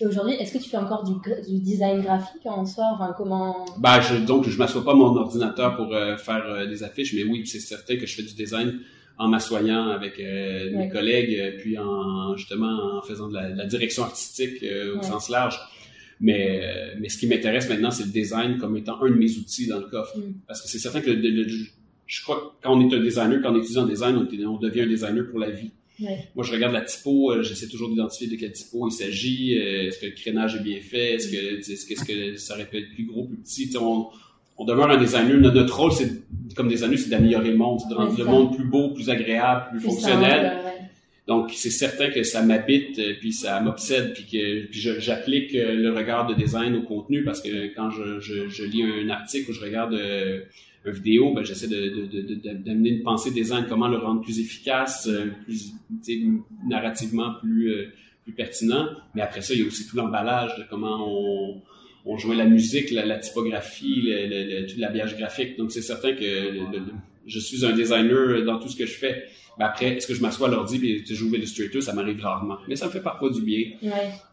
Et 0.00 0.06
aujourd'hui, 0.06 0.34
est-ce 0.34 0.54
que 0.54 0.62
tu 0.62 0.70
fais 0.70 0.78
encore 0.78 1.04
du, 1.04 1.12
du 1.46 1.60
design 1.60 2.00
graphique 2.00 2.46
en 2.46 2.64
soi 2.64 2.84
Enfin, 2.94 3.14
comment? 3.16 3.66
Ben, 3.78 4.00
je, 4.00 4.16
donc 4.16 4.48
je 4.48 4.56
m'assois 4.56 4.82
pas 4.82 4.94
mon 4.94 5.14
ordinateur 5.14 5.76
pour 5.76 5.94
euh, 5.94 6.16
faire 6.16 6.44
euh, 6.46 6.66
des 6.66 6.82
affiches, 6.82 7.12
mais 7.12 7.24
oui, 7.24 7.46
c'est 7.46 7.60
certain 7.60 7.96
que 7.96 8.06
je 8.06 8.14
fais 8.14 8.22
du 8.22 8.32
design 8.32 8.80
en 9.20 9.28
m'assoyant 9.28 9.88
avec 9.88 10.18
euh, 10.18 10.74
mes 10.74 10.88
collègues, 10.88 11.38
euh, 11.38 11.52
puis 11.58 11.76
en 11.76 12.34
justement 12.36 12.96
en 12.96 13.02
faisant 13.02 13.28
de 13.28 13.34
la, 13.34 13.66
direction 13.66 14.02
artistique 14.02 14.62
euh, 14.62 14.98
au 14.98 15.02
sens 15.02 15.28
large. 15.28 15.60
Mais, 16.22 16.60
mais 16.98 17.08
ce 17.08 17.16
qui 17.18 17.26
m'intéresse 17.26 17.68
maintenant, 17.68 17.90
c'est 17.90 18.04
le 18.04 18.10
design 18.10 18.58
comme 18.58 18.76
étant 18.76 19.00
un 19.02 19.10
de 19.10 19.14
mes 19.14 19.30
outils 19.36 19.66
dans 19.66 19.78
le 19.78 19.86
coffre. 19.86 20.18
Mm. 20.18 20.34
Parce 20.46 20.62
que 20.62 20.68
c'est 20.68 20.78
certain 20.78 21.00
que 21.00 21.10
je 21.12 22.22
crois 22.22 22.36
que 22.36 22.62
quand 22.62 22.76
on 22.76 22.88
est 22.88 22.94
un 22.94 23.00
designer, 23.00 23.40
quand 23.42 23.52
on 23.54 23.58
étudie 23.58 23.78
en 23.78 23.86
design, 23.86 24.16
on, 24.16 24.56
devient 24.58 24.82
un 24.82 24.86
designer 24.86 25.26
pour 25.30 25.38
la 25.38 25.50
vie. 25.50 25.70
Moi, 26.34 26.44
je 26.44 26.52
regarde 26.52 26.72
la 26.72 26.80
typo, 26.80 27.42
j'essaie 27.42 27.68
toujours 27.68 27.90
d'identifier 27.90 28.26
de 28.26 28.36
quel 28.36 28.52
typo 28.52 28.88
il 28.88 28.92
s'agit. 28.92 29.52
Est-ce 29.52 29.98
que 29.98 30.06
le 30.06 30.12
crénage 30.12 30.56
est 30.56 30.62
bien 30.62 30.80
fait? 30.80 31.14
Est-ce 31.14 31.30
que, 31.30 31.92
est-ce 31.92 32.04
que, 32.04 32.36
ça 32.36 32.54
aurait 32.54 32.68
pu 32.68 32.78
être 32.78 32.90
plus 32.94 33.04
gros, 33.04 33.24
plus 33.24 33.36
petit? 33.36 33.70
On, 33.78 34.08
on 34.60 34.66
demeure 34.66 34.90
un 34.90 34.98
designer. 34.98 35.38
Notre, 35.38 35.74
rôle, 35.74 35.90
c'est 35.90 36.22
comme 36.54 36.68
designer, 36.68 36.98
c'est 36.98 37.08
d'améliorer 37.08 37.50
le 37.50 37.56
monde, 37.56 37.80
de 37.88 37.94
rendre 37.94 38.16
le 38.16 38.24
monde 38.26 38.54
plus 38.54 38.66
beau, 38.66 38.90
plus 38.90 39.08
agréable, 39.08 39.70
plus, 39.70 39.80
fonctionnel. 39.80 40.58
Donc, 41.26 41.52
c'est 41.54 41.70
certain 41.70 42.10
que 42.10 42.22
ça 42.24 42.42
m'habite, 42.42 42.98
euh, 42.98 43.14
puis 43.18 43.32
ça 43.32 43.60
m'obsède, 43.60 44.12
puis 44.12 44.24
que 44.24 44.66
puis 44.66 44.80
j'applique 44.98 45.54
euh, 45.54 45.74
le 45.74 45.94
regard 45.94 46.26
de 46.26 46.34
design 46.34 46.74
au 46.76 46.82
contenu 46.82 47.24
parce 47.24 47.40
que 47.40 47.72
quand 47.74 47.90
je, 47.90 48.20
je, 48.20 48.48
je 48.48 48.64
lis 48.64 48.82
un 48.82 49.08
article 49.08 49.50
ou 49.50 49.54
je 49.54 49.60
regarde 49.60 49.94
euh, 49.94 50.40
une 50.84 50.92
vidéo, 50.92 51.32
ben, 51.32 51.42
j'essaie 51.42 51.68
de, 51.68 52.52
d'amener 52.52 52.90
une 52.90 53.02
pensée 53.02 53.30
design, 53.30 53.64
comment 53.66 53.88
le 53.88 53.96
rendre 53.96 54.20
plus 54.20 54.40
efficace, 54.40 55.08
plus 55.44 55.72
narrativement 56.68 57.34
plus, 57.40 57.72
plus 58.24 58.32
pertinent. 58.32 58.88
Mais 59.14 59.22
après 59.22 59.40
ça, 59.40 59.54
il 59.54 59.60
y 59.60 59.62
a 59.62 59.66
aussi 59.66 59.86
tout 59.86 59.96
l'emballage 59.96 60.58
de 60.58 60.64
comment 60.68 60.98
on 61.06 61.62
on 62.06 62.16
jouait 62.18 62.36
la 62.36 62.46
musique, 62.46 62.90
la, 62.90 63.18
typographie, 63.18 64.02
le, 64.02 64.26
le, 64.26 64.66
l'habillage 64.78 65.16
graphique. 65.16 65.56
Donc, 65.58 65.70
c'est 65.70 65.82
certain 65.82 66.14
que 66.14 66.22
je 67.26 67.38
suis 67.38 67.64
un 67.64 67.72
designer 67.72 68.42
dans 68.44 68.58
tout 68.58 68.68
ce 68.68 68.76
que 68.76 68.86
je 68.86 68.94
fais. 68.94 69.24
Mais 69.58 69.64
après, 69.66 69.96
est-ce 69.96 70.06
que 70.06 70.14
je 70.14 70.22
m'assois 70.22 70.48
à 70.48 70.50
l'ordi 70.50 70.80
et 70.86 71.04
je 71.04 71.14
joue 71.14 71.34
Illustrator? 71.34 71.82
Ça 71.82 71.92
m'arrive 71.92 72.20
rarement. 72.22 72.56
Mais 72.66 72.76
ça 72.76 72.86
me 72.86 72.90
fait 72.90 73.02
parfois 73.02 73.30
du 73.30 73.42
bien 73.42 73.64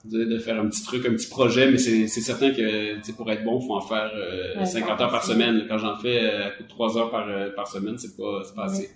de, 0.06 0.40
faire 0.40 0.60
un 0.60 0.68
petit 0.70 0.84
truc, 0.84 1.06
un 1.06 1.12
petit 1.12 1.30
projet. 1.30 1.70
Mais 1.70 1.78
c'est, 1.78 2.08
certain 2.08 2.52
que 2.52 3.12
pour 3.12 3.30
être 3.30 3.44
bon, 3.44 3.60
il 3.60 3.68
faut 3.68 3.76
en 3.76 3.82
faire 3.82 4.10
50 4.64 4.90
euh, 4.90 5.04
heures 5.04 5.12
par 5.12 5.26
semaine. 5.26 5.66
Quand 5.68 5.78
j'en 5.78 5.98
fais 5.98 6.24
euh, 6.24 6.48
à 6.48 6.52
coup 6.52 6.64
de 6.64 6.70
3 6.70 6.98
heures 6.98 7.12
par, 7.12 7.28
euh, 7.28 7.50
par 7.50 7.68
semaine, 7.68 7.98
c'est 7.98 8.16
pas, 8.16 8.42
pas 8.56 8.66
assez. 8.66 8.90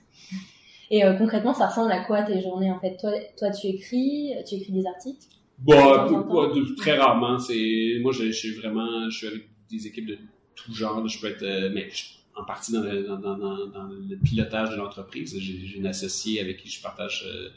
Et 0.90 1.04
concrètement, 1.18 1.54
ça 1.54 1.68
ressemble 1.68 1.92
à 1.92 2.04
quoi 2.04 2.22
tes 2.24 2.42
journées 2.42 2.72
en 2.72 2.80
fait? 2.80 2.98
Toi, 2.98 3.12
toi, 3.38 3.50
tu 3.50 3.68
écris, 3.68 4.32
tu 4.48 4.56
écris 4.56 4.74
des 4.74 4.86
articles? 4.86 5.26
Bon, 5.62 6.52
très 6.78 6.98
rarement. 6.98 7.38
C'est 7.38 8.00
moi, 8.02 8.12
je, 8.12 8.32
suis 8.32 8.56
vraiment, 8.56 9.10
je 9.10 9.18
suis 9.18 9.28
avec 9.28 9.48
des 9.70 9.88
équipes 9.88 10.08
de 10.08 10.18
tout 10.56 10.74
genre. 10.74 11.08
Je 11.08 11.20
peux 11.20 11.28
être, 11.28 11.44
euh, 11.44 11.70
mais 11.74 11.90
en 12.36 12.44
partie 12.46 12.72
dans 12.72 12.82
le, 12.82 13.04
dans, 13.04 13.18
dans, 13.18 13.38
dans 13.38 13.88
le 13.88 14.16
pilotage 14.18 14.72
de 14.72 14.76
l'entreprise. 14.78 15.38
J'ai 15.40 15.78
une 15.78 15.86
associée 15.86 16.42
avec 16.42 16.58
qui 16.58 16.70
je 16.70 16.82
partage 16.82 17.26
euh, 17.28 17.50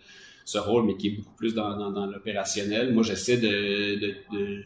ce 0.44 0.58
rôle, 0.58 0.84
mais 0.84 0.96
qui 0.96 1.08
est 1.08 1.10
beaucoup 1.12 1.34
plus 1.34 1.54
dans, 1.54 1.90
dans, 1.90 2.06
l'opérationnel. 2.06 2.92
Moi, 2.92 3.02
j'essaie 3.02 3.38
de, 3.38 3.98
de, 3.98 4.14
de 4.32 4.62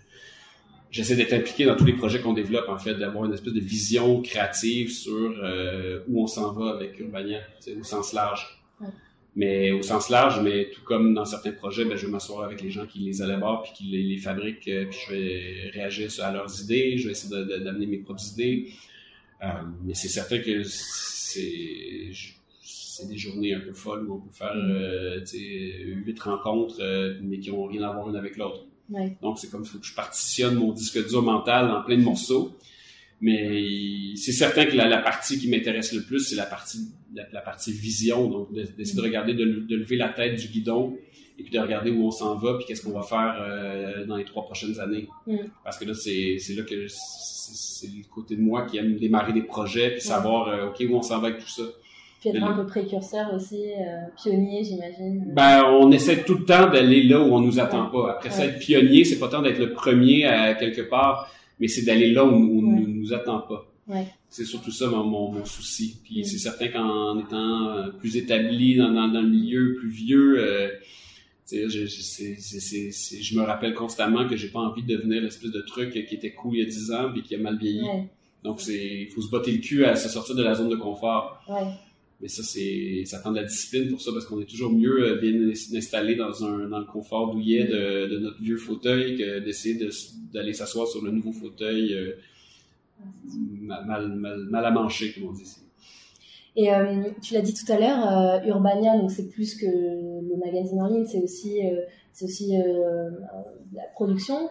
j'essaie 0.90 1.14
d'être 1.14 1.34
impliqué 1.34 1.64
dans 1.64 1.76
tous 1.76 1.84
les 1.84 1.92
projets 1.92 2.20
qu'on 2.20 2.32
développe, 2.32 2.68
en 2.68 2.78
fait, 2.78 2.94
d'avoir 2.94 3.26
une 3.26 3.34
espèce 3.34 3.52
de 3.52 3.60
vision 3.60 4.20
créative 4.20 4.90
sur 4.90 5.32
euh, 5.42 6.00
où 6.08 6.22
on 6.22 6.26
s'en 6.26 6.52
va 6.52 6.70
avec 6.70 6.98
Urbania, 6.98 7.40
au 7.78 7.84
sens 7.84 8.12
large 8.12 8.58
mais 9.38 9.70
au 9.70 9.82
sens 9.82 10.10
large, 10.10 10.40
mais 10.42 10.68
tout 10.68 10.82
comme 10.82 11.14
dans 11.14 11.24
certains 11.24 11.52
projets, 11.52 11.84
ben, 11.84 11.96
je 11.96 12.06
vais 12.06 12.12
m'asseoir 12.12 12.42
avec 12.42 12.60
les 12.60 12.70
gens 12.70 12.86
qui 12.86 12.98
les 12.98 13.22
élaborent 13.22 13.62
puis 13.62 13.72
qui 13.72 13.84
les, 13.84 14.02
les 14.02 14.18
fabriquent, 14.18 14.66
euh, 14.66 14.86
puis 14.90 14.98
je 15.06 15.12
vais 15.14 15.70
réagir 15.72 16.10
à 16.24 16.32
leurs 16.32 16.60
idées, 16.60 16.98
je 16.98 17.06
vais 17.06 17.12
essayer 17.12 17.32
d'amener 17.64 17.86
mes 17.86 17.98
propres 17.98 18.32
idées. 18.32 18.72
Euh, 19.44 19.46
mais 19.84 19.94
c'est 19.94 20.08
certain 20.08 20.40
que 20.40 20.64
c'est 20.64 22.10
c'est 22.60 23.06
des 23.06 23.16
journées 23.16 23.54
un 23.54 23.60
peu 23.60 23.72
folles 23.72 24.08
où 24.08 24.14
on 24.14 24.18
peut 24.18 24.32
faire 24.32 24.56
mm. 24.56 24.70
euh, 24.72 25.24
huit 26.04 26.20
rencontres, 26.20 26.80
euh, 26.80 27.14
mais 27.22 27.38
qui 27.38 27.52
ont 27.52 27.64
rien 27.66 27.82
à 27.82 27.92
voir 27.92 28.08
l'une 28.08 28.16
avec 28.16 28.36
l'autre. 28.36 28.64
Ouais. 28.90 29.16
Donc 29.22 29.38
c'est 29.38 29.48
comme 29.50 29.62
il 29.62 29.68
faut 29.68 29.78
que 29.78 29.86
je 29.86 29.94
partitionne 29.94 30.56
mon 30.56 30.72
disque 30.72 31.06
dur 31.08 31.22
mental 31.22 31.70
en 31.70 31.82
plein 31.84 31.96
de 31.96 32.02
morceaux. 32.02 32.56
Mais 33.20 34.14
c'est 34.14 34.32
certain 34.32 34.66
que 34.66 34.76
la, 34.76 34.86
la 34.88 34.98
partie 34.98 35.38
qui 35.38 35.50
m'intéresse 35.50 35.92
le 35.92 36.02
plus, 36.02 36.20
c'est 36.20 36.36
la 36.36 36.46
partie 36.46 36.78
la, 37.32 37.40
partie 37.40 37.72
vision, 37.72 38.28
donc 38.28 38.52
d'essayer 38.52 38.96
de, 38.96 39.02
regarder, 39.02 39.34
de, 39.34 39.44
lever 39.76 39.96
la 39.96 40.08
tête 40.08 40.36
du 40.36 40.48
guidon 40.48 40.96
et 41.38 41.42
puis 41.42 41.52
de 41.52 41.58
regarder 41.58 41.90
où 41.90 42.06
on 42.06 42.10
s'en 42.10 42.36
va 42.36 42.54
puis 42.54 42.66
qu'est-ce 42.66 42.82
qu'on 42.82 42.98
va 42.98 43.02
faire 43.02 43.36
euh, 43.40 44.04
dans 44.06 44.16
les 44.16 44.24
trois 44.24 44.44
prochaines 44.44 44.78
années. 44.80 45.08
Mm. 45.26 45.36
Parce 45.64 45.78
que 45.78 45.84
là, 45.84 45.94
c'est 45.94 46.38
là 46.56 46.62
que 46.62 46.86
c'est 46.88 47.86
le 47.86 48.12
côté 48.12 48.36
de 48.36 48.42
moi 48.42 48.66
qui 48.66 48.78
aime 48.78 48.96
démarrer 48.96 49.32
des 49.32 49.42
projets 49.42 49.92
puis 49.92 50.00
savoir 50.00 50.48
euh, 50.48 50.68
ok 50.68 50.84
où 50.88 50.96
on 50.96 51.02
s'en 51.02 51.20
va 51.20 51.28
avec 51.28 51.40
tout 51.40 51.48
ça. 51.48 51.62
Puis 52.20 52.30
être 52.30 52.42
un 52.42 52.56
peu 52.56 52.66
précurseur 52.66 53.32
aussi, 53.32 53.70
euh, 53.70 54.08
pionnier, 54.20 54.64
j'imagine. 54.64 55.32
Ben, 55.34 55.64
on 55.66 55.92
essaie 55.92 56.24
tout 56.24 56.34
le 56.34 56.44
temps 56.44 56.68
d'aller 56.68 57.04
là 57.04 57.20
où 57.20 57.32
on 57.32 57.40
nous 57.40 57.60
attend 57.60 57.86
pas. 57.86 58.10
Après 58.10 58.30
ça, 58.30 58.44
être 58.44 58.58
pionnier, 58.58 59.04
c'est 59.04 59.20
pas 59.20 59.28
tant 59.28 59.40
d'être 59.40 59.60
le 59.60 59.72
premier 59.72 60.24
à 60.24 60.54
quelque 60.54 60.82
part, 60.82 61.30
mais 61.60 61.68
c'est 61.68 61.82
d'aller 61.82 62.10
là 62.10 62.24
où, 62.24 62.34
on 62.34 62.62
ne 62.62 62.86
nous 62.86 63.12
attend 63.12 63.40
pas. 63.40 63.64
C'est 64.28 64.44
surtout 64.44 64.70
ça 64.70 64.88
mon, 64.88 65.04
mon, 65.04 65.44
souci. 65.46 65.98
Puis 66.04 66.24
c'est 66.24 66.38
certain 66.38 66.68
qu'en 66.68 67.18
étant 67.18 67.68
euh, 67.68 67.88
plus 67.88 68.16
établi 68.16 68.76
dans, 68.76 68.90
dans, 68.90 69.08
dans, 69.08 69.22
le 69.22 69.28
milieu, 69.28 69.76
plus 69.76 69.88
vieux, 69.88 70.38
euh, 70.38 70.68
je, 71.50 71.68
je, 71.68 73.20
je 73.22 73.38
me 73.38 73.42
rappelle 73.42 73.72
constamment 73.72 74.28
que 74.28 74.36
j'ai 74.36 74.48
pas 74.48 74.60
envie 74.60 74.82
de 74.82 74.94
devenir 74.94 75.22
l'espèce 75.22 75.50
de 75.50 75.62
truc 75.62 75.92
qui 75.92 76.14
était 76.14 76.32
cool 76.32 76.56
il 76.56 76.60
y 76.60 76.62
a 76.62 76.66
10 76.66 76.92
ans 76.92 77.10
puis 77.12 77.22
qui 77.22 77.34
a 77.34 77.38
mal 77.38 77.56
vieilli. 77.56 77.80
Donc 78.44 78.60
c'est 78.60 78.76
il 78.76 79.08
faut 79.08 79.22
se 79.22 79.30
botter 79.30 79.52
le 79.52 79.58
cul 79.58 79.84
à 79.84 79.96
se 79.96 80.08
sortir 80.08 80.34
de 80.34 80.42
la 80.42 80.54
zone 80.54 80.68
de 80.68 80.76
confort. 80.76 81.42
Ouais. 81.48 81.68
Mais 82.20 82.28
ça, 82.28 82.42
c'est, 82.42 83.04
ça 83.04 83.20
prend 83.20 83.30
de 83.30 83.36
la 83.36 83.44
discipline 83.44 83.90
pour 83.90 84.00
ça 84.00 84.10
parce 84.12 84.26
qu'on 84.26 84.40
est 84.40 84.48
toujours 84.48 84.72
mieux 84.72 85.12
euh, 85.12 85.20
bien 85.20 85.34
installé 85.76 86.16
dans 86.16 86.44
un, 86.44 86.68
dans 86.68 86.80
le 86.80 86.84
confort 86.84 87.32
douillet 87.32 87.64
de, 87.64 88.08
de 88.08 88.18
notre 88.18 88.42
vieux 88.42 88.56
fauteuil 88.56 89.16
que 89.16 89.38
d'essayer 89.38 89.76
de, 89.76 89.88
d'aller 90.32 90.52
s'asseoir 90.52 90.86
sur 90.86 91.02
le 91.02 91.10
nouveau 91.10 91.32
fauteuil 91.32 91.94
euh, 91.94 92.12
mal, 93.60 94.08
mal, 94.08 94.38
mal, 94.50 94.74
comme 95.14 95.28
on 95.28 95.32
dit. 95.32 95.56
Et 96.56 96.74
euh, 96.74 97.04
tu 97.22 97.34
l'as 97.34 97.40
dit 97.40 97.54
tout 97.54 97.70
à 97.70 97.78
l'heure, 97.78 98.42
euh, 98.44 98.48
Urbania, 98.48 98.94
c'est 99.08 99.28
plus 99.28 99.54
que 99.54 99.66
le 99.66 100.36
magazine 100.44 100.82
en 100.82 100.88
ligne, 100.88 101.06
c'est 101.06 101.22
aussi, 101.22 101.60
c'est 102.12 102.24
aussi 102.24 102.52
la 103.72 103.82
production. 103.94 104.50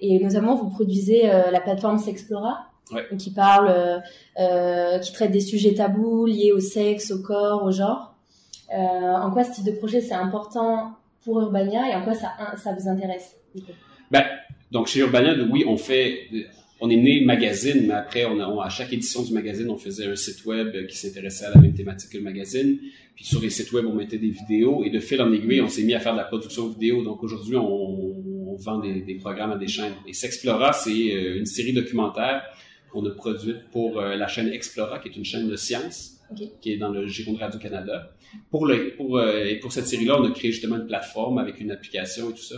et 0.00 0.20
notamment, 0.20 0.54
vous 0.54 0.70
produisez 0.70 1.22
la 1.24 1.60
plateforme 1.60 1.98
Sexplora, 1.98 2.69
qui 3.18 3.30
parle, 3.30 4.02
qui 4.36 5.12
traite 5.12 5.30
des 5.30 5.40
sujets 5.40 5.74
tabous 5.74 6.26
liés 6.26 6.52
au 6.52 6.60
sexe, 6.60 7.10
au 7.12 7.22
corps, 7.22 7.64
au 7.64 7.70
genre. 7.70 8.14
en 8.72 9.30
quoi 9.30 9.44
ce 9.44 9.54
type 9.54 9.64
de 9.64 9.72
projet 9.72 10.00
c'est 10.00 10.14
important 10.14 10.92
pour 11.24 11.40
Urbania 11.40 11.88
et 11.90 11.94
en 11.94 12.02
quoi 12.02 12.14
ça, 12.14 12.32
ça 12.56 12.72
vous 12.72 12.88
intéresse 12.88 13.36
ben, 14.10 14.24
donc 14.70 14.86
chez 14.88 15.00
Urbania, 15.00 15.34
oui, 15.50 15.64
on 15.66 15.76
fait 15.76 16.28
on 16.80 16.88
est 16.88 16.96
né 16.96 17.20
magazine, 17.20 17.86
mais 17.86 17.94
après, 17.94 18.24
on 18.24 18.40
a, 18.40 18.64
à 18.64 18.68
chaque 18.70 18.92
édition 18.92 19.22
du 19.22 19.32
magazine, 19.34 19.68
on 19.68 19.76
faisait 19.76 20.06
un 20.06 20.16
site 20.16 20.44
web 20.46 20.86
qui 20.86 20.96
s'intéressait 20.96 21.44
à 21.44 21.50
la 21.54 21.60
même 21.60 21.74
thématique 21.74 22.10
que 22.10 22.16
le 22.16 22.24
magazine. 22.24 22.78
Puis 23.14 23.26
sur 23.26 23.40
les 23.42 23.50
sites 23.50 23.70
web, 23.72 23.84
on 23.86 23.94
mettait 23.94 24.16
des 24.16 24.30
vidéos 24.30 24.82
et 24.82 24.88
de 24.88 24.98
fil 24.98 25.20
en 25.20 25.30
aiguille, 25.30 25.60
on 25.60 25.68
s'est 25.68 25.82
mis 25.82 25.92
à 25.92 26.00
faire 26.00 26.12
de 26.12 26.18
la 26.18 26.24
production 26.24 26.68
vidéo. 26.68 27.04
Donc 27.04 27.22
aujourd'hui, 27.22 27.56
on, 27.56 28.56
vend 28.56 28.78
des, 28.78 29.14
programmes 29.14 29.52
à 29.52 29.56
des 29.56 29.68
chaînes. 29.68 29.94
Et 30.06 30.12
Sexplora, 30.12 30.72
c'est 30.72 30.90
euh, 30.90 31.38
une 31.38 31.46
série 31.46 31.72
documentaire 31.72 32.42
qu'on 32.92 33.04
a 33.06 33.10
produite 33.10 33.68
pour 33.72 34.00
euh, 34.00 34.16
la 34.16 34.28
chaîne 34.28 34.48
Explora, 34.48 34.98
qui 34.98 35.08
est 35.08 35.16
une 35.16 35.24
chaîne 35.24 35.48
de 35.48 35.56
sciences, 35.56 36.18
qui 36.60 36.72
est 36.72 36.76
dans 36.76 36.90
le 36.90 37.06
Giron 37.06 37.32
de 37.32 37.38
Radio-Canada. 37.38 38.12
Pour, 38.50 38.66
le, 38.66 38.94
pour, 38.96 39.18
euh, 39.18 39.44
et 39.44 39.56
pour 39.56 39.72
cette 39.72 39.86
série-là, 39.86 40.20
on 40.20 40.24
a 40.24 40.30
créé 40.30 40.52
justement 40.52 40.76
une 40.76 40.86
plateforme 40.86 41.38
avec 41.38 41.60
une 41.60 41.70
application 41.70 42.30
et 42.30 42.34
tout 42.34 42.42
ça 42.42 42.56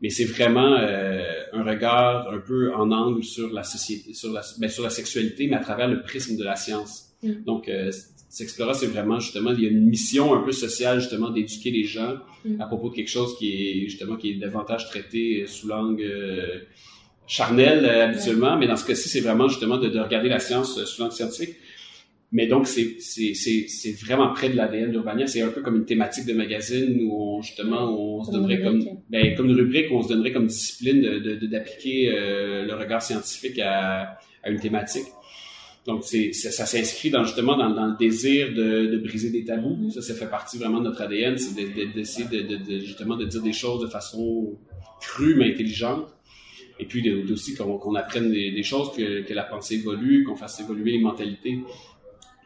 mais 0.00 0.10
c'est 0.10 0.24
vraiment 0.24 0.74
euh, 0.74 1.24
un 1.52 1.64
regard 1.64 2.28
un 2.32 2.38
peu 2.38 2.72
en 2.74 2.90
angle 2.92 3.24
sur 3.24 3.52
la 3.52 3.64
société, 3.64 4.14
sur 4.14 4.32
la, 4.32 4.42
ben, 4.58 4.70
sur 4.70 4.84
la 4.84 4.90
sexualité, 4.90 5.48
mais 5.48 5.56
à 5.56 5.60
travers 5.60 5.88
le 5.88 6.02
prisme 6.02 6.36
de 6.36 6.44
la 6.44 6.56
science. 6.56 7.10
Mm. 7.22 7.44
Donc, 7.44 7.68
euh, 7.68 7.90
Sexplora, 8.28 8.74
c'est 8.74 8.86
vraiment 8.86 9.18
justement, 9.18 9.52
il 9.52 9.64
y 9.64 9.66
a 9.66 9.70
une 9.70 9.86
mission 9.86 10.34
un 10.34 10.42
peu 10.42 10.52
sociale 10.52 11.00
justement 11.00 11.30
d'éduquer 11.30 11.70
les 11.70 11.84
gens 11.84 12.16
mm. 12.44 12.60
à 12.60 12.66
propos 12.66 12.90
de 12.90 12.94
quelque 12.94 13.10
chose 13.10 13.36
qui 13.38 13.52
est 13.52 13.80
justement 13.88 14.16
qui 14.16 14.30
est 14.30 14.34
davantage 14.34 14.88
traité 14.88 15.46
sous 15.46 15.66
l'angle 15.66 16.02
euh, 16.02 16.60
charnel 17.28 17.84
euh, 17.84 18.06
habituellement, 18.06 18.56
mais 18.56 18.66
dans 18.66 18.76
ce 18.76 18.84
cas-ci, 18.84 19.08
c'est 19.08 19.20
vraiment 19.20 19.48
justement 19.48 19.76
de, 19.76 19.88
de, 19.88 20.00
regarder 20.00 20.28
la 20.28 20.40
science 20.40 20.82
sous 20.84 21.00
l'angle 21.00 21.14
scientifique. 21.14 21.56
Mais 22.30 22.46
donc, 22.46 22.66
c'est, 22.66 22.96
c'est, 22.98 23.32
c'est, 23.34 23.66
c'est 23.68 23.92
vraiment 23.92 24.32
près 24.34 24.50
de 24.50 24.56
l'ADN 24.56 24.90
d'Urbania. 24.90 25.26
C'est 25.26 25.40
un 25.40 25.48
peu 25.48 25.62
comme 25.62 25.76
une 25.76 25.86
thématique 25.86 26.26
de 26.26 26.34
magazine 26.34 27.00
où 27.02 27.38
on, 27.38 27.42
justement, 27.42 27.90
on 27.90 28.22
se 28.22 28.30
donnerait 28.30 28.60
comme, 28.60 28.82
ben, 29.08 29.34
comme 29.34 29.48
une 29.48 29.56
rubrique 29.56 29.90
où 29.90 29.94
on 29.94 30.02
se 30.02 30.08
donnerait 30.08 30.32
comme 30.32 30.46
discipline 30.46 31.00
de, 31.00 31.18
de, 31.36 31.46
d'appliquer 31.46 32.12
euh, 32.12 32.66
le 32.66 32.74
regard 32.74 33.00
scientifique 33.00 33.58
à, 33.60 34.18
à 34.42 34.50
une 34.50 34.60
thématique. 34.60 35.06
Donc, 35.86 36.04
c'est, 36.04 36.34
ça, 36.34 36.66
s'inscrit 36.66 37.08
dans, 37.08 37.24
justement 37.24 37.56
dans, 37.56 37.70
dans, 37.70 37.86
le 37.86 37.96
désir 37.96 38.52
de, 38.52 38.86
de 38.86 38.98
briser 38.98 39.30
des 39.30 39.44
tabous. 39.44 39.76
Mm-hmm. 39.76 39.92
Ça, 39.92 40.02
ça 40.02 40.14
fait 40.14 40.28
partie 40.28 40.58
vraiment 40.58 40.80
de 40.80 40.84
notre 40.84 41.00
ADN, 41.00 41.38
c'est 41.38 41.54
d'essayer 41.94 42.28
de, 42.28 42.56
de, 42.56 42.78
justement 42.80 43.16
de 43.16 43.24
dire 43.24 43.40
des 43.40 43.54
choses 43.54 43.80
de 43.80 43.86
façon 43.86 44.58
crue 45.00 45.34
mais 45.36 45.50
intelligente. 45.50 46.06
Et 46.80 46.86
puis 46.86 47.08
aussi 47.30 47.54
qu'on, 47.54 47.94
apprenne 47.94 48.30
des, 48.30 48.52
des 48.52 48.62
choses, 48.62 48.92
que, 48.96 49.22
que 49.22 49.34
la 49.34 49.44
pensée 49.44 49.76
évolue, 49.76 50.24
qu'on 50.24 50.36
fasse 50.36 50.60
évoluer 50.60 50.92
les 50.92 51.00
mentalités. 51.00 51.58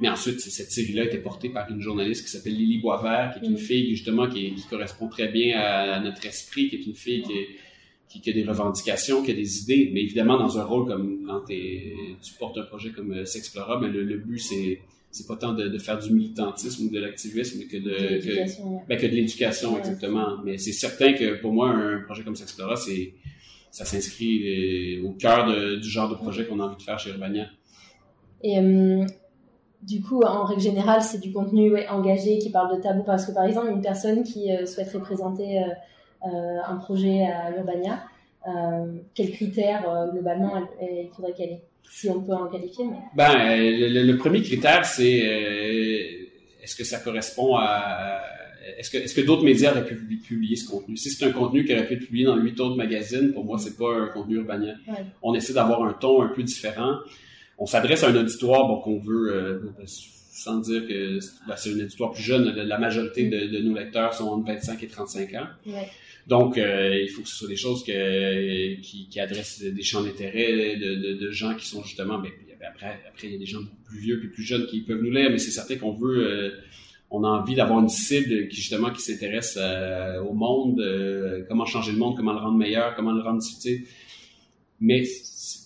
Mais 0.02 0.08
ensuite, 0.08 0.40
cette 0.40 0.72
série-là 0.72 1.04
était 1.04 1.18
portée 1.18 1.48
par 1.48 1.70
une 1.70 1.80
journaliste 1.80 2.24
qui 2.24 2.30
s'appelle 2.32 2.56
Lily 2.56 2.78
Boisvert, 2.78 3.32
qui 3.32 3.44
est 3.44 3.48
une 3.48 3.54
mm. 3.54 3.58
fille 3.58 3.90
justement 3.90 4.28
qui, 4.28 4.52
correspond 4.68 5.08
très 5.08 5.28
bien 5.28 5.60
à, 5.60 6.00
notre 6.00 6.26
esprit, 6.26 6.68
qui 6.68 6.74
est 6.74 6.86
une 6.86 6.96
fille 6.96 7.22
qui, 8.08 8.20
qui, 8.20 8.30
a 8.30 8.32
des 8.32 8.42
revendications, 8.44 9.22
qui 9.22 9.30
a 9.30 9.34
des 9.34 9.62
idées, 9.62 9.90
mais 9.94 10.00
évidemment 10.02 10.38
dans 10.38 10.58
un 10.58 10.64
rôle 10.64 10.86
comme 10.88 11.24
quand 11.24 11.44
tu 11.46 12.34
portes 12.36 12.58
un 12.58 12.64
projet 12.64 12.90
comme 12.90 13.12
euh, 13.12 13.24
Sexplora, 13.24 13.78
mais 13.80 13.88
le, 13.88 14.16
but 14.18 14.40
c'est 14.40 14.80
c'est 15.12 15.28
pas 15.28 15.36
tant 15.36 15.52
de, 15.52 15.78
faire 15.78 15.98
du 15.98 16.10
militantisme 16.10 16.86
ou 16.86 16.90
de 16.90 16.98
l'activisme, 16.98 17.68
que 17.68 17.76
de, 17.76 18.88
ben, 18.88 18.98
que, 18.98 19.06
de 19.06 19.12
l'éducation, 19.12 19.78
exactement. 19.78 20.38
Mais 20.42 20.56
c'est 20.56 20.72
certain 20.72 21.12
que 21.12 21.38
pour 21.40 21.52
moi, 21.52 21.68
un 21.68 22.00
projet 22.00 22.24
comme 22.24 22.34
Sexplora, 22.34 22.76
c'est 22.76 23.12
ça 23.72 23.84
s'inscrit 23.84 25.00
au 25.00 25.10
cœur 25.10 25.46
du 25.80 25.88
genre 25.88 26.08
de 26.08 26.14
projet 26.14 26.46
qu'on 26.46 26.60
a 26.60 26.64
envie 26.64 26.76
de 26.76 26.82
faire 26.82 26.98
chez 26.98 27.10
Urbania. 27.10 27.46
Et 28.44 28.58
euh, 28.58 29.04
du 29.82 30.00
coup, 30.00 30.22
en 30.22 30.44
règle 30.44 30.60
générale, 30.60 31.02
c'est 31.02 31.20
du 31.20 31.32
contenu 31.32 31.76
engagé 31.88 32.38
qui 32.38 32.50
parle 32.50 32.76
de 32.76 32.80
tabou. 32.80 33.02
Parce 33.02 33.26
que, 33.26 33.32
par 33.32 33.44
exemple, 33.44 33.68
une 33.70 33.82
personne 33.82 34.22
qui 34.22 34.52
euh, 34.52 34.64
souhaiterait 34.64 35.00
présenter 35.00 35.58
euh, 35.58 36.28
euh, 36.28 36.58
un 36.64 36.76
projet 36.76 37.24
à 37.24 37.50
Urbania, 37.56 38.04
quels 39.14 39.30
critères, 39.30 39.84
globalement, 40.12 40.52
il 40.80 41.08
faudrait 41.14 41.32
qu'elle 41.32 41.50
ait 41.50 41.62
Si 41.88 42.10
on 42.10 42.20
peut 42.20 42.32
en 42.32 42.48
qualifier. 42.48 42.86
Mais... 42.86 42.96
Ben, 43.14 43.34
le, 43.36 44.16
premier 44.16 44.42
critère, 44.42 44.84
c'est 44.84 45.18
est-ce 46.60 46.74
que 46.74 46.82
ça 46.82 46.98
correspond 46.98 47.54
à... 47.54 48.20
Est-ce 48.78 48.90
que, 48.90 48.98
est-ce 48.98 49.14
que 49.14 49.20
d'autres 49.20 49.44
médias 49.44 49.72
auraient 49.72 49.84
pu 49.84 49.94
publier 49.94 50.56
ce 50.56 50.68
contenu? 50.68 50.96
Si 50.96 51.10
c'est 51.10 51.24
un 51.24 51.32
contenu 51.32 51.64
qui 51.64 51.72
aurait 51.72 51.86
pu 51.86 51.94
être 51.94 52.06
publié 52.06 52.24
dans 52.24 52.36
huit 52.36 52.58
autres 52.60 52.76
magazines, 52.76 53.32
pour 53.32 53.44
moi, 53.44 53.58
c'est 53.58 53.76
pas 53.76 53.94
un 53.94 54.06
contenu 54.08 54.36
urbanien. 54.36 54.74
On 55.22 55.34
essaie 55.34 55.52
d'avoir 55.52 55.82
un 55.82 55.92
ton 55.92 56.22
un 56.22 56.28
peu 56.28 56.42
différent 56.42 56.98
on 57.62 57.66
s'adresse 57.66 58.02
à 58.02 58.08
un 58.08 58.16
auditoire 58.16 58.66
bon, 58.66 58.80
qu'on 58.80 58.98
veut, 58.98 59.32
euh, 59.32 59.60
sans 59.86 60.58
dire 60.58 60.86
que 60.86 61.18
ben, 61.46 61.54
c'est 61.56 61.70
un 61.70 61.80
auditoire 61.80 62.10
plus 62.10 62.22
jeune, 62.22 62.44
la 62.44 62.78
majorité 62.78 63.28
de, 63.28 63.58
nos 63.60 63.74
lecteurs 63.74 64.14
sont 64.14 64.24
entre 64.24 64.46
25 64.46 64.82
et 64.82 64.88
35 64.88 65.34
ans. 65.34 65.46
Donc, 66.26 66.58
euh, 66.58 67.00
il 67.00 67.08
faut 67.08 67.22
que 67.22 67.28
ce 67.28 67.36
soit 67.36 67.48
des 67.48 67.56
choses 67.56 67.84
que, 67.84 68.80
qui, 68.80 69.08
qui 69.08 69.20
adressent 69.20 69.62
des 69.62 69.82
champs 69.82 70.02
d'intérêt 70.02 70.76
de, 70.76 71.14
de, 71.14 71.30
gens 71.30 71.54
qui 71.54 71.66
sont 71.66 71.82
justement... 71.84 72.18
Ben, 72.18 72.30
après, 72.68 73.00
après, 73.08 73.26
il 73.26 73.32
y 73.32 73.36
a 73.36 73.38
des 73.38 73.46
gens 73.46 73.58
plus 73.86 73.98
vieux 73.98 74.20
puis 74.20 74.28
plus 74.28 74.44
jeunes 74.44 74.66
qui 74.66 74.82
peuvent 74.82 75.02
nous 75.02 75.10
lire, 75.10 75.30
mais 75.30 75.38
c'est 75.38 75.50
certain 75.50 75.76
qu'on 75.76 75.92
veut... 75.92 76.26
Euh, 76.26 76.50
on 77.12 77.24
a 77.24 77.28
envie 77.28 77.54
d'avoir 77.54 77.80
une 77.80 77.88
cible 77.88 78.48
qui 78.48 78.56
justement 78.56 78.90
qui 78.90 79.02
s'intéresse 79.02 79.58
au 80.28 80.32
monde, 80.32 80.82
comment 81.48 81.66
changer 81.66 81.92
le 81.92 81.98
monde, 81.98 82.16
comment 82.16 82.32
le 82.32 82.38
rendre 82.38 82.58
meilleur, 82.58 82.94
comment 82.96 83.12
le 83.12 83.22
rendre 83.22 83.42
utile. 83.44 83.84
Mais 84.80 85.04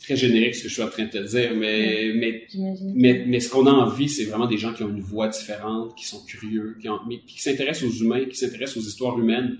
très 0.06 0.16
générique 0.16 0.54
ce 0.54 0.62
que 0.62 0.68
je 0.68 0.74
suis 0.74 0.82
en 0.82 0.88
train 0.88 1.04
de 1.04 1.10
te 1.10 1.18
dire, 1.18 1.52
mais, 1.56 2.12
mais, 2.14 2.46
mais, 2.94 3.24
mais, 3.26 3.40
ce 3.40 3.50
qu'on 3.50 3.66
a 3.66 3.72
envie, 3.72 4.08
c'est 4.08 4.24
vraiment 4.24 4.46
des 4.46 4.56
gens 4.56 4.72
qui 4.72 4.84
ont 4.84 4.88
une 4.88 5.00
voix 5.00 5.26
différente, 5.26 5.96
qui 5.96 6.06
sont 6.06 6.24
curieux, 6.24 6.76
qui, 6.80 6.88
ont, 6.88 7.00
mais, 7.08 7.18
qui 7.26 7.42
s'intéressent 7.42 7.90
aux 7.90 8.04
humains, 8.04 8.24
qui 8.26 8.36
s'intéressent 8.36 8.76
aux 8.76 8.86
histoires 8.86 9.18
humaines. 9.18 9.58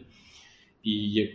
Puis, 0.83 1.29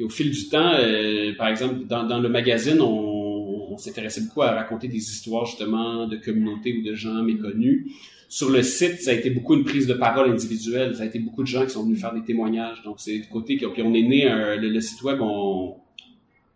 au 0.00 0.08
fil 0.08 0.30
du 0.30 0.48
temps, 0.48 0.74
euh, 0.74 1.34
par 1.36 1.48
exemple, 1.48 1.86
dans, 1.86 2.04
dans 2.04 2.20
le 2.20 2.28
magazine, 2.28 2.80
on, 2.80 3.72
on 3.72 3.78
s'intéressait 3.78 4.20
beaucoup 4.20 4.42
à 4.42 4.52
raconter 4.52 4.86
des 4.86 4.98
histoires 4.98 5.46
justement 5.46 6.06
de 6.06 6.16
communautés 6.16 6.76
ou 6.78 6.82
de 6.82 6.94
gens 6.94 7.20
méconnus. 7.22 7.86
Sur 8.32 8.48
le 8.48 8.62
site, 8.62 9.02
ça 9.02 9.10
a 9.10 9.12
été 9.12 9.28
beaucoup 9.28 9.54
une 9.54 9.64
prise 9.64 9.86
de 9.86 9.92
parole 9.92 10.30
individuelle. 10.30 10.96
Ça 10.96 11.02
a 11.02 11.04
été 11.04 11.18
beaucoup 11.18 11.42
de 11.42 11.46
gens 11.46 11.66
qui 11.66 11.72
sont 11.72 11.84
venus 11.84 12.00
faire 12.00 12.14
des 12.14 12.22
témoignages. 12.22 12.82
Donc, 12.82 12.94
c'est 12.98 13.18
le 13.18 13.30
côté 13.30 13.58
que, 13.58 13.66
puis 13.66 13.82
on 13.82 13.92
est 13.92 14.00
né, 14.00 14.24
le, 14.24 14.70
le, 14.70 14.80
site 14.80 15.02
web, 15.02 15.20
on, 15.20 15.76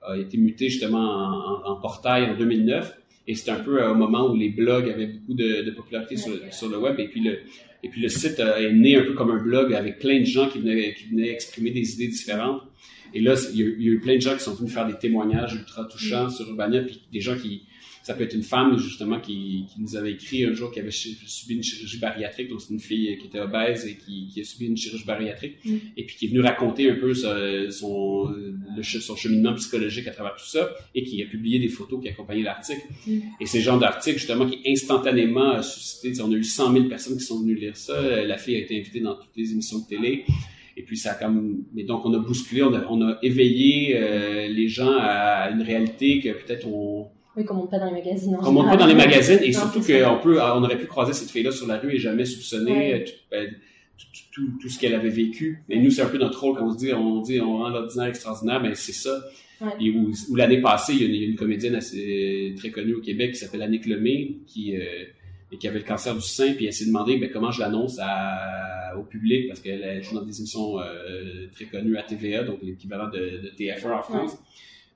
a 0.00 0.16
été 0.16 0.38
muté 0.38 0.70
justement 0.70 1.66
en, 1.66 1.76
portail 1.76 2.30
en 2.30 2.38
2009. 2.38 2.96
Et 3.28 3.34
c'était 3.34 3.50
un 3.50 3.60
peu 3.60 3.82
euh, 3.82 3.90
au 3.90 3.94
moment 3.94 4.30
où 4.30 4.34
les 4.34 4.48
blogs 4.48 4.88
avaient 4.88 5.08
beaucoup 5.08 5.34
de, 5.34 5.70
popularité 5.72 6.16
sur, 6.16 6.32
sur, 6.50 6.70
le 6.70 6.78
web. 6.78 6.98
Et 6.98 7.08
puis 7.08 7.20
le, 7.20 7.40
et 7.82 7.90
puis 7.90 8.00
le 8.00 8.08
site 8.08 8.40
euh, 8.40 8.56
est 8.56 8.72
né 8.72 8.96
un 8.96 9.02
peu 9.02 9.12
comme 9.12 9.30
un 9.30 9.42
blog 9.42 9.74
avec 9.74 9.98
plein 9.98 10.20
de 10.20 10.24
gens 10.24 10.48
qui 10.48 10.60
venaient, 10.60 10.94
qui 10.94 11.08
venaient 11.08 11.28
exprimer 11.28 11.72
des 11.72 11.92
idées 11.92 12.08
différentes. 12.08 12.62
Et 13.12 13.20
là, 13.20 13.34
il 13.52 13.60
y, 13.60 13.62
a, 13.62 13.66
eu 13.66 14.00
plein 14.00 14.16
de 14.16 14.22
gens 14.22 14.32
qui 14.32 14.42
sont 14.42 14.54
venus 14.54 14.72
faire 14.72 14.86
des 14.86 14.96
témoignages 14.96 15.54
ultra 15.54 15.84
touchants 15.84 16.30
sur 16.30 16.48
Urbania, 16.48 16.80
puis 16.80 17.02
des 17.12 17.20
gens 17.20 17.36
qui, 17.36 17.64
ça 18.06 18.14
peut 18.14 18.22
être 18.22 18.34
une 18.34 18.44
femme, 18.44 18.78
justement, 18.78 19.18
qui, 19.18 19.64
qui, 19.68 19.80
nous 19.80 19.96
avait 19.96 20.12
écrit 20.12 20.44
un 20.44 20.52
jour 20.52 20.70
qui 20.70 20.78
avait 20.78 20.92
subi 20.92 21.56
une 21.56 21.62
chirurgie 21.64 21.98
bariatrique. 21.98 22.48
Donc, 22.50 22.60
c'est 22.60 22.72
une 22.72 22.78
fille 22.78 23.18
qui 23.18 23.26
était 23.26 23.40
obèse 23.40 23.84
et 23.84 23.96
qui, 23.96 24.28
qui 24.28 24.40
a 24.40 24.44
subi 24.44 24.66
une 24.66 24.76
chirurgie 24.76 25.04
bariatrique. 25.04 25.56
Mm. 25.64 25.76
Et 25.96 26.06
puis, 26.06 26.14
qui 26.14 26.26
est 26.26 26.28
venue 26.28 26.38
raconter 26.38 26.88
un 26.88 26.94
peu 26.94 27.14
son, 27.14 28.32
le, 28.76 28.82
son 28.84 29.16
cheminement 29.16 29.54
psychologique 29.54 30.06
à 30.06 30.12
travers 30.12 30.36
tout 30.36 30.46
ça 30.46 30.70
et 30.94 31.02
qui 31.02 31.20
a 31.20 31.26
publié 31.26 31.58
des 31.58 31.66
photos 31.66 32.00
qui 32.00 32.08
accompagnaient 32.08 32.44
l'article. 32.44 32.86
Mm. 33.08 33.18
Et 33.40 33.46
ces 33.46 33.60
genres 33.60 33.80
d'articles, 33.80 34.18
justement, 34.18 34.46
qui 34.46 34.60
instantanément 34.70 35.50
a 35.50 35.62
suscité, 35.64 36.12
on 36.22 36.30
a 36.30 36.36
eu 36.36 36.44
100 36.44 36.74
000 36.74 36.84
personnes 36.84 37.18
qui 37.18 37.24
sont 37.24 37.40
venues 37.40 37.56
lire 37.56 37.76
ça. 37.76 38.24
La 38.24 38.38
fille 38.38 38.54
a 38.54 38.60
été 38.60 38.78
invitée 38.78 39.00
dans 39.00 39.16
toutes 39.16 39.36
les 39.36 39.50
émissions 39.50 39.80
de 39.80 39.86
télé. 39.88 40.26
Et 40.76 40.82
puis 40.82 40.96
ça 40.96 41.12
a 41.12 41.14
comme, 41.14 41.64
mais 41.74 41.82
donc 41.82 42.04
on 42.04 42.14
a 42.14 42.18
bousculé, 42.18 42.62
on 42.62 42.72
a, 42.72 42.86
on 42.88 43.02
a 43.02 43.18
éveillé 43.22 43.96
euh, 43.96 44.46
les 44.46 44.68
gens 44.68 44.92
à 44.96 45.50
une 45.50 45.62
réalité 45.62 46.20
que 46.20 46.28
peut-être 46.28 46.68
on, 46.68 47.08
oui, 47.36 47.44
qu'on 47.44 47.54
monte 47.54 47.70
pas 47.70 47.78
dans 47.78 47.86
les 47.86 48.02
magazines. 48.02 48.36
Qu'on 48.36 48.52
monte 48.52 48.68
pas 48.68 48.76
dans 48.76 48.86
les 48.86 48.94
magazines 48.94 49.40
et 49.42 49.52
surtout 49.52 49.80
qu'on 49.80 50.18
peut, 50.22 50.40
on 50.40 50.64
aurait 50.64 50.78
pu 50.78 50.86
croiser 50.86 51.12
cette 51.12 51.30
fille-là 51.30 51.52
sur 51.52 51.66
la 51.66 51.78
rue 51.78 51.94
et 51.94 51.98
jamais 51.98 52.24
soupçonner 52.24 52.94
euh, 52.94 53.04
ben, 53.30 53.54
tout, 53.98 54.06
tout, 54.32 54.58
tout, 54.60 54.68
ce 54.70 54.78
qu'elle 54.78 54.94
avait 54.94 55.10
vécu. 55.10 55.62
Mais 55.68 55.76
nous, 55.76 55.90
c'est 55.90 56.02
un 56.02 56.08
peu 56.08 56.18
notre 56.18 56.40
rôle 56.40 56.56
quand 56.56 56.66
on 56.66 56.72
se 56.72 56.78
dit, 56.78 56.92
on 56.94 57.20
dit, 57.20 57.40
on 57.40 57.58
rend 57.58 57.68
l'ordinaire 57.68 58.06
extraordinaire, 58.06 58.60
mais 58.60 58.70
ben, 58.70 58.74
c'est 58.74 58.92
ça. 58.92 59.22
Et 59.80 59.90
où, 59.90 60.12
l'année 60.34 60.60
passée, 60.60 60.94
il 60.94 61.14
y, 61.14 61.24
a 61.24 61.26
une, 61.26 61.36
comédienne 61.36 61.74
assez 61.74 62.54
très 62.58 62.70
connue 62.70 62.94
au 62.94 63.00
Québec 63.00 63.32
qui 63.32 63.38
s'appelle 63.38 63.62
Annick 63.62 63.86
Lemay, 63.86 64.36
qui 64.46 64.76
euh, 64.76 65.04
et 65.52 65.58
qui 65.58 65.68
avait 65.68 65.78
le 65.78 65.84
cancer 65.84 66.14
du 66.14 66.22
sein, 66.22 66.54
puis 66.54 66.66
elle 66.66 66.72
s'est 66.72 66.86
demandé 66.86 67.18
ben, 67.18 67.30
comment 67.30 67.50
je 67.50 67.60
l'annonce 67.60 68.00
au 68.98 69.02
public, 69.02 69.48
parce 69.48 69.60
qu'elle 69.60 70.02
joue 70.02 70.14
dans 70.14 70.24
des 70.24 70.38
émissions 70.38 70.80
euh, 70.80 71.46
très 71.54 71.66
connues 71.66 71.96
à 71.98 72.02
TVA, 72.02 72.44
donc 72.44 72.58
l'équivalent 72.62 73.08
de, 73.08 73.42
de 73.42 73.52
TF1 73.56 73.92
en 73.92 74.02
France. 74.02 74.38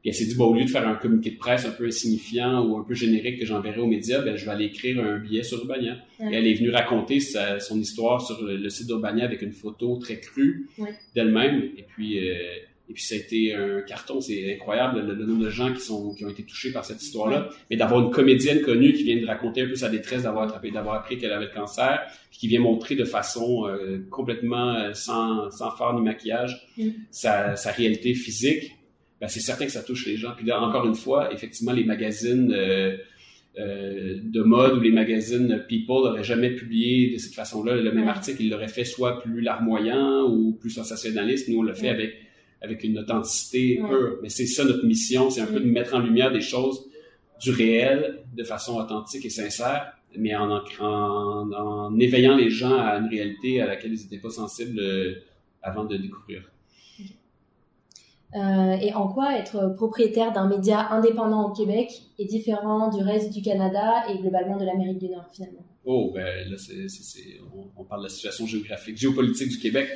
Puis 0.00 0.08
elle 0.08 0.14
s'est 0.14 0.24
dit, 0.24 0.34
bon, 0.34 0.46
au 0.46 0.54
lieu 0.54 0.64
de 0.64 0.70
faire 0.70 0.88
un 0.88 0.94
communiqué 0.94 1.30
de 1.30 1.36
presse 1.36 1.66
un 1.66 1.72
peu 1.72 1.86
insignifiant 1.86 2.64
ou 2.64 2.78
un 2.78 2.84
peu 2.84 2.94
générique 2.94 3.38
que 3.38 3.44
j'enverrai 3.44 3.80
aux 3.80 3.86
médias, 3.86 4.22
ben, 4.22 4.34
je 4.34 4.46
vais 4.46 4.50
aller 4.50 4.64
écrire 4.66 4.98
un 5.04 5.18
billet 5.18 5.42
sur 5.42 5.58
Urbania. 5.58 5.98
Et 6.20 6.34
elle 6.34 6.46
est 6.46 6.54
venue 6.54 6.70
raconter 6.70 7.20
sa, 7.20 7.60
son 7.60 7.78
histoire 7.78 8.20
sur 8.20 8.42
le, 8.42 8.68
site 8.70 8.86
d'Urbania 8.86 9.24
avec 9.24 9.42
une 9.42 9.52
photo 9.52 9.98
très 9.98 10.18
crue 10.18 10.68
d'elle-même. 11.14 11.70
Et 11.76 11.82
puis, 11.82 12.18
euh, 12.18 12.34
et 12.88 12.92
puis 12.92 13.02
ça 13.04 13.14
a 13.14 13.18
été 13.18 13.54
un 13.54 13.82
carton, 13.82 14.20
c'est 14.20 14.54
incroyable 14.54 15.00
le, 15.00 15.24
nombre 15.24 15.44
de 15.44 15.50
gens 15.50 15.72
qui 15.72 15.80
sont 15.80 16.12
qui 16.12 16.24
ont 16.24 16.28
été 16.28 16.42
touchés 16.42 16.72
par 16.72 16.84
cette 16.84 17.00
histoire-là. 17.00 17.50
Mais 17.70 17.76
d'avoir 17.76 18.00
une 18.00 18.10
comédienne 18.10 18.62
connue 18.62 18.92
qui 18.94 19.04
vient 19.04 19.20
de 19.20 19.26
raconter 19.26 19.62
un 19.62 19.68
peu 19.68 19.76
sa 19.76 19.90
détresse 19.90 20.22
d'avoir 20.24 20.44
attrapé, 20.44 20.72
d'avoir 20.72 20.96
appris 20.96 21.16
qu'elle 21.16 21.32
avait 21.32 21.44
le 21.44 21.52
cancer, 21.52 22.00
puis 22.30 22.40
qui 22.40 22.48
vient 22.48 22.60
montrer 22.60 22.96
de 22.96 23.04
façon 23.04 23.68
euh, 23.68 23.98
complètement 24.10 24.74
euh, 24.74 24.92
sans 24.92 25.50
sans 25.50 25.70
phare 25.70 25.94
ni 25.94 26.02
maquillage 26.02 26.68
mm. 26.78 26.88
sa, 27.10 27.54
sa 27.54 27.70
réalité 27.70 28.14
physique 28.14 28.72
ben, 29.20 29.28
c'est 29.28 29.40
certain 29.40 29.66
que 29.66 29.72
ça 29.72 29.82
touche 29.82 30.06
les 30.06 30.16
gens. 30.16 30.32
Puis 30.36 30.46
là, 30.46 30.60
encore 30.60 30.86
une 30.86 30.94
fois, 30.94 31.32
effectivement, 31.32 31.72
les 31.72 31.84
magazines 31.84 32.52
euh, 32.52 32.96
euh, 33.58 34.18
de 34.22 34.42
mode 34.42 34.78
ou 34.78 34.80
les 34.80 34.92
magazines 34.92 35.64
People 35.68 36.04
n'auraient 36.04 36.24
jamais 36.24 36.50
publié 36.50 37.12
de 37.12 37.18
cette 37.18 37.34
façon-là 37.34 37.76
le 37.76 37.92
même 37.92 38.08
article. 38.08 38.42
Ils 38.42 38.50
l'auraient 38.50 38.68
fait 38.68 38.84
soit 38.84 39.20
plus 39.20 39.40
larmoyant 39.40 40.28
ou 40.30 40.52
plus 40.52 40.70
sensationnaliste. 40.70 41.48
Nous, 41.48 41.58
on 41.58 41.62
l'a 41.62 41.74
fait 41.74 41.88
avec 41.88 42.14
avec 42.62 42.84
une 42.84 42.98
authenticité 42.98 43.76
pure. 43.76 44.18
Mais 44.22 44.28
c'est 44.28 44.46
ça 44.46 44.64
notre 44.64 44.84
mission, 44.84 45.30
c'est 45.30 45.40
un 45.40 45.46
peu 45.46 45.60
de 45.60 45.66
mettre 45.66 45.94
en 45.94 46.00
lumière 46.00 46.32
des 46.32 46.40
choses 46.40 46.84
du 47.40 47.50
réel 47.50 48.22
de 48.36 48.44
façon 48.44 48.76
authentique 48.76 49.24
et 49.24 49.30
sincère, 49.30 49.94
mais 50.16 50.34
en, 50.36 50.50
en, 50.80 51.52
en 51.52 51.98
éveillant 51.98 52.36
les 52.36 52.50
gens 52.50 52.76
à 52.76 52.98
une 52.98 53.08
réalité 53.08 53.62
à 53.62 53.66
laquelle 53.66 53.94
ils 53.94 54.02
n'étaient 54.02 54.18
pas 54.18 54.30
sensibles 54.30 54.78
euh, 54.78 55.14
avant 55.62 55.84
de 55.84 55.96
découvrir. 55.96 56.50
Euh, 58.34 58.76
et 58.80 58.92
en 58.94 59.08
quoi 59.08 59.36
être 59.36 59.74
propriétaire 59.74 60.32
d'un 60.32 60.48
média 60.48 60.92
indépendant 60.92 61.50
au 61.50 61.52
Québec 61.52 61.90
est 62.18 62.26
différent 62.26 62.88
du 62.88 63.02
reste 63.02 63.32
du 63.32 63.42
Canada 63.42 64.04
et 64.08 64.18
globalement 64.18 64.56
de 64.56 64.64
l'Amérique 64.64 64.98
du 64.98 65.08
Nord 65.08 65.26
finalement? 65.32 65.64
Oh, 65.84 66.12
ben 66.14 66.48
là, 66.48 66.56
c'est, 66.58 66.86
on, 67.76 67.84
parle 67.84 68.02
de 68.02 68.06
la 68.06 68.10
situation 68.10 68.46
géographique, 68.46 68.98
géopolitique 68.98 69.48
du 69.48 69.58
Québec. 69.58 69.88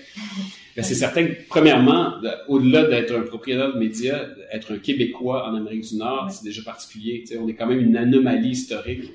Ben, 0.74 0.82
c'est 0.82 0.94
certain 0.94 1.26
que, 1.26 1.34
premièrement, 1.48 2.14
au-delà 2.48 2.84
d'être 2.84 3.14
un 3.14 3.20
propriétaire 3.20 3.74
de 3.74 3.78
médias, 3.78 4.26
être 4.50 4.72
un 4.72 4.78
Québécois 4.78 5.46
en 5.46 5.54
Amérique 5.54 5.86
du 5.88 5.96
Nord, 5.96 6.30
c'est 6.30 6.42
déjà 6.42 6.62
particulier. 6.62 7.24
on 7.38 7.46
est 7.48 7.54
quand 7.54 7.66
même 7.66 7.80
une 7.80 7.96
anomalie 7.96 8.50
historique 8.50 9.12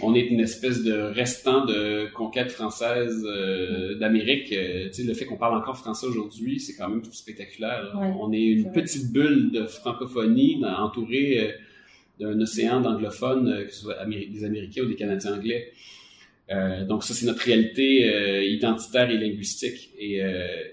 on 0.00 0.14
est 0.14 0.26
une 0.26 0.40
espèce 0.40 0.82
de 0.82 0.92
restant 0.92 1.64
de 1.64 2.08
conquête 2.14 2.50
française 2.50 3.24
euh, 3.26 3.96
d'Amérique. 3.98 4.52
Euh, 4.52 4.90
le 4.98 5.14
fait 5.14 5.24
qu'on 5.24 5.36
parle 5.36 5.56
encore 5.56 5.76
français 5.76 6.06
aujourd'hui, 6.06 6.60
c'est 6.60 6.74
quand 6.74 6.88
même 6.88 7.02
spectaculaire. 7.04 7.92
on 8.20 8.32
est 8.32 8.44
une 8.44 8.72
petite 8.72 9.12
bulle 9.12 9.50
de 9.50 9.66
francophonie 9.66 10.62
entourée 10.64 11.40
euh, 11.40 11.52
d'un 12.20 12.40
océan 12.40 12.80
d'anglophones, 12.80 13.64
que 13.66 13.72
ce 13.72 13.82
soit 13.82 14.04
des 14.06 14.44
Américains 14.44 14.82
ou 14.82 14.86
des 14.86 14.96
Canadiens 14.96 15.34
anglais. 15.34 15.72
donc 16.86 17.02
ça, 17.04 17.14
c'est 17.14 17.26
notre 17.26 17.42
réalité 17.42 18.46
identitaire 18.48 19.10
et 19.10 19.16
linguistique. 19.16 19.90
Et, 19.98 20.20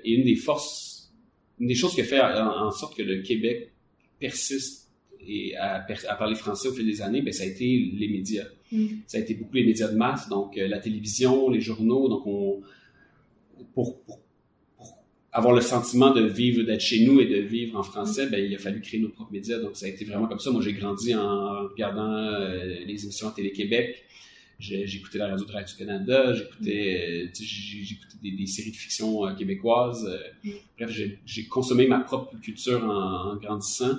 une 0.06 0.26
des 0.26 0.36
forces, 0.36 1.12
une 1.60 1.68
des 1.68 1.76
choses 1.76 1.96
qui 1.96 2.02
a 2.02 2.04
fait 2.04 2.20
en 2.22 2.72
sorte 2.72 2.98
que 2.98 3.04
le 3.04 3.22
Québec 3.22 3.72
persiste 4.20 4.89
et 5.28 5.56
à, 5.58 5.86
parler 6.18 6.36
français 6.36 6.70
au 6.70 6.74
fil 6.74 6.86
des 6.86 7.02
années, 7.02 7.22
ben, 7.22 7.34
ça 7.34 7.44
a 7.44 7.48
été 7.48 7.92
les 7.94 8.08
médias. 8.08 8.48
Mm. 8.72 8.88
Ça 9.06 9.18
a 9.18 9.22
été 9.22 9.34
beaucoup 9.34 9.56
les 9.56 9.66
médias 9.66 9.88
de 9.88 9.98
masse, 9.98 10.30
donc 10.30 10.58
euh, 10.58 10.68
la 10.68 10.80
télévision, 10.80 11.50
les 11.50 11.62
journaux. 11.62 12.08
Donc, 12.08 12.26
on, 12.26 12.62
pour, 13.74 14.02
pour, 14.04 14.20
avoir 15.32 15.54
le 15.54 15.62
sentiment 15.62 16.12
de 16.12 16.24
vivre, 16.24 16.64
d'être 16.64 16.82
chez 16.82 17.06
nous 17.06 17.20
et 17.20 17.28
de 17.28 17.40
vivre 17.42 17.78
en 17.78 17.84
français, 17.84 18.26
mm. 18.26 18.30
ben, 18.30 18.46
il 18.46 18.56
a 18.56 18.58
fallu 18.58 18.82
créer 18.82 19.00
nos 19.00 19.10
propres 19.10 19.32
médias. 19.32 19.60
Donc, 19.60 19.76
ça 19.76 19.86
a 19.86 19.90
été 19.90 20.06
vraiment 20.06 20.28
comme 20.28 20.40
ça. 20.40 20.52
Moi, 20.52 20.62
j'ai 20.62 20.74
grandi 20.74 21.14
en 21.14 21.64
regardant 21.70 22.14
euh, 22.14 22.80
les 22.86 23.04
émissions 23.04 23.28
à 23.28 23.32
Télé-Québec. 23.32 24.06
J'écoutais 24.60 25.20
la 25.20 25.30
radio 25.30 25.46
de 25.46 25.52
Radio-Canada, 25.54 26.34
j'écoutais 26.34 27.24
mm. 27.24 27.44
euh, 27.44 28.22
des, 28.22 28.32
des, 28.32 28.46
séries 28.46 28.72
de 28.72 28.76
fiction 28.76 29.34
québécoises. 29.36 30.10
Bref, 30.78 30.92
j'ai 31.26 31.48
consommé 31.48 31.88
ma 31.88 32.00
propre 32.00 32.38
culture 32.42 32.84
en, 32.84 33.32
en 33.32 33.36
grandissant. 33.38 33.96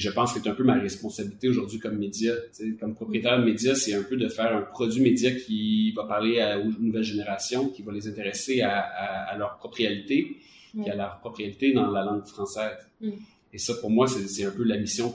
Et 0.00 0.02
je 0.02 0.08
pense 0.08 0.32
que 0.32 0.40
c'est 0.42 0.48
un 0.48 0.54
peu 0.54 0.64
ma 0.64 0.80
responsabilité 0.80 1.50
aujourd'hui 1.50 1.78
comme 1.78 1.98
média. 1.98 2.32
Comme 2.80 2.94
propriétaire 2.94 3.38
de 3.38 3.44
média, 3.44 3.74
c'est 3.74 3.92
un 3.92 4.02
peu 4.02 4.16
de 4.16 4.28
faire 4.28 4.56
un 4.56 4.62
produit 4.62 5.02
média 5.02 5.30
qui 5.30 5.92
va 5.92 6.04
parler 6.04 6.40
à, 6.40 6.58
aux 6.58 6.70
nouvelles 6.80 7.02
générations, 7.02 7.68
qui 7.68 7.82
va 7.82 7.92
les 7.92 8.08
intéresser 8.08 8.62
à, 8.62 8.78
à, 8.80 9.36
leur 9.36 9.58
propriété, 9.58 10.38
et 10.86 10.90
à 10.90 10.94
leur 10.94 11.20
propriété 11.20 11.74
dans 11.74 11.90
la 11.90 12.02
langue 12.02 12.24
française. 12.24 12.78
Mm. 13.02 13.10
Et 13.52 13.58
ça, 13.58 13.74
pour 13.74 13.90
moi, 13.90 14.06
c'est 14.06 14.44
un 14.46 14.52
peu 14.52 14.64
la 14.64 14.78
mission 14.78 15.14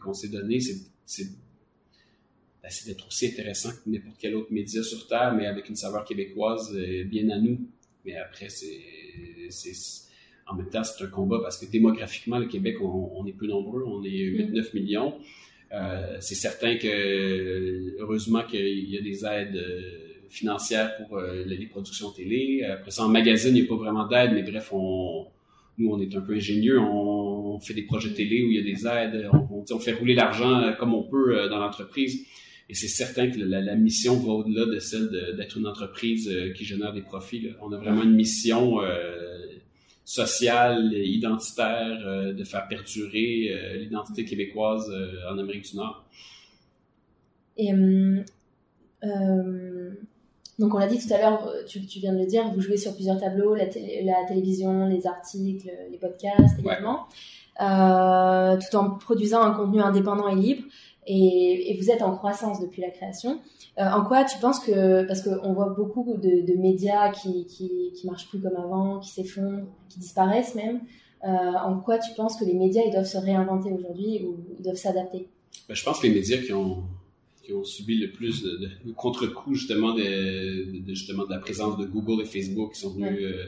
qu'on 0.00 0.14
s'est 0.14 0.28
donnée, 0.28 0.60
c'est 0.60 1.24
ben, 2.62 2.70
d'être 2.86 3.08
aussi 3.08 3.26
intéressant 3.26 3.70
que 3.70 3.90
n'importe 3.90 4.18
quel 4.20 4.36
autre 4.36 4.52
média 4.52 4.80
sur 4.84 5.08
Terre, 5.08 5.34
mais 5.34 5.46
avec 5.46 5.68
une 5.68 5.76
saveur 5.76 6.04
québécoise 6.04 6.72
euh, 6.72 7.02
bien 7.02 7.30
à 7.30 7.38
nous. 7.38 7.58
Mais 8.04 8.14
après, 8.14 8.48
c'est 8.48 10.07
en 10.48 10.54
même 10.54 10.68
temps, 10.68 10.82
c'est 10.82 11.04
un 11.04 11.08
combat 11.08 11.38
parce 11.42 11.58
que 11.58 11.70
démographiquement, 11.70 12.38
le 12.38 12.46
Québec, 12.46 12.76
on, 12.80 13.24
est 13.26 13.32
peu 13.32 13.46
nombreux, 13.46 13.84
on 13.86 14.02
est 14.02 14.08
8-9 14.08 14.48
mm. 14.48 14.64
millions. 14.74 15.14
Euh, 15.72 16.16
c'est 16.20 16.34
certain 16.34 16.76
que, 16.76 18.00
heureusement, 18.00 18.42
qu'il 18.44 18.88
y 18.88 18.96
a 18.96 19.02
des 19.02 19.26
aides 19.26 19.56
euh, 19.56 20.26
financières 20.30 20.96
pour 20.96 21.18
euh, 21.18 21.44
les 21.44 21.66
productions 21.66 22.10
télé. 22.10 22.64
Après 22.64 22.90
ça, 22.90 23.04
en 23.04 23.08
magazine, 23.08 23.54
il 23.54 23.62
n'y 23.62 23.66
a 23.66 23.68
pas 23.68 23.76
vraiment 23.76 24.06
d'aide, 24.06 24.32
mais 24.32 24.42
bref, 24.42 24.70
on, 24.72 25.26
nous, 25.76 25.90
on 25.90 26.00
est 26.00 26.14
un 26.16 26.22
peu 26.22 26.34
ingénieux. 26.34 26.80
On, 26.80 27.60
fait 27.60 27.74
des 27.74 27.82
projets 27.82 28.10
télé 28.10 28.44
où 28.44 28.50
il 28.52 28.56
y 28.56 28.60
a 28.60 28.62
des 28.62 28.86
aides. 28.86 29.28
On, 29.32 29.64
on 29.68 29.78
fait 29.80 29.92
rouler 29.92 30.14
l'argent 30.14 30.72
comme 30.78 30.94
on 30.94 31.02
peut 31.02 31.48
dans 31.48 31.58
l'entreprise. 31.58 32.24
Et 32.68 32.74
c'est 32.74 32.86
certain 32.86 33.28
que 33.30 33.40
la, 33.40 33.74
mission 33.74 34.14
va 34.14 34.34
au-delà 34.34 34.66
de 34.66 34.78
celle 34.78 35.10
d'être 35.36 35.58
une 35.58 35.66
entreprise 35.66 36.32
qui 36.54 36.64
génère 36.64 36.92
des 36.92 37.02
profits. 37.02 37.48
On 37.60 37.72
a 37.72 37.76
vraiment 37.76 38.04
une 38.04 38.14
mission 38.14 38.78
social, 40.08 40.90
identitaire, 40.94 41.98
euh, 42.06 42.32
de 42.32 42.42
faire 42.42 42.66
perdurer 42.66 43.50
euh, 43.50 43.76
l'identité 43.76 44.24
québécoise 44.24 44.88
euh, 44.90 45.30
en 45.30 45.36
Amérique 45.36 45.70
du 45.70 45.76
Nord. 45.76 46.02
Et 47.58 47.70
donc 50.58 50.74
on 50.74 50.78
l'a 50.78 50.86
dit 50.86 50.98
tout 50.98 51.12
à 51.12 51.18
l'heure, 51.18 51.52
tu, 51.66 51.80
viens 52.00 52.14
de 52.14 52.20
le 52.20 52.26
dire, 52.26 52.50
vous 52.54 52.60
jouez 52.62 52.78
sur 52.78 52.94
plusieurs 52.94 53.20
tableaux, 53.20 53.54
la, 53.54 53.66
télévision, 53.66 54.86
les 54.86 55.06
articles, 55.06 55.70
les 55.90 55.98
podcasts 55.98 56.58
également, 56.58 57.06
tout 57.58 58.76
en 58.76 58.90
produisant 58.98 59.42
un 59.42 59.52
contenu 59.52 59.80
indépendant 59.80 60.28
et 60.28 60.36
libre 60.36 60.62
et, 61.08 61.76
vous 61.80 61.90
êtes 61.90 62.02
en 62.02 62.14
croissance 62.14 62.60
depuis 62.60 62.82
la 62.82 62.90
création. 62.90 63.40
Euh, 63.78 63.84
en 63.84 64.04
quoi 64.04 64.24
tu 64.24 64.38
penses 64.38 64.60
que, 64.60 65.06
parce 65.06 65.22
qu'on 65.22 65.52
voit 65.54 65.70
beaucoup 65.70 66.04
de, 66.16 66.56
médias 66.58 67.10
qui, 67.12 67.46
qui, 67.46 67.92
qui, 67.94 68.06
marchent 68.06 68.28
plus 68.28 68.40
comme 68.40 68.56
avant, 68.56 69.00
qui 69.00 69.10
s'effondrent, 69.10 69.66
qui 69.88 70.00
disparaissent 70.00 70.54
même, 70.54 70.80
euh, 71.24 71.28
en 71.28 71.80
quoi 71.80 71.98
tu 71.98 72.14
penses 72.14 72.36
que 72.36 72.44
les 72.44 72.54
médias 72.54 72.82
ils 72.86 72.92
doivent 72.92 73.06
se 73.06 73.18
réinventer 73.18 73.72
aujourd'hui 73.72 74.22
ou 74.24 74.38
ils 74.58 74.62
doivent 74.62 74.76
s'adapter? 74.76 75.28
Ben, 75.68 75.74
Je 75.74 75.82
pense 75.82 76.00
que 76.00 76.06
les 76.06 76.14
médias 76.14 76.38
qui 76.38 76.52
ont, 76.52 76.84
qui 77.42 77.52
ont 77.52 77.64
subi 77.64 77.98
le 77.98 78.12
plus 78.12 78.42
de, 78.42 78.68
de, 78.84 78.92
contre-coups 78.92 79.58
justement 79.58 79.94
de, 79.94 80.84
justement 80.88 81.24
de 81.24 81.30
la 81.30 81.38
présence 81.38 81.78
de 81.78 81.86
Google 81.86 82.22
et 82.22 82.26
Facebook 82.26 82.74
qui 82.74 82.80
sont 82.80 82.90
venus 82.90 83.20
euh, 83.22 83.46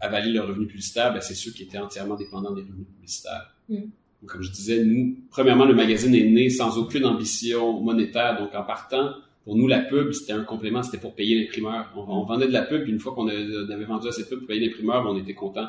avaler 0.00 0.32
leurs 0.32 0.48
revenus 0.48 0.68
publicitaires, 0.68 1.12
ben, 1.12 1.20
c'est 1.20 1.34
ceux 1.34 1.52
qui 1.52 1.62
étaient 1.62 1.78
entièrement 1.78 2.16
dépendants 2.16 2.52
des 2.52 2.62
revenus 2.62 2.88
publicitaires. 2.88 3.54
Mm 3.68 3.84
comme 4.26 4.42
je 4.42 4.50
disais, 4.50 4.84
nous, 4.84 5.16
premièrement, 5.30 5.64
le 5.64 5.74
magazine 5.74 6.14
est 6.14 6.28
né 6.28 6.50
sans 6.50 6.78
aucune 6.78 7.04
ambition 7.04 7.80
monétaire. 7.80 8.38
Donc, 8.38 8.54
en 8.54 8.62
partant, 8.62 9.14
pour 9.44 9.56
nous, 9.56 9.66
la 9.66 9.80
pub, 9.80 10.12
c'était 10.12 10.32
un 10.32 10.42
complément, 10.44 10.82
c'était 10.82 10.98
pour 10.98 11.14
payer 11.14 11.38
l'imprimeur. 11.38 11.92
On, 11.96 12.24
vendait 12.24 12.46
de 12.46 12.52
la 12.52 12.62
pub, 12.62 12.82
puis 12.82 12.92
une 12.92 12.98
fois 12.98 13.14
qu'on 13.14 13.28
avait 13.28 13.84
vendu 13.84 14.08
assez 14.08 14.22
de 14.22 14.28
pub 14.28 14.38
pour 14.38 14.48
payer 14.48 14.66
l'imprimeur, 14.66 15.04
ben, 15.04 15.10
on 15.10 15.18
était 15.18 15.34
content. 15.34 15.66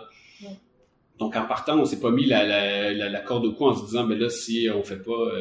Donc, 1.20 1.36
en 1.36 1.46
partant, 1.46 1.80
on 1.80 1.86
s'est 1.86 2.00
pas 2.00 2.12
mis 2.12 2.26
la, 2.26 2.94
la, 2.94 3.20
corde 3.22 3.46
au 3.46 3.54
cou 3.54 3.66
en 3.66 3.76
se 3.76 3.86
disant, 3.86 4.06
ben 4.06 4.18
là, 4.18 4.30
si 4.30 4.68
on 4.74 4.84
fait 4.84 5.02
pas 5.02 5.32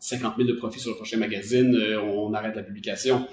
50 0.00 0.32
euh, 0.32 0.44
000 0.44 0.48
de 0.48 0.58
profit 0.58 0.80
sur 0.80 0.90
le 0.90 0.96
prochain 0.96 1.16
magazine, 1.16 1.74
euh, 1.76 2.00
on 2.00 2.34
arrête 2.34 2.56
la 2.56 2.62
publication. 2.62 3.26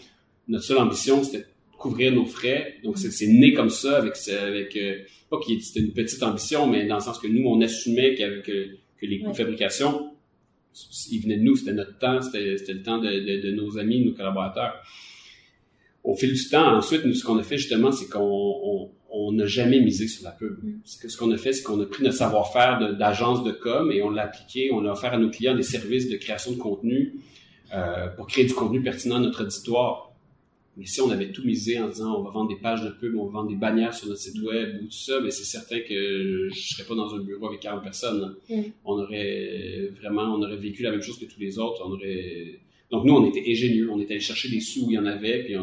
Notre 0.47 0.63
seule 0.63 0.77
ambition, 0.77 1.23
c'était 1.23 1.45
couvrir 1.77 2.11
nos 2.11 2.25
frais. 2.25 2.75
Donc, 2.83 2.97
c'est 2.97 3.27
né 3.27 3.53
comme 3.53 3.69
ça 3.69 3.97
avec, 3.97 4.13
avec 4.29 4.75
euh, 4.77 4.99
pas 5.29 5.39
qu'il 5.39 5.61
c'était 5.63 5.79
une 5.79 5.93
petite 5.93 6.21
ambition, 6.21 6.67
mais 6.67 6.85
dans 6.85 6.95
le 6.95 7.01
sens 7.01 7.17
que 7.19 7.27
nous, 7.27 7.47
on 7.47 7.59
assumait 7.61 8.15
qu'avec 8.15 8.49
les 9.07 9.19
coûts 9.19 9.31
de 9.31 9.35
fabrication, 9.35 10.11
ils 11.11 11.19
venaient 11.19 11.37
de 11.37 11.43
nous, 11.43 11.55
c'était 11.55 11.73
notre 11.73 11.97
temps, 11.97 12.21
c'était 12.21 12.73
le 12.73 12.81
temps 12.81 12.97
de, 12.97 13.51
nos 13.51 13.77
amis, 13.77 13.99
de 13.99 14.09
nos 14.09 14.15
collaborateurs. 14.15 14.81
Au 16.03 16.15
fil 16.15 16.33
du 16.33 16.49
temps, 16.49 16.75
ensuite, 16.75 17.05
nous, 17.05 17.13
ce 17.13 17.23
qu'on 17.23 17.37
a 17.37 17.43
fait 17.43 17.57
justement, 17.57 17.91
c'est 17.91 18.09
qu'on 18.09 18.91
n'a 19.31 19.45
jamais 19.45 19.79
misé 19.79 20.07
sur 20.07 20.25
la 20.25 20.31
pub. 20.31 20.57
Mm. 20.61 20.81
Ce 20.83 21.17
qu'on 21.17 21.31
a 21.31 21.37
fait, 21.37 21.53
c'est 21.53 21.63
qu'on 21.63 21.79
a 21.79 21.85
pris 21.85 22.03
notre 22.03 22.17
savoir-faire 22.17 22.97
d'agence 22.97 23.43
de, 23.43 23.51
com 23.51 23.91
et 23.91 24.01
on 24.01 24.09
l'a 24.09 24.23
appliqué, 24.23 24.71
on 24.73 24.85
a 24.85 24.91
offert 24.91 25.13
à 25.13 25.17
nos 25.17 25.29
clients 25.29 25.55
des 25.55 25.63
services 25.63 26.09
de 26.09 26.17
création 26.17 26.51
de 26.51 26.57
contenu 26.57 27.13
euh, 27.73 28.07
pour 28.09 28.27
créer 28.27 28.45
du 28.45 28.53
contenu 28.53 28.81
pertinent 28.81 29.15
à 29.15 29.19
notre 29.19 29.43
auditoire. 29.43 30.12
Mais 30.75 30.85
si 30.85 31.01
on 31.01 31.09
avait 31.11 31.31
tout 31.31 31.43
misé 31.43 31.79
en 31.79 31.87
disant 31.87 32.19
on 32.19 32.23
va 32.23 32.31
vendre 32.31 32.49
des 32.49 32.59
pages 32.59 32.83
de 32.83 32.89
pub, 32.89 33.15
on 33.15 33.25
va 33.25 33.41
vendre 33.41 33.49
des 33.49 33.55
bannières 33.55 33.93
sur 33.93 34.07
notre 34.07 34.21
site 34.21 34.41
web 34.41 34.81
ou 34.81 34.85
tout 34.85 34.91
ça, 34.91 35.19
mais 35.21 35.29
c'est 35.29 35.43
certain 35.43 35.79
que 35.81 36.49
je 36.51 36.59
serais 36.73 36.83
pas 36.87 36.95
dans 36.95 37.13
un 37.13 37.19
bureau 37.19 37.47
avec 37.47 37.59
40 37.59 37.83
personnes. 37.83 38.35
Mm. 38.49 38.61
On 38.83 38.93
aurait 38.93 39.91
vraiment, 39.99 40.35
on 40.35 40.41
aurait 40.41 40.57
vécu 40.57 40.81
la 40.81 40.91
même 40.91 41.01
chose 41.01 41.19
que 41.19 41.25
tous 41.25 41.39
les 41.39 41.59
autres. 41.59 41.83
On 41.85 41.91
aurait 41.91 42.59
donc 42.93 43.05
nous, 43.05 43.13
on 43.13 43.27
était 43.27 43.43
ingénieux, 43.47 43.89
on 43.91 43.99
était 43.99 44.13
allé 44.13 44.21
chercher 44.21 44.49
des 44.49 44.59
sous 44.59 44.85
où 44.85 44.91
il 44.91 44.93
y 44.93 44.99
en 44.99 45.05
avait, 45.05 45.43
puis 45.43 45.55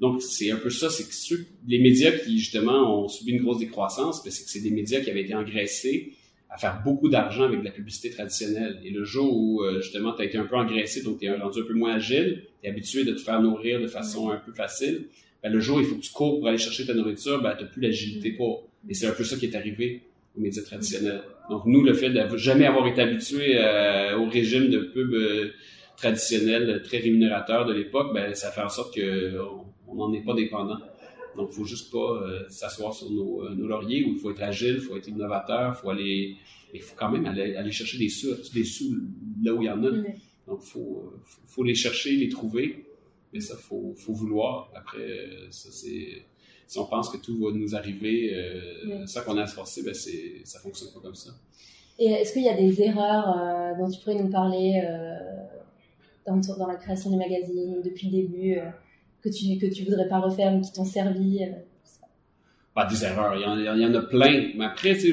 donc 0.00 0.22
c'est 0.22 0.52
un 0.52 0.56
peu 0.56 0.70
ça, 0.70 0.90
c'est 0.90 1.08
que 1.08 1.14
ceux, 1.14 1.44
les 1.66 1.80
médias 1.80 2.12
qui 2.12 2.38
justement 2.38 3.02
ont 3.02 3.08
subi 3.08 3.32
une 3.32 3.42
grosse 3.42 3.58
décroissance, 3.58 4.22
ben, 4.24 4.30
c'est 4.30 4.44
que 4.44 4.50
c'est 4.50 4.60
des 4.60 4.70
médias 4.70 5.00
qui 5.00 5.10
avaient 5.10 5.22
été 5.22 5.34
engraissés 5.34 6.12
à 6.50 6.56
faire 6.56 6.82
beaucoup 6.82 7.08
d'argent 7.08 7.44
avec 7.44 7.60
de 7.60 7.64
la 7.64 7.70
publicité 7.70 8.10
traditionnelle. 8.10 8.80
Et 8.84 8.90
le 8.90 9.04
jour 9.04 9.36
où 9.36 9.62
euh, 9.62 9.80
justement 9.80 10.12
tu 10.14 10.22
as 10.22 10.24
été 10.24 10.38
un 10.38 10.44
peu 10.44 10.56
engraissé, 10.56 11.02
donc 11.02 11.18
tu 11.18 11.26
es 11.26 11.34
rendu 11.34 11.60
un 11.60 11.64
peu 11.64 11.74
moins 11.74 11.94
agile, 11.94 12.44
tu 12.62 12.66
es 12.66 12.70
habitué 12.70 13.04
de 13.04 13.12
te 13.12 13.20
faire 13.20 13.40
nourrir 13.42 13.80
de 13.80 13.86
façon 13.86 14.30
un 14.30 14.36
peu 14.36 14.52
facile, 14.52 15.06
ben, 15.42 15.52
le 15.52 15.60
jour 15.60 15.78
où 15.78 15.80
il 15.80 15.86
faut 15.86 15.96
que 15.96 16.00
tu 16.00 16.12
cours 16.12 16.38
pour 16.38 16.48
aller 16.48 16.58
chercher 16.58 16.86
ta 16.86 16.94
nourriture, 16.94 17.40
ben, 17.42 17.54
tu 17.56 17.64
n'as 17.64 17.70
plus 17.70 17.82
l'agilité 17.82 18.32
pour. 18.32 18.66
Et 18.88 18.94
c'est 18.94 19.06
un 19.06 19.12
peu 19.12 19.24
ça 19.24 19.36
qui 19.36 19.46
est 19.46 19.54
arrivé 19.54 20.02
aux 20.36 20.40
médias 20.40 20.62
traditionnels. 20.62 21.22
Donc 21.50 21.62
nous, 21.66 21.82
le 21.82 21.94
fait 21.94 22.10
de 22.10 22.36
jamais 22.36 22.66
avoir 22.66 22.86
été 22.86 23.00
habitué 23.00 23.56
euh, 23.56 24.16
au 24.16 24.28
régime 24.28 24.68
de 24.68 24.78
pub 24.78 25.12
euh, 25.14 25.50
traditionnel, 25.96 26.82
très 26.84 26.98
rémunérateur 26.98 27.66
de 27.66 27.74
l'époque, 27.74 28.14
ben, 28.14 28.34
ça 28.34 28.50
fait 28.50 28.62
en 28.62 28.68
sorte 28.68 28.94
qu'on 28.94 29.94
n'en 29.94 30.12
est 30.12 30.24
pas 30.24 30.34
dépendant. 30.34 30.78
Donc, 31.38 31.50
il 31.52 31.54
faut 31.54 31.64
juste 31.64 31.92
pas 31.92 31.98
euh, 31.98 32.48
s'asseoir 32.48 32.92
sur 32.92 33.10
nos, 33.10 33.48
nos, 33.54 33.66
lauriers, 33.68 34.04
où 34.04 34.08
il 34.08 34.18
faut 34.18 34.30
être 34.32 34.42
agile, 34.42 34.74
il 34.74 34.80
faut 34.80 34.96
être 34.96 35.08
innovateur, 35.08 35.76
faut 35.76 35.90
aller, 35.90 36.36
il 36.74 36.82
faut 36.82 36.96
quand 36.96 37.10
même 37.10 37.24
aller, 37.26 37.54
aller 37.54 37.70
chercher 37.70 37.96
des 37.96 38.08
sous, 38.08 38.34
des 38.52 38.64
sous 38.64 38.96
là 39.42 39.54
où 39.54 39.62
il 39.62 39.66
y 39.66 39.70
en 39.70 39.82
a. 39.84 39.90
Donc, 39.90 40.60
il 40.62 40.68
faut, 40.68 41.12
faut, 41.46 41.62
les 41.62 41.76
chercher, 41.76 42.16
les 42.16 42.28
trouver, 42.28 42.84
mais 43.32 43.40
ça, 43.40 43.56
faut, 43.56 43.94
faut 43.96 44.12
vouloir. 44.12 44.70
Après, 44.74 45.28
ça, 45.50 45.70
c'est, 45.70 46.26
si 46.68 46.78
on 46.78 46.86
pense 46.86 47.08
que 47.08 47.16
tout 47.16 47.38
va 47.38 47.50
nous 47.52 47.74
arriver 47.74 48.34
euh, 48.34 49.06
sans 49.06 49.22
qu'on 49.22 49.38
ait 49.38 49.42
à 49.42 49.46
se 49.46 49.54
forcer, 49.54 49.82
ben 49.82 49.94
c'est, 49.94 50.42
ça 50.44 50.58
fonctionne 50.58 50.92
pas 50.92 51.00
comme 51.00 51.14
ça. 51.14 51.30
Et 51.98 52.06
est-ce 52.06 52.32
qu'il 52.32 52.42
y 52.42 52.48
a 52.48 52.56
des 52.56 52.82
erreurs 52.82 53.38
euh, 53.38 53.78
dont 53.78 53.90
tu 53.90 54.00
pourrais 54.00 54.22
nous 54.22 54.28
parler 54.28 54.82
euh, 54.84 55.16
dans, 56.26 56.36
dans, 56.56 56.66
la 56.66 56.76
création 56.76 57.10
du 57.10 57.16
magazine 57.16 57.80
depuis 57.82 58.10
le 58.10 58.22
début 58.22 58.58
que 59.22 59.28
tu 59.28 59.58
que 59.58 59.72
tu 59.72 59.84
voudrais 59.84 60.08
pas 60.08 60.20
refaire 60.20 60.52
mais 60.52 60.60
qui 60.60 60.72
t'ont 60.72 60.84
servi 60.84 61.42
euh, 61.42 61.46
Pas 62.74 62.86
des 62.86 63.04
erreurs, 63.04 63.34
il 63.36 63.42
y, 63.42 63.44
en, 63.44 63.74
il 63.74 63.82
y, 63.82 63.86
en, 63.86 63.94
a 63.94 64.02
plein. 64.02 64.50
Mais 64.56 64.64
après, 64.64 64.94
tu 64.94 65.00
sais, 65.00 65.12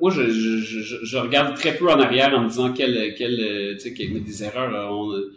moi, 0.00 0.10
je, 0.10 0.28
je, 0.28 0.58
je, 0.58 1.04
je, 1.04 1.16
regarde 1.16 1.54
très 1.56 1.76
peu 1.76 1.88
en 1.90 1.98
arrière 2.00 2.34
en 2.34 2.42
me 2.42 2.48
disant 2.48 2.72
quelles, 2.72 3.14
quelle, 3.14 3.76
tu 3.80 3.94
sais, 3.94 4.20
des 4.20 4.44
erreurs. 4.44 4.74
Euh, 4.74 4.88
on, 4.90 5.30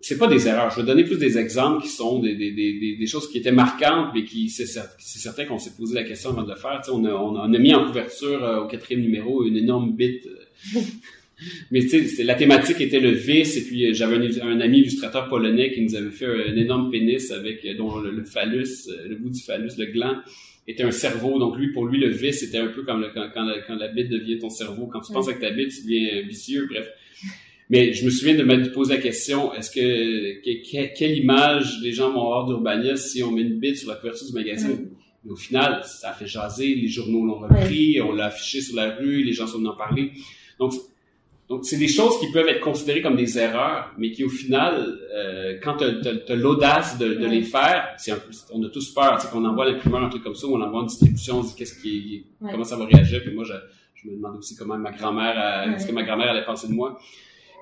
c'est 0.00 0.18
pas 0.18 0.28
des 0.28 0.46
erreurs. 0.46 0.70
Je 0.70 0.80
vais 0.80 0.86
donner 0.86 1.04
plus 1.04 1.18
des 1.18 1.36
exemples 1.36 1.82
qui 1.82 1.88
sont 1.88 2.20
des, 2.20 2.36
des, 2.36 2.52
des, 2.52 2.96
des 2.96 3.06
choses 3.06 3.28
qui 3.30 3.38
étaient 3.38 3.50
marquantes, 3.50 4.10
mais 4.14 4.24
qui 4.24 4.48
c'est 4.50 4.66
certain 4.66 5.46
qu'on 5.46 5.58
s'est 5.58 5.74
posé 5.76 5.94
la 5.94 6.04
question 6.04 6.30
avant 6.30 6.42
de 6.42 6.50
le 6.50 6.56
faire. 6.56 6.80
Tu 6.82 6.90
sais, 6.90 6.96
on, 6.96 7.04
a, 7.04 7.12
on, 7.12 7.52
a, 7.52 7.58
mis 7.58 7.74
en 7.74 7.84
couverture 7.86 8.44
euh, 8.44 8.60
au 8.60 8.66
quatrième 8.68 9.00
numéro 9.00 9.44
une 9.44 9.56
énorme 9.56 9.92
bite 9.92 10.28
Mais 11.70 11.80
tu 11.80 12.08
sais, 12.08 12.22
la 12.22 12.34
thématique 12.34 12.80
était 12.80 13.00
le 13.00 13.10
vice, 13.10 13.56
et 13.56 13.64
puis 13.64 13.86
euh, 13.86 13.92
j'avais 13.92 14.16
un, 14.40 14.60
ami 14.60 14.78
illustrateur 14.78 15.28
polonais 15.28 15.70
qui 15.70 15.82
nous 15.82 15.94
avait 15.94 16.10
fait 16.10 16.26
un, 16.26 16.56
énorme 16.56 16.90
pénis 16.90 17.30
avec 17.30 17.64
euh, 17.64 17.74
dont 17.74 17.98
le, 17.98 18.24
phallus, 18.24 18.88
euh, 18.88 19.08
le 19.08 19.16
bout 19.16 19.28
du 19.28 19.42
phallus, 19.42 19.72
le 19.78 19.86
gland 19.86 20.16
était 20.66 20.82
un 20.82 20.90
cerveau. 20.90 21.38
Donc 21.38 21.58
lui, 21.58 21.72
pour 21.72 21.86
lui, 21.86 21.98
le 22.00 22.08
vice 22.08 22.40
c'était 22.40 22.58
un 22.58 22.68
peu 22.68 22.82
comme 22.84 23.02
le, 23.02 23.08
quand, 23.12 23.28
quand, 23.34 23.44
la, 23.44 23.60
quand, 23.60 23.74
la, 23.76 23.88
bite 23.88 24.08
devient 24.08 24.38
ton 24.38 24.48
cerveau. 24.48 24.86
Quand 24.86 25.00
tu 25.00 25.12
penses 25.12 25.28
avec 25.28 25.40
ta 25.40 25.50
bite, 25.50 25.70
tu 25.70 25.82
deviens 25.82 26.22
vicieux. 26.22 26.66
Bref. 26.70 26.88
Mais 27.68 27.92
je 27.92 28.04
me 28.04 28.10
souviens 28.10 28.34
de 28.34 28.44
me 28.44 28.72
poser 28.72 28.94
la 28.94 29.00
question 29.00 29.52
est-ce 29.52 29.70
que, 29.70 30.94
quelle 30.94 31.18
image 31.18 31.80
les 31.82 31.92
gens 31.92 32.12
vont 32.12 32.22
avoir 32.22 32.46
d'Urbania 32.46 32.96
si 32.96 33.22
on 33.22 33.32
met 33.32 33.42
une 33.42 33.58
bite 33.58 33.76
sur 33.76 33.90
la 33.90 33.96
couverture 33.96 34.26
du 34.26 34.32
magazine? 34.32 34.88
Mais 35.24 35.32
au 35.32 35.36
final, 35.36 35.82
ça 35.84 36.10
a 36.10 36.12
fait 36.14 36.28
jaser. 36.28 36.74
Les 36.76 36.86
journaux 36.86 37.26
l'ont 37.26 37.40
repris, 37.40 38.00
on 38.00 38.12
l'a 38.12 38.26
affiché 38.26 38.60
sur 38.60 38.76
la 38.76 38.94
rue, 38.94 39.22
les 39.22 39.32
gens 39.32 39.46
sont 39.46 39.58
venus 39.58 39.70
en 39.70 39.76
parler. 39.76 40.12
Donc 40.60 40.72
donc, 41.48 41.64
c'est 41.64 41.76
des 41.76 41.86
choses 41.86 42.18
qui 42.18 42.32
peuvent 42.32 42.48
être 42.48 42.60
considérées 42.60 43.02
comme 43.02 43.14
des 43.14 43.38
erreurs, 43.38 43.92
mais 43.96 44.10
qui 44.10 44.24
au 44.24 44.28
final, 44.28 44.98
euh, 45.14 45.58
quand 45.62 45.76
tu 45.76 45.84
as, 45.84 46.34
l'audace 46.34 46.98
de, 46.98 47.14
de 47.14 47.26
les 47.26 47.42
faire, 47.42 47.94
c'est 47.98 48.12
on 48.52 48.62
a 48.64 48.68
tous 48.68 48.92
peur, 48.92 49.20
sais, 49.20 49.28
qu'on 49.28 49.44
envoie 49.44 49.64
l'imprimeur 49.64 50.02
un 50.02 50.08
truc 50.08 50.24
comme 50.24 50.34
ça, 50.34 50.48
ou 50.48 50.56
on 50.56 50.60
envoie 50.60 50.80
une 50.80 50.88
distribution, 50.88 51.38
on 51.38 51.42
dit 51.42 51.54
qu'est-ce 51.56 51.80
qui, 51.80 52.26
comment 52.40 52.64
ça 52.64 52.76
va 52.76 52.86
réagir, 52.86 53.22
puis 53.22 53.32
moi, 53.32 53.44
je, 53.44 53.54
je 53.94 54.08
me 54.08 54.16
demande 54.16 54.38
aussi 54.38 54.56
comment 54.56 54.76
ma 54.76 54.90
grand-mère, 54.90 55.72
est-ce 55.74 55.86
que 55.86 55.92
ma 55.92 56.02
grand-mère 56.02 56.30
allait 56.30 56.44
penser 56.44 56.66
de 56.66 56.72
moi. 56.72 56.98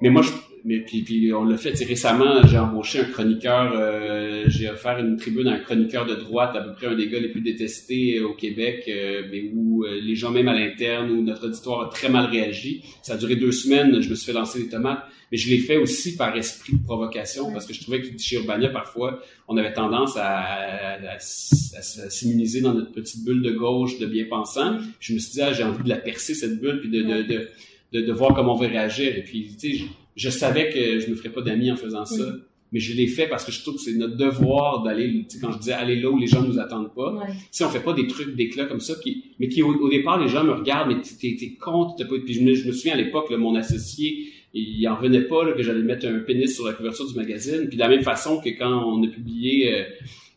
Mais 0.00 0.10
moi, 0.10 0.22
je, 0.22 0.30
mais 0.64 0.80
puis, 0.80 1.02
puis 1.02 1.32
on 1.34 1.44
l'a 1.44 1.58
fait 1.58 1.74
récemment, 1.84 2.46
j'ai 2.46 2.58
embauché 2.58 3.00
un 3.00 3.04
chroniqueur, 3.04 3.72
euh, 3.76 4.44
j'ai 4.46 4.70
offert 4.70 4.98
une 4.98 5.18
tribune 5.18 5.46
à 5.46 5.52
un 5.52 5.58
chroniqueur 5.58 6.06
de 6.06 6.14
droite, 6.14 6.56
à 6.56 6.62
peu 6.62 6.72
près 6.72 6.86
un 6.86 6.94
des 6.94 7.08
gars 7.08 7.20
les 7.20 7.28
plus 7.28 7.42
détestés 7.42 8.20
au 8.20 8.32
Québec, 8.32 8.84
euh, 8.88 9.22
mais 9.30 9.50
où 9.54 9.84
euh, 9.84 10.00
les 10.00 10.14
gens 10.14 10.30
même 10.30 10.48
à 10.48 10.54
l'interne, 10.54 11.10
où 11.10 11.22
notre 11.22 11.48
auditoire 11.48 11.86
a 11.86 11.90
très 11.90 12.08
mal 12.08 12.26
réagi. 12.26 12.82
Ça 13.02 13.12
a 13.12 13.16
duré 13.18 13.36
deux 13.36 13.52
semaines, 13.52 14.00
je 14.00 14.08
me 14.08 14.14
suis 14.14 14.24
fait 14.24 14.32
lancer 14.32 14.62
des 14.62 14.70
tomates, 14.70 15.04
mais 15.30 15.36
je 15.36 15.50
l'ai 15.50 15.58
fait 15.58 15.76
aussi 15.76 16.16
par 16.16 16.34
esprit 16.34 16.72
de 16.72 16.82
provocation, 16.82 17.52
parce 17.52 17.66
que 17.66 17.74
je 17.74 17.82
trouvais 17.82 18.00
que 18.00 18.18
chez 18.18 18.36
Urbania, 18.36 18.70
parfois, 18.70 19.20
on 19.48 19.58
avait 19.58 19.74
tendance 19.74 20.16
à, 20.16 20.38
à, 20.38 21.16
à, 21.16 21.18
s'immuniser 21.18 22.62
dans 22.62 22.72
notre 22.72 22.92
petite 22.92 23.22
bulle 23.22 23.42
de 23.42 23.50
gauche 23.50 23.98
de 23.98 24.06
bien-pensants. 24.06 24.78
Je 24.98 25.12
me 25.12 25.18
suis 25.18 25.32
dit, 25.32 25.42
ah, 25.42 25.52
j'ai 25.52 25.62
envie 25.62 25.84
de 25.84 25.90
la 25.90 25.96
percer, 25.96 26.34
cette 26.34 26.58
bulle, 26.58 26.80
puis 26.80 26.88
de, 26.88 27.02
de, 27.02 27.22
de 27.22 27.48
de, 27.94 28.00
de, 28.00 28.12
voir 28.12 28.34
comment 28.34 28.54
on 28.54 28.58
va 28.58 28.66
réagir. 28.66 29.16
Et 29.16 29.22
puis, 29.22 29.56
tu 29.58 29.70
sais, 29.70 29.74
je, 29.78 29.84
je, 30.16 30.30
savais 30.30 30.68
que 30.68 31.00
je 31.00 31.08
me 31.08 31.14
ferais 31.14 31.30
pas 31.30 31.40
d'amis 31.40 31.70
en 31.70 31.76
faisant 31.76 32.04
ça. 32.04 32.24
Mais 32.72 32.80
je 32.80 32.92
l'ai 32.92 33.06
fait 33.06 33.28
parce 33.28 33.44
que 33.44 33.52
je 33.52 33.62
trouve 33.62 33.76
que 33.76 33.80
c'est 33.80 33.94
notre 33.94 34.16
devoir 34.16 34.82
d'aller, 34.82 35.24
tu 35.28 35.36
sais, 35.36 35.40
quand 35.40 35.52
je 35.52 35.58
disais 35.58 35.72
aller 35.72 35.94
là 35.94 36.10
où 36.10 36.18
les 36.18 36.26
gens 36.26 36.42
nous 36.42 36.58
attendent 36.58 36.92
pas. 36.92 37.14
Ouais. 37.14 37.26
Si 37.52 37.62
on 37.62 37.68
fait 37.68 37.78
pas 37.84 37.92
des 37.92 38.08
trucs 38.08 38.34
d'éclat 38.34 38.64
comme 38.64 38.80
ça, 38.80 38.94
qui, 39.00 39.26
mais 39.38 39.48
qui 39.48 39.62
au, 39.62 39.88
départ 39.88 40.20
les 40.20 40.28
gens 40.28 40.42
me 40.42 40.50
regardent, 40.50 40.88
mais 40.88 41.00
t'es, 41.00 41.36
t'es 41.38 41.54
con, 41.54 41.94
t'es 41.96 42.04
pas. 42.04 42.16
Puis 42.24 42.34
je 42.34 42.42
me, 42.42 42.52
je 42.52 42.66
me 42.66 42.72
souviens 42.72 42.94
à 42.94 42.96
l'époque, 42.96 43.30
mon 43.30 43.54
associé, 43.54 44.26
il 44.54 44.88
en 44.88 44.96
revenait 44.96 45.22
pas 45.22 45.44
là, 45.44 45.52
que 45.52 45.62
j'allais 45.62 45.82
mettre 45.82 46.06
un 46.06 46.18
pénis 46.18 46.52
sur 46.52 46.66
la 46.66 46.72
couverture 46.72 47.06
du 47.06 47.14
magazine. 47.14 47.68
Puis 47.68 47.76
de 47.76 47.80
la 47.80 47.88
même 47.88 48.02
façon 48.02 48.40
que 48.40 48.48
quand 48.48 48.92
on 48.92 49.04
a 49.04 49.08
publié 49.08 49.72
euh, 49.72 49.84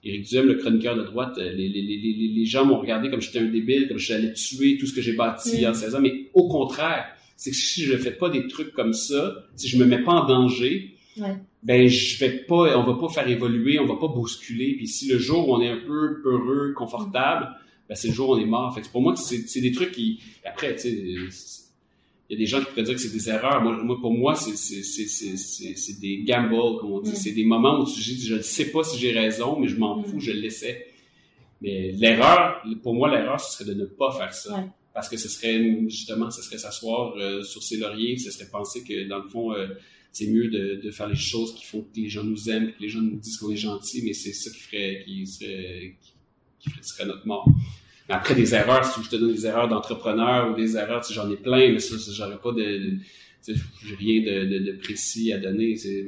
Éric 0.04 0.28
Duhem, 0.28 0.46
le 0.46 0.56
chroniqueur 0.56 0.96
de 0.96 1.04
droite, 1.04 1.40
euh, 1.40 1.52
les, 1.54 1.70
les, 1.70 1.82
les, 1.82 2.32
les 2.36 2.46
gens 2.46 2.66
m'ont 2.66 2.80
regardé 2.80 3.10
comme 3.10 3.22
j'étais 3.22 3.40
un 3.40 3.46
débile, 3.46 3.88
comme 3.88 3.98
j'allais 3.98 4.34
tuer 4.34 4.78
tout 4.78 4.86
ce 4.86 4.94
que 4.94 5.02
j'ai 5.02 5.14
bâti 5.14 5.66
en 5.66 5.74
16 5.74 5.96
ans. 5.96 6.02
Mais 6.02 6.30
au 6.36 6.48
contraire, 6.48 7.06
c'est 7.38 7.52
que 7.52 7.56
si 7.56 7.84
je 7.84 7.96
fais 7.96 8.12
pas 8.12 8.30
des 8.30 8.48
trucs 8.48 8.74
comme 8.74 8.94
ça, 8.94 9.46
si 9.56 9.70
je 9.70 9.78
me 9.78 9.86
mets 9.86 10.04
pas 10.04 10.12
en 10.12 10.26
danger, 10.26 10.96
ben 11.64 11.88
je 11.88 12.20
vais 12.20 12.32
pas, 12.32 12.78
on 12.78 12.84
va 12.84 13.00
pas 13.00 13.10
faire 13.10 13.28
évoluer, 13.28 13.80
on 13.80 13.86
va 13.86 13.96
pas 13.96 14.08
bousculer. 14.08 14.76
Puis 14.76 14.88
si 14.88 15.08
le 15.08 15.18
jour 15.18 15.48
où 15.48 15.56
on 15.56 15.62
est 15.62 15.70
un 15.70 15.78
peu 15.78 16.22
peureux, 16.22 16.74
confortable, 16.74 17.50
ben 17.88 17.96
c'est 17.96 18.10
le 18.10 18.14
jour 18.14 18.30
où 18.30 18.34
on 18.34 18.40
est 18.40 18.46
mort. 18.46 18.74
Fait 18.76 18.82
que 18.82 18.90
pour 18.90 19.02
moi, 19.02 19.16
c'est 19.16 19.62
des 19.62 19.72
trucs 19.72 19.92
qui, 19.92 20.20
après, 20.44 20.76
tu 20.76 20.82
sais, 20.82 20.92
il 22.30 22.34
y 22.34 22.36
a 22.36 22.38
des 22.38 22.46
gens 22.46 22.60
qui 22.60 22.66
pourraient 22.66 22.84
dire 22.84 22.96
que 22.96 23.00
c'est 23.00 23.14
des 23.14 23.30
erreurs. 23.30 23.64
Moi, 23.64 23.98
pour 24.02 24.12
moi, 24.12 24.36
c'est 24.36 26.00
des 26.00 26.24
gambles, 26.24 26.78
comme 26.80 26.92
on 26.92 27.00
dit. 27.00 27.16
C'est 27.16 27.32
des 27.32 27.46
moments 27.46 27.80
où 27.80 27.86
tu 27.86 28.02
dis, 28.02 28.28
je 28.28 28.36
ne 28.36 28.42
sais 28.42 28.72
pas 28.72 28.84
si 28.84 28.98
j'ai 29.00 29.12
raison, 29.12 29.60
mais 29.60 29.68
je 29.68 29.78
m'en 29.78 30.04
fous, 30.04 30.20
je 30.20 30.32
le 30.32 30.40
laissais. 30.40 30.88
Mais 31.62 31.92
l'erreur, 31.94 32.62
pour 32.84 32.94
moi, 32.94 33.10
l'erreur, 33.10 33.40
ce 33.40 33.54
serait 33.54 33.70
de 33.70 33.74
ne 33.74 33.86
pas 33.86 34.12
faire 34.12 34.34
ça 34.34 34.66
parce 34.98 35.10
que 35.10 35.18
ce 35.18 35.30
serait 35.30 35.64
justement, 35.88 36.32
ce 36.32 36.42
serait 36.42 36.58
s'asseoir 36.58 37.14
euh, 37.18 37.44
sur 37.44 37.62
ses 37.62 37.78
lauriers, 37.78 38.18
ce 38.18 38.32
serait 38.32 38.50
penser 38.50 38.84
que 38.84 39.08
dans 39.08 39.20
le 39.20 39.30
fond, 39.30 39.54
euh, 39.54 39.68
c'est 40.12 40.26
mieux 40.26 40.48
de, 40.48 40.90
faire 40.90 41.08
les 41.08 41.16
choses 41.16 41.54
qui 41.54 41.66
font 41.66 41.84
que 41.84 42.00
les 42.00 42.10
gens 42.10 42.24
nous 42.24 42.50
aiment, 42.50 42.72
que 42.72 42.82
les 42.82 42.90
gens 42.90 43.02
nous 43.02 43.18
disent 43.18 43.38
qu'on 43.38 43.52
est 43.52 43.58
gentil, 43.58 44.02
mais 44.04 44.14
c'est 44.14 44.34
ça 44.34 44.50
qui 44.50 44.58
ferait, 44.58 45.04
qui 45.06 45.28
serait, 45.28 45.94
serait 46.82 47.06
notre 47.06 47.28
mort. 47.28 47.48
Après 48.10 48.34
des 48.34 48.56
erreurs, 48.56 48.86
si 48.86 49.04
je 49.04 49.10
te 49.12 49.18
donne 49.18 49.36
des 49.36 49.46
erreurs 49.46 49.68
d'entrepreneur 49.68 50.52
ou 50.52 50.56
des 50.56 50.76
erreurs, 50.76 51.04
j'en 51.12 51.30
ai 51.30 51.38
plein, 51.38 51.74
mais 51.74 51.80
ça, 51.80 51.96
j'aurais 52.12 52.42
pas 52.42 52.54
de, 52.54 52.98
j'ai 53.46 53.96
rien 54.00 54.22
de, 54.22 54.80
précis 54.82 55.32
à 55.32 55.38
donner. 55.38 55.76
C'est, 55.76 56.08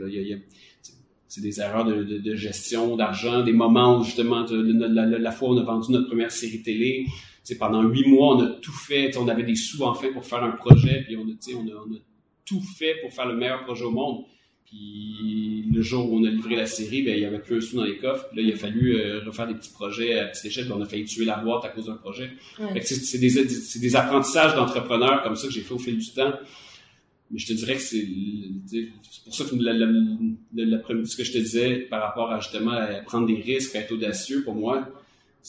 des 1.37 1.61
erreurs 1.61 1.85
de, 1.85 2.35
gestion 2.35 2.95
d'argent, 2.95 3.43
des 3.43 3.53
moments 3.53 3.99
où 3.99 4.03
justement 4.03 4.47
la, 4.49 4.87
la, 4.87 5.05
la, 5.05 5.31
fois 5.31 5.49
où 5.49 5.53
on 5.53 5.57
a 5.59 5.63
vendu 5.63 5.91
notre 5.91 6.07
première 6.07 6.31
série 6.31 6.63
télé, 6.63 7.05
pendant 7.57 7.83
huit 7.83 8.07
mois, 8.07 8.35
on 8.35 8.41
a 8.41 8.47
tout 8.47 8.71
fait. 8.71 9.15
On 9.17 9.27
avait 9.27 9.43
des 9.43 9.55
sous 9.55 9.83
enfin 9.83 10.11
pour 10.13 10.25
faire 10.25 10.43
un 10.43 10.51
projet, 10.51 11.03
puis 11.05 11.17
on 11.17 11.21
a, 11.21 11.33
on 11.55 11.67
a, 11.67 11.83
on 11.87 11.95
a 11.95 11.99
tout 12.45 12.61
fait 12.77 12.95
pour 13.01 13.13
faire 13.13 13.27
le 13.27 13.35
meilleur 13.35 13.63
projet 13.63 13.85
au 13.85 13.91
monde. 13.91 14.25
Puis 14.65 15.65
le 15.73 15.81
jour 15.81 16.11
où 16.11 16.19
on 16.19 16.23
a 16.25 16.29
livré 16.29 16.55
la 16.55 16.67
série, 16.67 17.01
ben, 17.01 17.15
il 17.15 17.21
y 17.21 17.25
avait 17.25 17.39
plus 17.39 17.57
un 17.57 17.61
sou 17.61 17.77
dans 17.77 17.85
les 17.85 17.97
coffres. 17.97 18.27
Puis 18.29 18.41
là, 18.41 18.47
il 18.47 18.53
a 18.53 18.57
fallu 18.57 18.95
euh, 18.95 19.21
refaire 19.25 19.47
des 19.47 19.55
petits 19.55 19.71
projets 19.71 20.19
à 20.19 20.25
petite 20.25 20.45
échelle. 20.45 20.65
Puis 20.65 20.73
on 20.73 20.81
a 20.81 20.85
failli 20.85 21.05
tuer 21.05 21.25
la 21.25 21.37
boîte 21.37 21.65
à 21.65 21.69
cause 21.69 21.87
d'un 21.87 21.95
projet. 21.95 22.29
C'est 22.83 23.17
des, 23.17 23.31
des, 23.79 23.95
apprentissages 23.95 24.55
d'entrepreneurs 24.55 25.23
comme 25.23 25.35
ça 25.35 25.47
que 25.47 25.53
j'ai 25.53 25.61
fait 25.61 25.73
au 25.73 25.79
fil 25.79 25.97
du 25.97 26.11
temps. 26.11 26.33
Mais 27.31 27.39
je 27.39 27.47
te 27.47 27.53
dirais 27.53 27.75
que 27.75 27.81
c'est 27.81 28.07
pour 29.23 29.35
ça 29.35 29.45
que 29.45 29.55
la, 29.55 29.73
la, 29.73 29.87
la, 30.53 31.05
ce 31.05 31.15
que 31.15 31.23
je 31.23 31.31
te 31.31 31.37
disais 31.37 31.75
par 31.89 32.01
rapport 32.01 32.31
à 32.31 32.39
justement 32.39 32.71
à 32.71 33.01
prendre 33.01 33.27
des 33.27 33.41
risques, 33.41 33.75
à 33.75 33.79
être 33.79 33.91
audacieux, 33.91 34.43
pour 34.43 34.55
moi, 34.55 34.87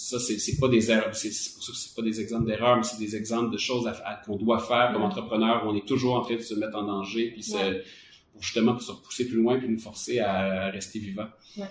ça, 0.01 0.18
c'est 0.18 0.59
pas 0.59 0.68
des 0.68 0.90
erreurs, 0.90 1.14
c'est 1.14 1.28
pour 1.28 1.62
ça 1.62 1.72
que 1.72 1.78
c'est 1.78 1.94
pas 1.94 2.03
des 2.03 2.20
exemples 2.20 2.46
d'erreurs, 2.46 2.76
mais 2.78 2.82
c'est 2.82 2.98
des 2.98 3.16
exemples 3.16 3.53
de 3.53 3.59
choses 3.59 3.88
qu'on 4.24 4.36
doit 4.36 4.59
faire 4.59 4.92
comme 4.92 5.03
entrepreneur, 5.03 5.62
où 5.64 5.68
on 5.68 5.74
est 5.74 5.86
toujours 5.86 6.14
en 6.14 6.22
train 6.22 6.36
de 6.36 6.40
se 6.40 6.55
mettre 6.55 6.76
en 6.78 6.84
danger, 6.84 7.30
puis 7.32 7.46
pour 8.32 8.42
justement 8.42 8.72
pour 8.72 8.82
se 8.82 8.92
repousser 8.92 9.26
plus 9.26 9.36
loin, 9.36 9.59
puis 9.59 9.68
nous 9.68 9.78
forcer 9.78 10.18
à, 10.20 10.70
rester 10.70 11.01
vivant. 11.01 11.26
Ouais. 11.59 11.66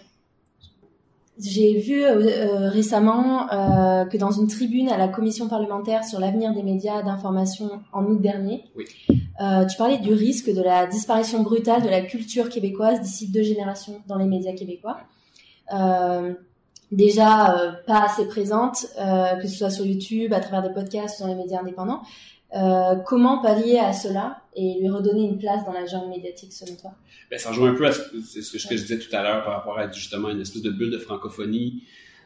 j'ai 1.40 1.80
vu 1.80 2.06
récemment 2.06 3.48
que 3.48 4.18
dans 4.18 4.32
une 4.32 4.48
tribune 4.48 4.90
à 4.90 4.98
la 4.98 5.08
commission 5.08 5.48
parlementaire 5.48 6.04
sur 6.04 6.20
l'avenir 6.20 6.54
des 6.54 6.64
médias 6.64 7.02
d'information 7.02 7.82
en 7.92 8.06
août 8.06 8.22
dernier, 8.22 8.64
tu 9.08 9.78
parlais 9.78 9.98
du 9.98 10.14
risque 10.14 10.54
de 10.54 10.62
la 10.62 10.86
disparition 10.86 11.42
brutale 11.42 11.82
de 11.82 11.90
la 11.90 12.02
culture 12.02 12.48
québécoise 12.50 13.02
d'ici 13.02 13.32
deux 13.32 13.44
générations 13.44 14.04
dans 14.08 14.18
les 14.18 14.26
médias 14.26 14.54
québécois. 14.54 15.00
Déjà 16.92 17.82
pas 17.86 18.06
assez 18.06 18.28
présente, 18.28 18.88
que 18.98 19.48
ce 19.48 19.56
soit 19.56 19.70
sur 19.70 19.86
YouTube, 19.86 20.34
à 20.34 20.40
travers 20.40 20.62
des 20.62 20.74
podcasts, 20.74 21.18
sur 21.18 21.28
les 21.28 21.36
médias 21.36 21.60
indépendants. 21.62 22.02
Euh, 22.56 22.96
comment 23.06 23.42
pallier 23.42 23.78
à 23.78 23.94
cela 23.94 24.42
et 24.56 24.80
lui 24.80 24.90
redonner 24.90 25.22
une 25.22 25.38
place 25.38 25.64
dans 25.66 25.72
la 25.72 25.86
jungle 25.86 26.10
médiatique 26.10 26.52
selon 26.52 26.76
toi? 26.76 26.92
Ben, 27.30 27.38
Ça 27.38 27.50
rejoint 27.50 27.72
un 27.72 27.76
peu 27.76 27.86
à 27.86 27.92
ce, 27.92 28.02
ce, 28.42 28.68
que, 28.68 28.76
je 28.76 28.82
disais 28.82 28.98
tout 28.98 29.16
à 29.16 29.22
l'heure 29.22 29.44
par 29.44 29.54
rapport 29.54 29.78
à 29.78 29.92
justement 29.92 30.30
une 30.30 30.42
espèce 30.42 30.64
de 30.64 30.72
bulle 30.72 30.90
de 30.90 30.98
francophonie 30.98 31.84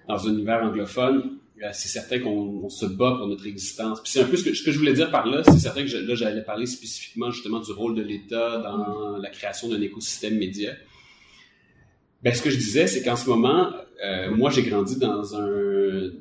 dans 0.07 0.25
un 0.25 0.31
univers 0.31 0.63
anglophone. 0.63 1.39
Euh, 1.61 1.69
c'est 1.73 1.89
certain 1.89 2.19
qu'on 2.19 2.69
se 2.69 2.85
bat 2.85 3.15
pour 3.17 3.27
notre 3.27 3.45
existence. 3.45 4.01
Puis 4.01 4.13
c'est 4.13 4.21
un 4.21 4.25
peu 4.25 4.37
ce 4.37 4.45
que, 4.45 4.53
ce 4.53 4.63
que 4.63 4.71
je 4.71 4.79
voulais 4.79 4.93
dire 4.93 5.11
par 5.11 5.25
là, 5.25 5.43
c'est 5.43 5.59
certain 5.59 5.81
que 5.81 5.87
je, 5.87 5.97
là 5.97 6.15
j'allais 6.15 6.41
parler 6.41 6.67
spécifiquement 6.67 7.29
justement 7.29 7.59
du 7.59 7.73
rôle 7.73 7.93
de 7.93 8.01
l'État 8.01 8.59
dans 8.59 9.17
la 9.17 9.29
création 9.29 9.67
d'un 9.67 9.81
écosystème 9.81 10.37
média. 10.37 10.71
Ben, 12.21 12.33
ce 12.33 12.41
que 12.41 12.49
je 12.49 12.57
disais, 12.57 12.87
c'est 12.87 13.03
qu'en 13.03 13.17
ce 13.17 13.29
moment, 13.29 13.73
euh, 14.03 14.35
moi 14.35 14.49
j'ai 14.49 14.63
grandi 14.63 14.97
dans 14.97 15.35
un 15.35 16.11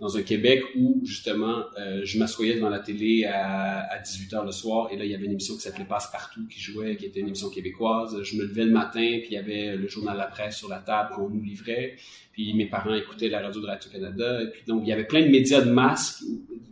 dans 0.00 0.16
un 0.16 0.22
Québec 0.22 0.62
où 0.76 1.00
justement 1.04 1.64
euh, 1.78 2.02
je 2.04 2.18
m'assoyais 2.18 2.54
devant 2.54 2.68
la 2.68 2.78
télé 2.78 3.24
à, 3.24 3.80
à 3.80 4.00
18h 4.00 4.44
le 4.44 4.52
soir 4.52 4.88
et 4.92 4.96
là 4.96 5.04
il 5.04 5.10
y 5.10 5.14
avait 5.14 5.24
une 5.24 5.32
émission 5.32 5.54
qui 5.54 5.60
s'appelait 5.60 5.84
Passe-Partout 5.84 6.46
qui 6.48 6.60
jouait, 6.60 6.96
qui 6.96 7.06
était 7.06 7.20
une 7.20 7.28
émission 7.28 7.48
québécoise. 7.50 8.22
Je 8.22 8.36
me 8.36 8.44
levais 8.44 8.64
le 8.64 8.70
matin 8.70 9.18
puis 9.20 9.28
il 9.30 9.34
y 9.34 9.36
avait 9.36 9.76
le 9.76 9.88
journal 9.88 10.16
La 10.16 10.26
Presse 10.26 10.56
sur 10.56 10.68
la 10.68 10.78
table 10.78 11.10
qu'on 11.14 11.28
nous 11.28 11.42
livrait. 11.42 11.96
Puis 12.32 12.54
mes 12.54 12.66
parents 12.66 12.94
écoutaient 12.94 13.28
la 13.28 13.40
radio 13.40 13.60
de 13.60 13.66
Radio-Canada. 13.66 14.42
Et 14.42 14.50
puis 14.50 14.62
donc 14.66 14.82
il 14.84 14.88
y 14.88 14.92
avait 14.92 15.06
plein 15.06 15.22
de 15.22 15.28
médias 15.28 15.60
de 15.60 15.70
masse 15.70 16.24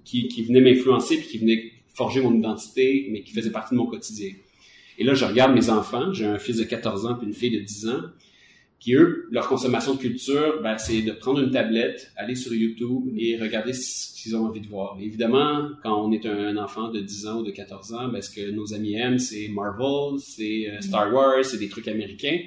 qui, 0.04 0.28
qui 0.28 0.44
venaient 0.44 0.60
m'influencer 0.60 1.16
puis 1.16 1.26
qui 1.26 1.38
venaient 1.38 1.72
forger 1.94 2.20
mon 2.20 2.34
identité 2.34 3.08
mais 3.10 3.22
qui 3.22 3.32
faisaient 3.32 3.50
partie 3.52 3.74
de 3.74 3.78
mon 3.78 3.86
quotidien. 3.86 4.32
Et 4.98 5.04
là 5.04 5.14
je 5.14 5.24
regarde 5.24 5.54
mes 5.54 5.70
enfants. 5.70 6.12
J'ai 6.12 6.26
un 6.26 6.38
fils 6.38 6.58
de 6.58 6.64
14 6.64 7.06
ans 7.06 7.14
puis 7.14 7.26
une 7.26 7.34
fille 7.34 7.56
de 7.56 7.60
10 7.64 7.88
ans. 7.88 8.02
Puis 8.82 8.94
eux, 8.94 9.28
leur 9.30 9.46
consommation 9.46 9.94
de 9.94 10.00
culture, 10.00 10.60
ben, 10.60 10.76
c'est 10.76 11.02
de 11.02 11.12
prendre 11.12 11.40
une 11.40 11.52
tablette, 11.52 12.10
aller 12.16 12.34
sur 12.34 12.52
YouTube 12.52 13.12
et 13.16 13.38
regarder 13.38 13.72
ce 13.72 14.20
qu'ils 14.20 14.34
ont 14.34 14.46
envie 14.46 14.60
de 14.60 14.66
voir. 14.66 14.98
évidemment, 15.00 15.68
quand 15.84 16.04
on 16.04 16.10
est 16.10 16.26
un 16.26 16.56
enfant 16.56 16.90
de 16.90 16.98
10 16.98 17.26
ans 17.28 17.40
ou 17.40 17.44
de 17.44 17.52
14 17.52 17.94
ans, 17.94 18.08
ben, 18.08 18.20
ce 18.20 18.30
que 18.30 18.50
nos 18.50 18.74
amis 18.74 18.94
aiment, 18.94 19.20
c'est 19.20 19.46
Marvel, 19.48 20.18
c'est 20.18 20.68
euh, 20.68 20.80
Star 20.80 21.14
Wars, 21.14 21.44
c'est 21.44 21.58
des 21.58 21.68
trucs 21.68 21.86
américains. 21.86 22.38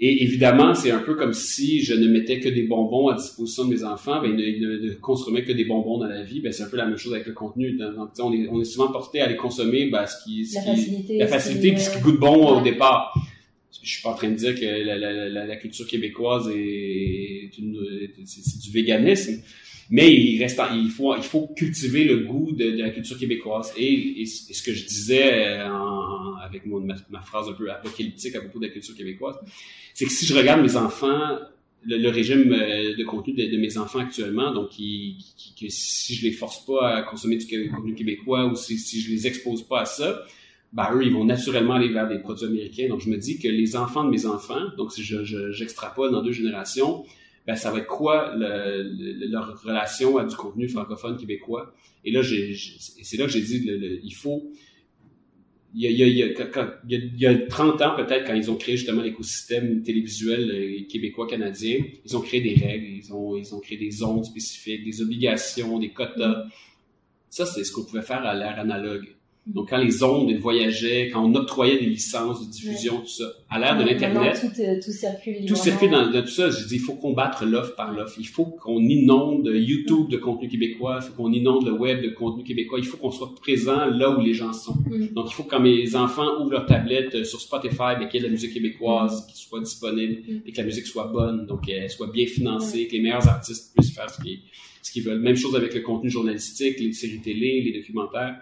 Et 0.00 0.22
évidemment, 0.22 0.74
c'est 0.74 0.90
un 0.90 1.00
peu 1.00 1.14
comme 1.14 1.34
si 1.34 1.82
je 1.82 1.92
ne 1.94 2.08
mettais 2.08 2.40
que 2.40 2.48
des 2.48 2.62
bonbons 2.62 3.08
à 3.08 3.14
disposition 3.14 3.66
de 3.66 3.74
mes 3.74 3.84
enfants, 3.84 4.22
ben, 4.22 4.34
ils, 4.38 4.60
ne, 4.62 4.94
consommaient 4.94 5.44
que 5.44 5.52
des 5.52 5.66
bonbons 5.66 5.98
dans 5.98 6.06
la 6.06 6.22
vie. 6.22 6.40
Ben, 6.40 6.52
c'est 6.52 6.62
un 6.62 6.68
peu 6.68 6.78
la 6.78 6.86
même 6.86 6.96
chose 6.96 7.12
avec 7.12 7.26
le 7.26 7.34
contenu. 7.34 7.76
Donc, 7.76 8.08
on, 8.18 8.32
est, 8.32 8.48
on 8.50 8.62
est 8.62 8.64
souvent 8.64 8.90
porté 8.90 9.20
à 9.20 9.28
les 9.28 9.36
consommer 9.36 9.90
ben, 9.90 10.06
ce 10.06 10.24
qui, 10.24 10.46
ce 10.46 10.54
la 10.54 10.62
qui, 10.62 10.68
facilité, 10.70 11.18
la 11.18 11.26
facilité, 11.26 11.72
puis 11.72 11.82
ce 11.82 11.90
qui 11.90 12.00
goûte 12.00 12.18
bon 12.18 12.58
au 12.58 12.62
départ 12.62 13.14
je 13.84 13.90
suis 13.90 14.02
pas 14.02 14.10
en 14.10 14.14
train 14.14 14.30
de 14.30 14.36
dire 14.36 14.54
que 14.54 14.64
la, 14.64 15.56
culture 15.56 15.86
québécoise 15.86 16.50
est, 16.54 17.50
c'est, 18.24 18.60
du 18.60 18.70
véganisme, 18.72 19.42
mais 19.90 20.12
il 20.12 20.42
reste, 20.42 20.60
il 20.72 20.90
faut, 20.90 21.48
cultiver 21.54 22.04
le 22.04 22.20
goût 22.20 22.52
de, 22.52 22.82
la 22.82 22.90
culture 22.90 23.18
québécoise. 23.18 23.72
Et, 23.76 24.24
ce 24.24 24.62
que 24.62 24.72
je 24.72 24.86
disais 24.86 25.58
euh, 25.58 25.68
avec 26.42 26.64
ma, 26.66 27.20
phrase 27.20 27.48
un 27.48 27.52
peu 27.52 27.70
apocalyptique 27.70 28.34
à 28.36 28.40
propos 28.40 28.58
de 28.58 28.66
la 28.66 28.72
culture 28.72 28.96
québécoise, 28.96 29.36
c'est 29.92 30.06
que 30.06 30.10
si 30.10 30.24
je 30.24 30.34
regarde 30.34 30.62
mes 30.62 30.76
enfants, 30.76 31.38
le, 31.84 32.08
régime 32.08 32.52
euh, 32.54 32.96
de 32.96 33.04
contenu 33.04 33.34
de, 33.34 33.56
mes 33.58 33.76
enfants 33.76 33.98
actuellement, 33.98 34.52
donc 34.54 34.70
que 34.70 35.66
si 35.68 36.14
je 36.14 36.22
les 36.24 36.32
force 36.32 36.64
pas 36.64 36.96
à 36.96 37.02
consommer 37.02 37.36
du 37.36 37.70
contenu 37.70 37.94
québécois 37.94 38.46
ou 38.46 38.56
si, 38.56 38.78
si 38.78 39.02
je 39.02 39.10
les 39.10 39.26
expose 39.26 39.62
pas 39.62 39.82
à 39.82 39.84
ça, 39.84 40.24
ben, 40.74 40.88
eux, 40.92 41.04
ils 41.04 41.12
vont 41.12 41.24
naturellement 41.24 41.74
aller 41.74 41.88
vers 41.88 42.08
des 42.08 42.18
produits 42.18 42.46
américains. 42.46 42.88
Donc, 42.88 43.00
je 43.00 43.08
me 43.08 43.16
dis 43.16 43.38
que 43.38 43.46
les 43.46 43.76
enfants 43.76 44.02
de 44.02 44.10
mes 44.10 44.26
enfants, 44.26 44.60
donc 44.76 44.92
si 44.92 45.04
j'extrapole 45.04 46.08
je, 46.08 46.12
dans 46.14 46.22
deux 46.22 46.32
générations, 46.32 47.04
ben, 47.46 47.54
ça 47.54 47.70
va 47.70 47.78
être 47.78 47.86
quoi 47.86 48.34
le, 48.36 49.30
leur 49.30 49.62
relation 49.62 50.18
à 50.18 50.24
du 50.24 50.34
contenu 50.34 50.68
francophone 50.68 51.16
québécois? 51.16 51.72
Et 52.04 52.10
là, 52.10 52.22
c'est 52.24 53.16
là 53.16 53.26
que 53.26 53.30
j'ai 53.30 53.40
dit, 53.40 53.64
il 54.02 54.14
faut... 54.14 54.50
Il 55.76 55.82
y, 55.82 55.86
a, 55.88 55.90
il, 55.90 55.96
y 55.96 56.22
a, 56.22 56.26
il, 56.88 57.20
y 57.20 57.26
a, 57.26 57.46
30 57.48 57.82
ans, 57.82 57.96
peut-être, 57.96 58.28
quand 58.28 58.34
ils 58.34 58.48
ont 58.48 58.54
créé 58.54 58.76
justement 58.76 59.02
l'écosystème 59.02 59.82
télévisuel 59.82 60.48
euh, 60.48 60.86
québécois-canadien, 60.88 61.78
ils 62.04 62.16
ont 62.16 62.20
créé 62.20 62.40
des 62.40 62.54
règles, 62.54 62.86
ils 62.86 63.12
ont, 63.12 63.36
ils 63.36 63.52
ont 63.52 63.58
créé 63.58 63.76
des 63.76 63.90
zones 63.90 64.22
spécifiques, 64.22 64.84
des 64.84 65.02
obligations, 65.02 65.80
des 65.80 65.88
quotas. 65.88 66.44
Ça, 67.28 67.44
c'est 67.44 67.64
ce 67.64 67.72
qu'on 67.72 67.82
pouvait 67.84 68.02
faire 68.02 68.24
à 68.24 68.36
l'ère 68.36 68.60
analogue. 68.60 69.13
Donc, 69.46 69.68
quand 69.68 69.76
les 69.76 70.02
ondes 70.02 70.32
voyageaient, 70.36 71.10
quand 71.12 71.22
on 71.22 71.34
octroyait 71.34 71.78
des 71.78 71.84
licences 71.84 72.46
de 72.46 72.50
diffusion, 72.50 73.00
tout 73.00 73.08
ça, 73.08 73.24
à 73.50 73.58
l'ère 73.58 73.76
de 73.76 73.84
l'Internet, 73.84 74.40
tout, 74.40 74.60
euh, 74.62 74.80
tout, 74.82 74.90
circule. 74.90 75.44
Tout 75.44 75.54
circule 75.54 75.90
dans, 75.90 76.10
tout 76.10 76.28
ça. 76.28 76.48
Je 76.48 76.66
dis, 76.66 76.76
il 76.76 76.80
faut 76.80 76.94
combattre 76.94 77.44
l'offre 77.44 77.74
par 77.74 77.92
l'offre. 77.92 78.14
Il 78.18 78.26
faut 78.26 78.46
qu'on 78.46 78.80
inonde 78.80 79.50
YouTube 79.52 80.08
de 80.08 80.16
contenu 80.16 80.48
québécois. 80.48 81.00
Il 81.02 81.06
faut 81.06 81.22
qu'on 81.22 81.32
inonde 81.32 81.66
le 81.66 81.72
web 81.72 82.02
de 82.02 82.08
contenu 82.08 82.42
québécois. 82.42 82.78
Il 82.78 82.86
faut 82.86 82.96
qu'on 82.96 83.10
soit 83.10 83.34
présent 83.34 83.84
là 83.84 84.16
où 84.16 84.22
les 84.22 84.32
gens 84.32 84.54
sont. 84.54 84.76
Mm. 84.86 85.08
Donc, 85.08 85.26
il 85.28 85.34
faut 85.34 85.42
que 85.42 85.50
quand 85.50 85.60
mes 85.60 85.94
enfants 85.94 86.40
ouvrent 86.40 86.52
leur 86.52 86.66
tablette 86.66 87.14
euh, 87.14 87.24
sur 87.24 87.38
Spotify, 87.38 87.98
ben, 87.98 88.08
qu'il 88.08 88.14
y 88.14 88.24
ait 88.24 88.26
de 88.26 88.26
la 88.28 88.32
musique 88.32 88.54
québécoise 88.54 89.26
qui 89.26 89.36
soit 89.36 89.60
disponible 89.60 90.22
mm. 90.26 90.40
et 90.46 90.52
que 90.52 90.56
la 90.56 90.64
musique 90.64 90.86
soit 90.86 91.08
bonne, 91.08 91.44
donc 91.44 91.66
qu'elle 91.66 91.90
soit 91.90 92.10
bien 92.10 92.26
financée, 92.26 92.86
que 92.86 92.92
les 92.92 93.02
meilleurs 93.02 93.28
artistes 93.28 93.74
puissent 93.76 93.94
faire 93.94 94.08
ce 94.08 94.22
qu'ils 94.90 95.02
veulent. 95.02 95.20
Même 95.20 95.36
chose 95.36 95.54
avec 95.54 95.74
le 95.74 95.80
contenu 95.80 96.08
journalistique, 96.08 96.80
les 96.80 96.94
séries 96.94 97.20
télé, 97.20 97.60
les 97.60 97.78
documentaires. 97.78 98.40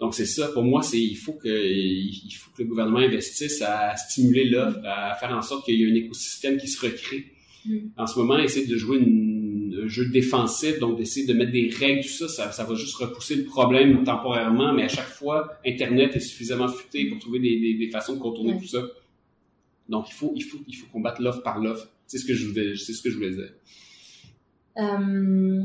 Donc 0.00 0.14
c'est 0.14 0.26
ça, 0.26 0.48
pour 0.48 0.62
moi, 0.62 0.82
c'est 0.82 1.00
il 1.00 1.16
faut 1.16 1.32
que 1.32 1.48
il 1.48 2.32
faut 2.32 2.50
que 2.56 2.62
le 2.62 2.68
gouvernement 2.68 2.98
investisse 2.98 3.62
à 3.62 3.96
stimuler 3.96 4.44
l'offre, 4.44 4.78
à 4.84 5.14
faire 5.16 5.36
en 5.36 5.42
sorte 5.42 5.64
qu'il 5.64 5.74
y 5.74 5.82
ait 5.82 5.90
un 5.90 5.94
écosystème 5.94 6.56
qui 6.56 6.68
se 6.68 6.84
recrée. 6.86 7.32
Mm. 7.64 7.78
En 7.96 8.06
ce 8.06 8.18
moment, 8.18 8.38
essayer 8.38 8.66
de 8.66 8.76
jouer 8.76 9.00
un 9.00 9.88
jeu 9.88 10.06
défensif, 10.06 10.78
donc 10.78 10.98
d'essayer 10.98 11.26
de 11.26 11.32
mettre 11.32 11.50
des 11.50 11.68
règles, 11.68 12.02
tout 12.02 12.08
ça, 12.08 12.28
ça, 12.28 12.52
ça, 12.52 12.64
va 12.64 12.74
juste 12.76 12.94
repousser 12.94 13.34
le 13.34 13.44
problème 13.44 14.04
temporairement, 14.04 14.72
mais 14.72 14.84
à 14.84 14.88
chaque 14.88 15.08
fois, 15.08 15.58
Internet 15.66 16.14
est 16.14 16.20
suffisamment 16.20 16.68
futé 16.68 17.06
pour 17.06 17.18
trouver 17.18 17.40
des, 17.40 17.58
des, 17.58 17.74
des 17.74 17.88
façons 17.88 18.14
de 18.14 18.20
contourner 18.20 18.56
tout 18.56 18.68
ça. 18.68 18.82
Donc 19.88 20.08
il 20.10 20.14
faut 20.14 20.32
il 20.36 20.42
faut 20.42 20.58
il 20.68 20.74
faut 20.76 20.86
combattre 20.92 21.20
l'offre 21.22 21.42
par 21.42 21.58
l'offre. 21.58 21.88
C'est 22.06 22.18
ce 22.18 22.24
que 22.24 22.34
je 22.34 22.46
voulais 22.46 22.76
c'est 22.76 22.92
ce 22.92 23.02
que 23.02 23.10
je 23.10 23.16
voulais 23.16 23.32
dire. 23.32 23.52
Euh 24.76 25.64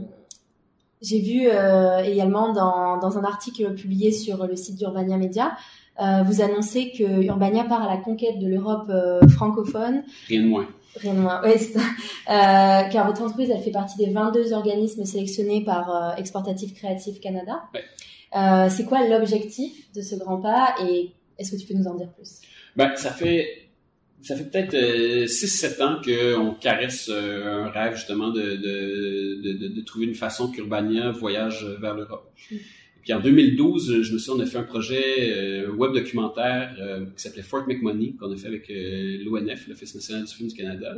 j'ai 1.03 1.19
vu 1.19 1.47
euh, 1.47 1.99
également 1.99 2.53
dans, 2.53 2.97
dans, 2.97 3.17
un 3.17 3.23
article 3.23 3.73
publié 3.75 4.11
sur 4.11 4.47
le 4.47 4.55
site 4.55 4.77
d'Urbania 4.77 5.17
Media, 5.17 5.55
euh, 5.99 6.23
vous 6.23 6.41
annoncez 6.41 6.91
que 6.91 7.23
Urbania 7.23 7.65
part 7.65 7.83
à 7.83 7.95
la 7.95 8.01
conquête 8.01 8.39
de 8.39 8.47
l'Europe 8.47 8.89
euh, 8.89 9.27
francophone. 9.27 10.03
Rien 10.27 10.41
de 10.41 10.47
moins. 10.47 10.67
Rien 10.95 11.13
de 11.13 11.19
moins, 11.19 11.41
oui, 11.43 11.51
c'est 11.57 11.73
ça. 11.73 11.79
Euh, 11.79 12.89
car 12.89 13.07
votre 13.07 13.21
entreprise, 13.21 13.49
elle 13.49 13.61
fait 13.61 13.71
partie 13.71 13.97
des 13.97 14.11
22 14.11 14.53
organismes 14.53 15.05
sélectionnés 15.05 15.63
par 15.63 16.15
Exportatif 16.17 16.73
Créatif 16.73 17.19
Canada. 17.19 17.63
Ouais. 17.73 18.69
c'est 18.69 18.85
quoi 18.85 19.07
l'objectif 19.07 19.91
de 19.93 20.01
ce 20.01 20.15
grand 20.15 20.37
pas 20.37 20.75
et 20.87 21.11
est-ce 21.37 21.51
que 21.51 21.57
tu 21.57 21.67
peux 21.67 21.73
nous 21.73 21.87
en 21.87 21.95
dire 21.95 22.09
plus? 22.09 22.39
Ben, 22.75 22.95
Ça 22.95 23.11
fait 23.11 23.62
ça 24.23 24.37
fait 24.37 24.49
peut-être 24.49 24.73
6-7 24.73 25.81
euh, 25.81 25.85
ans 25.85 26.01
qu'on 26.01 26.53
caresse 26.53 27.09
euh, 27.13 27.65
un 27.65 27.69
rêve 27.69 27.95
justement 27.95 28.31
de, 28.31 28.41
de, 28.41 29.41
de, 29.41 29.67
de, 29.67 29.81
trouver 29.81 30.05
une 30.05 30.15
façon 30.15 30.49
qu'Urbania 30.49 31.11
voyage 31.11 31.65
vers 31.81 31.93
l'Europe. 31.93 32.31
Mm. 32.49 32.55
Puis 33.03 33.13
en 33.13 33.19
2012, 33.19 34.01
je 34.01 34.13
me 34.13 34.17
suis 34.17 34.31
on 34.31 34.39
a 34.39 34.45
fait 34.45 34.57
un 34.57 34.63
projet 34.63 35.03
euh, 35.19 35.69
web 35.71 35.91
documentaire 35.91 36.73
qui 37.17 37.21
s'appelait 37.21 37.41
Fort 37.41 37.67
McMoney, 37.67 38.13
qu'on 38.13 38.31
a 38.31 38.37
fait 38.37 38.47
avec 38.47 38.69
l'ONF, 38.69 39.67
l'Office 39.67 39.93
national 39.93 40.23
du 40.23 40.33
film 40.33 40.47
du 40.47 40.55
Canada. 40.55 40.95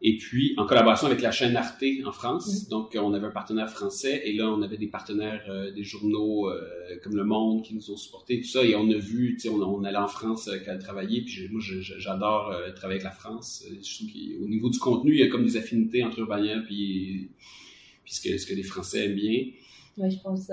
Et 0.00 0.16
puis, 0.16 0.54
en 0.56 0.64
collaboration 0.64 1.08
avec 1.08 1.20
la 1.22 1.32
chaîne 1.32 1.56
Arte 1.56 1.82
en 2.06 2.12
France, 2.12 2.66
mm. 2.66 2.68
donc 2.70 2.96
on 3.00 3.12
avait 3.14 3.26
un 3.26 3.32
partenaire 3.32 3.68
français, 3.68 4.22
et 4.24 4.32
là, 4.32 4.48
on 4.48 4.62
avait 4.62 4.76
des 4.76 4.86
partenaires, 4.86 5.44
euh, 5.48 5.72
des 5.72 5.82
journaux 5.82 6.48
euh, 6.48 6.60
comme 7.02 7.16
Le 7.16 7.24
Monde 7.24 7.64
qui 7.64 7.74
nous 7.74 7.90
ont 7.90 7.96
supportés, 7.96 8.40
tout 8.40 8.46
ça, 8.46 8.64
et 8.64 8.76
on 8.76 8.88
a 8.90 8.96
vu, 8.96 9.34
tu 9.34 9.40
sais, 9.40 9.48
on, 9.48 9.60
on, 9.60 9.82
allait 9.82 9.98
en 9.98 10.06
France 10.06 10.48
euh, 10.48 10.78
travailler, 10.78 11.22
puis 11.22 11.48
moi, 11.50 11.60
j'adore 11.60 12.52
euh, 12.52 12.72
travailler 12.72 13.00
avec 13.00 13.04
la 13.04 13.10
France. 13.10 13.64
Je 13.68 13.96
trouve 13.96 14.08
qu'au 14.08 14.48
niveau 14.48 14.70
du 14.70 14.78
contenu, 14.78 15.14
il 15.14 15.18
y 15.18 15.24
a 15.24 15.28
comme 15.28 15.44
des 15.44 15.56
affinités 15.56 16.04
entre 16.04 16.20
Urbania 16.20 16.60
puis, 16.60 17.30
puis 18.04 18.14
ce, 18.14 18.20
que, 18.20 18.38
ce 18.38 18.46
que 18.46 18.54
les 18.54 18.62
Français 18.62 19.06
aiment 19.06 19.16
bien. 19.16 19.46
Oui, 19.98 20.10
je 20.10 20.18
pense. 20.22 20.48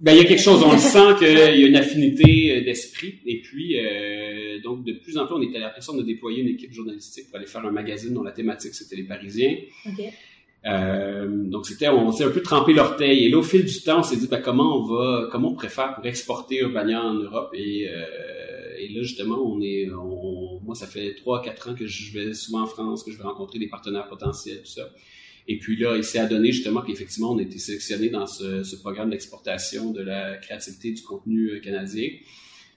ben, 0.00 0.12
il 0.12 0.18
y 0.18 0.20
a 0.20 0.24
quelque 0.24 0.42
chose, 0.42 0.62
on 0.62 0.72
le 0.72 0.78
sent 0.78 1.14
qu'il 1.18 1.28
y 1.60 1.64
a 1.64 1.66
une 1.66 1.76
affinité 1.76 2.56
euh, 2.56 2.64
d'esprit. 2.64 3.20
Et 3.26 3.40
puis, 3.40 3.78
euh, 3.78 4.60
donc, 4.60 4.84
de 4.84 4.92
plus 4.94 5.16
en 5.18 5.26
plus, 5.26 5.34
on 5.34 5.42
était 5.42 5.58
à 5.58 5.60
l'impression 5.60 5.96
de 5.96 6.02
déployer 6.02 6.42
une 6.42 6.48
équipe 6.48 6.72
journalistique 6.72 7.28
pour 7.28 7.36
aller 7.36 7.46
faire 7.46 7.64
un 7.64 7.70
magazine 7.70 8.12
dont 8.12 8.22
la 8.22 8.32
thématique, 8.32 8.74
c'était 8.74 8.96
les 8.96 9.04
Parisiens. 9.04 9.56
Okay. 9.86 10.10
Euh, 10.64 11.26
donc, 11.28 11.66
c'était, 11.66 11.88
on 11.88 12.12
s'est 12.12 12.24
un 12.24 12.30
peu 12.30 12.42
trempé 12.42 12.72
l'orteil. 12.72 13.24
Et 13.24 13.28
là, 13.30 13.38
au 13.38 13.42
fil 13.42 13.64
du 13.64 13.80
temps, 13.82 14.00
on 14.00 14.02
s'est 14.02 14.16
dit, 14.16 14.26
ben, 14.28 14.40
comment 14.40 14.78
on 14.78 14.82
va, 14.82 15.28
comment 15.30 15.50
on 15.50 15.54
préfère 15.54 15.94
pour 15.94 16.06
exporter 16.06 16.58
Urbania 16.58 17.02
en 17.02 17.14
Europe? 17.14 17.50
Et, 17.54 17.88
euh, 17.88 18.76
et 18.78 18.88
là, 18.88 19.02
justement, 19.02 19.40
on 19.44 19.60
est, 19.60 19.88
on, 19.90 20.60
moi, 20.64 20.74
ça 20.74 20.86
fait 20.86 21.14
trois, 21.14 21.42
quatre 21.42 21.70
ans 21.70 21.74
que 21.74 21.86
je 21.86 22.12
vais 22.12 22.34
souvent 22.34 22.62
en 22.62 22.66
France, 22.66 23.02
que 23.02 23.10
je 23.10 23.18
vais 23.18 23.24
rencontrer 23.24 23.58
des 23.58 23.68
partenaires 23.68 24.08
potentiels, 24.08 24.58
tout 24.58 24.70
ça. 24.70 24.88
Et 25.48 25.58
puis 25.58 25.76
là, 25.76 25.96
il 25.96 26.04
s'est 26.04 26.18
adonné 26.18 26.52
justement 26.52 26.82
qu'effectivement, 26.82 27.32
on 27.32 27.38
a 27.38 27.42
été 27.42 27.58
sélectionné 27.58 28.08
dans 28.08 28.26
ce, 28.26 28.62
ce 28.62 28.76
programme 28.76 29.10
d'exportation 29.10 29.90
de 29.90 30.02
la 30.02 30.36
créativité 30.36 30.92
du 30.92 31.02
contenu 31.02 31.50
euh, 31.50 31.60
canadien. 31.60 32.08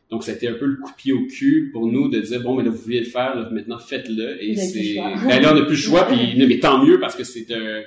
Donc, 0.09 0.23
c'était 0.23 0.47
un 0.47 0.53
peu 0.53 0.65
le 0.65 0.75
coup 0.77 0.91
de 0.91 0.95
pied 0.95 1.13
au 1.13 1.25
cul 1.25 1.69
pour 1.73 1.87
nous 1.87 2.09
de 2.09 2.19
dire, 2.19 2.41
bon, 2.41 2.55
mais 2.55 2.63
là, 2.63 2.69
vous 2.69 2.77
voulez 2.77 2.99
le 2.99 3.05
faire, 3.05 3.35
là, 3.35 3.49
maintenant, 3.49 3.79
faites-le. 3.79 4.43
Et 4.43 4.55
c'est, 4.55 4.95
ben 4.95 5.41
là, 5.41 5.51
on 5.51 5.55
n'a 5.55 5.65
plus 5.65 5.75
le 5.75 5.81
choix, 5.81 6.07
puis, 6.07 6.35
mais 6.47 6.59
tant 6.59 6.83
mieux 6.83 6.99
parce 6.99 7.15
que 7.15 7.23
c'est 7.23 7.51
un, 7.51 7.81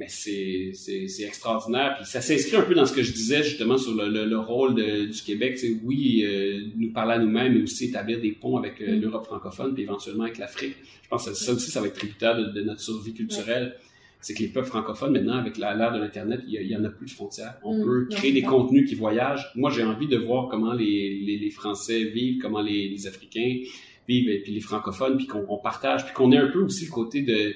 mais 0.00 0.06
c'est, 0.08 0.70
c'est, 0.72 1.08
c'est 1.08 1.24
extraordinaire. 1.24 1.96
Puis 1.98 2.06
ça 2.06 2.22
s'inscrit 2.22 2.56
un 2.56 2.62
peu 2.62 2.74
dans 2.74 2.86
ce 2.86 2.92
que 2.94 3.02
je 3.02 3.12
disais 3.12 3.42
justement 3.42 3.76
sur 3.76 3.94
le, 3.94 4.24
le, 4.24 4.38
rôle 4.38 4.74
de, 4.74 5.04
du 5.04 5.22
Québec. 5.22 5.58
C'est 5.58 5.76
oui, 5.84 6.24
euh, 6.24 6.62
nous 6.74 6.90
parler 6.90 7.16
à 7.16 7.18
nous-mêmes, 7.18 7.54
mais 7.54 7.62
aussi 7.62 7.84
établir 7.84 8.18
des 8.18 8.32
ponts 8.32 8.56
avec 8.56 8.80
euh, 8.80 8.96
mm. 8.96 9.00
l'Europe 9.02 9.26
francophone, 9.26 9.74
puis 9.74 9.82
éventuellement 9.82 10.24
avec 10.24 10.38
l'Afrique. 10.38 10.74
Je 11.02 11.08
pense 11.08 11.28
que 11.28 11.34
ça 11.34 11.52
aussi, 11.52 11.70
ça 11.70 11.82
va 11.82 11.88
être 11.88 11.96
tributaire 11.96 12.34
de, 12.34 12.62
notre 12.62 12.80
survie 12.80 13.12
culturelle. 13.12 13.76
C'est 14.20 14.34
que 14.34 14.40
les 14.40 14.48
peuples 14.48 14.66
francophones, 14.66 15.12
maintenant, 15.12 15.38
avec 15.38 15.56
l'ère 15.56 15.92
de 15.92 15.98
l'Internet, 15.98 16.42
il 16.46 16.62
y, 16.62 16.76
en 16.76 16.84
a 16.84 16.90
plus 16.90 17.06
de 17.06 17.10
frontières. 17.10 17.54
On 17.62 17.78
mm. 17.78 17.84
peut 17.84 18.08
créer 18.10 18.32
des 18.32 18.42
contenus 18.42 18.88
qui 18.88 18.94
voyagent. 18.94 19.50
Moi, 19.54 19.70
j'ai 19.70 19.82
envie 19.82 20.08
de 20.08 20.18
voir 20.18 20.48
comment 20.48 20.74
les, 20.74 21.20
les, 21.24 21.38
les 21.38 21.50
Français 21.50 22.04
vivent, 22.04 22.38
comment 22.40 22.60
les, 22.60 22.88
les 22.88 23.06
Africains 23.06 23.60
vivent, 24.06 24.28
et 24.28 24.42
puis 24.42 24.52
les 24.52 24.60
francophones, 24.60 25.16
puis 25.16 25.26
qu'on 25.26 25.58
partage, 25.58 26.04
puis 26.04 26.14
qu'on 26.14 26.32
ait 26.32 26.38
un 26.38 26.48
peu 26.48 26.60
aussi 26.60 26.84
le 26.84 26.90
côté 26.90 27.22
de 27.22 27.54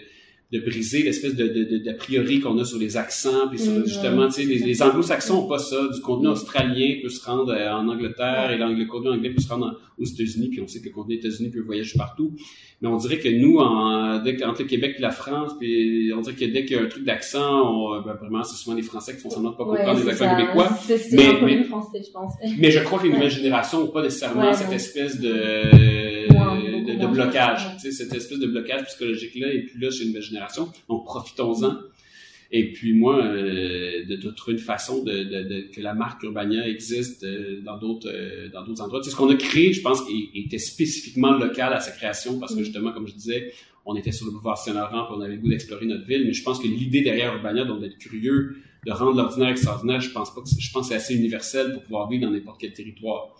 de 0.54 0.60
briser 0.60 1.02
l'espèce 1.02 1.34
de, 1.34 1.48
de, 1.48 1.78
d'a 1.78 1.94
priori 1.94 2.38
qu'on 2.38 2.56
a 2.58 2.64
sur 2.64 2.78
les 2.78 2.96
accents, 2.96 3.48
puis 3.48 3.58
sur, 3.58 3.72
mm, 3.72 3.86
justement, 3.86 4.26
tu 4.28 4.34
sais, 4.34 4.44
les, 4.44 4.58
les 4.58 4.82
anglo-saxons 4.82 5.44
ont 5.44 5.48
pas 5.48 5.58
ça. 5.58 5.88
Du 5.92 6.00
contenu 6.00 6.28
australien 6.28 6.94
peut 7.02 7.08
se 7.08 7.24
rendre 7.24 7.52
euh, 7.52 7.72
en 7.72 7.88
Angleterre 7.88 8.52
et 8.52 8.58
le 8.58 8.84
contenu 8.86 9.10
anglais 9.10 9.30
peut 9.30 9.40
se 9.40 9.48
rendre 9.48 9.80
aux 9.98 10.04
États-Unis, 10.04 10.50
puis 10.50 10.60
on 10.60 10.68
sait 10.68 10.80
que 10.80 10.86
le 10.86 10.92
contenu 10.92 11.16
États-Unis 11.16 11.50
peut 11.50 11.60
voyager 11.60 11.98
partout. 11.98 12.36
Mais 12.80 12.88
on 12.88 12.96
dirait 12.96 13.18
que 13.18 13.28
nous, 13.28 13.58
en, 13.58 14.22
dès, 14.22 14.44
entre 14.44 14.62
le 14.62 14.68
Québec 14.68 14.94
et 14.98 15.02
la 15.02 15.10
France, 15.10 15.52
puis 15.58 16.12
on 16.16 16.20
dirait 16.20 16.36
que 16.36 16.44
dès 16.44 16.64
qu'il 16.64 16.76
y 16.76 16.80
a 16.80 16.82
un 16.84 16.88
truc 16.88 17.04
d'accent, 17.04 18.00
ben, 18.02 18.14
vraiment, 18.14 18.44
c'est 18.44 18.56
souvent 18.56 18.76
les 18.76 18.82
Français 18.82 19.16
qui 19.16 19.22
font 19.22 19.30
semblant 19.30 19.50
de 19.50 19.56
pas 19.56 19.64
comprendre 19.64 20.04
les 20.04 20.08
accents 20.08 20.36
québécois. 20.36 20.70
C'est 20.82 21.12
mais, 21.12 21.40
mais, 21.42 21.64
français, 21.64 22.00
je 22.06 22.12
pense. 22.12 22.32
mais 22.58 22.70
je 22.70 22.78
crois 22.80 23.00
que 23.00 23.06
les 23.06 23.12
nouvelles 23.12 23.30
générations 23.30 23.80
n'ont 23.80 23.88
pas 23.88 24.02
nécessairement 24.02 24.52
cette 24.52 24.72
espèce 24.72 25.18
de 25.18 26.32
de, 27.08 27.12
blocage, 27.12 27.76
tu 27.76 27.80
sais, 27.80 27.92
cette 27.92 28.14
espèce 28.14 28.38
de 28.38 28.46
blocage 28.46 28.84
psychologique-là, 28.86 29.52
et 29.52 29.62
puis 29.62 29.80
là, 29.80 29.90
c'est 29.90 30.02
une 30.02 30.08
nouvelle 30.08 30.22
génération, 30.22 30.70
donc 30.88 31.04
profitons-en. 31.04 31.78
Et 32.56 32.72
puis 32.72 32.94
moi, 32.94 33.20
euh, 33.24 34.04
de, 34.06 34.30
trouver 34.30 34.56
une 34.56 34.62
façon 34.62 35.02
de, 35.02 35.24
de, 35.24 35.72
que 35.74 35.80
la 35.80 35.92
marque 35.92 36.22
Urbania 36.22 36.68
existe 36.68 37.24
euh, 37.24 37.60
dans 37.62 37.78
d'autres 37.78 38.08
euh, 38.08 38.48
dans 38.48 38.64
d'autres 38.64 38.80
endroits. 38.80 39.00
Tu 39.00 39.06
sais, 39.06 39.10
ce 39.10 39.16
qu'on 39.16 39.28
a 39.28 39.34
créé, 39.34 39.72
je 39.72 39.80
pense, 39.80 40.02
était 40.34 40.58
spécifiquement 40.58 41.32
local 41.32 41.72
à 41.72 41.80
sa 41.80 41.90
création 41.90 42.38
parce 42.38 42.54
que 42.54 42.60
mm. 42.60 42.64
justement, 42.64 42.92
comme 42.92 43.08
je 43.08 43.14
disais, 43.14 43.52
on 43.84 43.96
était 43.96 44.12
sur 44.12 44.26
le 44.26 44.32
pouvoir 44.32 44.56
Saint-Laurent, 44.56 45.08
on 45.10 45.20
avait 45.20 45.34
le 45.34 45.40
goût 45.40 45.48
d'explorer 45.48 45.86
notre 45.86 46.06
ville. 46.06 46.24
Mais 46.26 46.32
je 46.32 46.44
pense 46.44 46.60
que 46.60 46.68
l'idée 46.68 47.00
derrière 47.00 47.34
Urbania, 47.34 47.64
donc 47.64 47.80
d'être 47.80 47.98
curieux, 47.98 48.56
de 48.86 48.92
rendre 48.92 49.16
l'ordinaire 49.16 49.48
extraordinaire, 49.48 50.00
je 50.00 50.10
pense 50.10 50.32
pas 50.32 50.40
que 50.40 50.48
je 50.56 50.72
pense 50.72 50.82
que 50.82 50.88
c'est 50.90 50.94
assez 50.94 51.14
universel 51.16 51.72
pour 51.72 51.82
pouvoir 51.82 52.08
vivre 52.08 52.26
dans 52.26 52.30
n'importe 52.30 52.60
quel 52.60 52.72
territoire. 52.72 53.34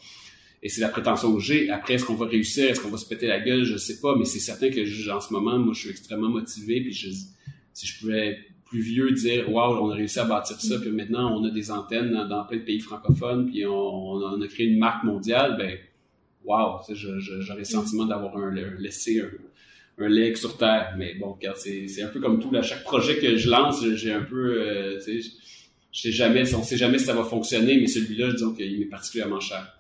Et 0.65 0.71
c'est 0.71 0.81
la 0.81 0.89
prétention 0.89 1.35
que 1.35 1.43
j'ai. 1.43 1.69
Après, 1.69 1.95
est-ce 1.95 2.07
qu'on 2.07 2.15
va 2.15 2.25
réussir? 2.25 2.71
Est-ce 2.71 2.81
qu'on 2.81 2.89
va 2.89 2.97
se 2.97 3.07
péter 3.07 3.27
la 3.27 3.39
gueule? 3.39 3.65
Je 3.65 3.77
sais 3.77 4.01
pas, 4.01 4.17
mais 4.17 4.25
c'est 4.25 4.39
certain 4.39 4.71
que 4.71 5.11
en 5.11 5.21
ce 5.21 5.31
moment, 5.31 5.59
moi, 5.59 5.75
je 5.75 5.81
suis 5.81 5.91
extrêmement 5.91 6.31
motivé. 6.31 6.81
Puis 6.81 6.95
je, 6.95 7.11
si 7.75 7.87
je 7.87 8.01
pouvais 8.01 8.39
plus 8.65 8.81
vieux 8.81 9.11
dire, 9.11 9.53
waouh, 9.53 9.85
on 9.85 9.91
a 9.91 9.95
réussi 9.95 10.19
à 10.19 10.25
bâtir 10.25 10.59
ça. 10.59 10.79
Puis 10.81 10.91
maintenant, 10.91 11.39
on 11.39 11.45
a 11.45 11.51
des 11.51 11.71
antennes 11.71 12.13
dans, 12.31 12.45
plein 12.47 12.57
de 12.57 12.63
pays 12.63 12.81
francophones. 12.81 13.51
Puis 13.51 13.67
on, 13.67 14.41
a 14.41 14.49
créé 14.49 14.67
une 14.67 14.79
marque 14.79 15.05
mondiale. 15.05 15.57
Ben, 15.59 15.77
waouh, 16.47 16.81
j'aurais 16.89 17.59
le 17.59 17.65
sentiment 17.65 18.07
d'avoir 18.07 18.35
un, 18.39 18.51
laissé 18.79 19.23
un, 19.99 20.09
leg 20.09 20.35
sur 20.35 20.57
terre. 20.57 20.95
Mais 20.97 21.15
bon, 21.17 21.37
c'est 21.57 22.03
un 22.03 22.09
peu 22.09 22.21
comme 22.21 22.41
tout. 22.41 22.51
Là, 22.51 22.63
chaque 22.63 22.85
projet 22.85 23.19
que 23.19 23.37
je 23.37 23.51
lance, 23.51 23.85
j'ai 23.97 24.13
un 24.13 24.23
peu, 24.23 24.63
euh, 24.63 24.99
tu 25.05 25.23
sais, 25.23 25.31
je 25.93 26.01
sais 26.01 26.11
jamais, 26.11 26.55
on 26.55 26.63
sait 26.63 26.79
jamais 26.79 26.99
si 26.99 27.05
ça 27.05 27.15
va 27.15 27.23
fonctionner, 27.23 27.79
mais 27.79 27.87
celui-là, 27.87 28.33
disons 28.33 28.55
qu'il 28.55 28.79
m'est 28.79 28.87
particulièrement 28.87 29.41
cher. 29.41 29.77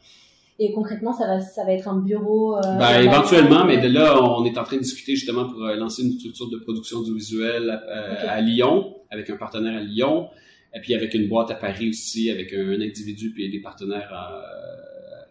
Et 0.61 0.72
concrètement, 0.72 1.12
ça 1.12 1.26
va, 1.26 1.40
ça 1.40 1.64
va 1.64 1.72
être 1.72 1.88
un 1.88 1.98
bureau. 1.98 2.57
Euh, 2.57 2.78
ben, 2.78 3.00
éventuellement, 3.00 3.64
mais 3.64 3.78
de 3.78 3.88
là, 3.88 4.22
on 4.22 4.44
est 4.44 4.57
en 4.57 4.62
train 4.62 4.76
de 4.76 4.82
discuter 4.82 5.16
justement 5.16 5.48
pour 5.48 5.64
euh, 5.64 5.74
lancer 5.74 6.02
une 6.02 6.12
structure 6.12 6.48
de 6.48 6.59
production 6.59 6.98
audiovisuelle 6.98 7.70
à, 7.70 7.82
euh, 7.88 8.26
à, 8.28 8.40
Lyon, 8.40 8.94
avec 9.11 9.28
un 9.30 9.36
partenaire 9.36 9.76
à 9.76 9.80
Lyon, 9.80 10.28
et 10.72 10.80
puis 10.80 10.94
avec 10.94 11.12
une 11.14 11.28
boîte 11.28 11.50
à 11.50 11.55
Paris 11.55 11.88
aussi, 11.88 12.30
avec 12.30 12.52
un, 12.52 12.80
individu 12.80 13.32
puis 13.32 13.50
des 13.50 13.61
partenaires 13.61 14.12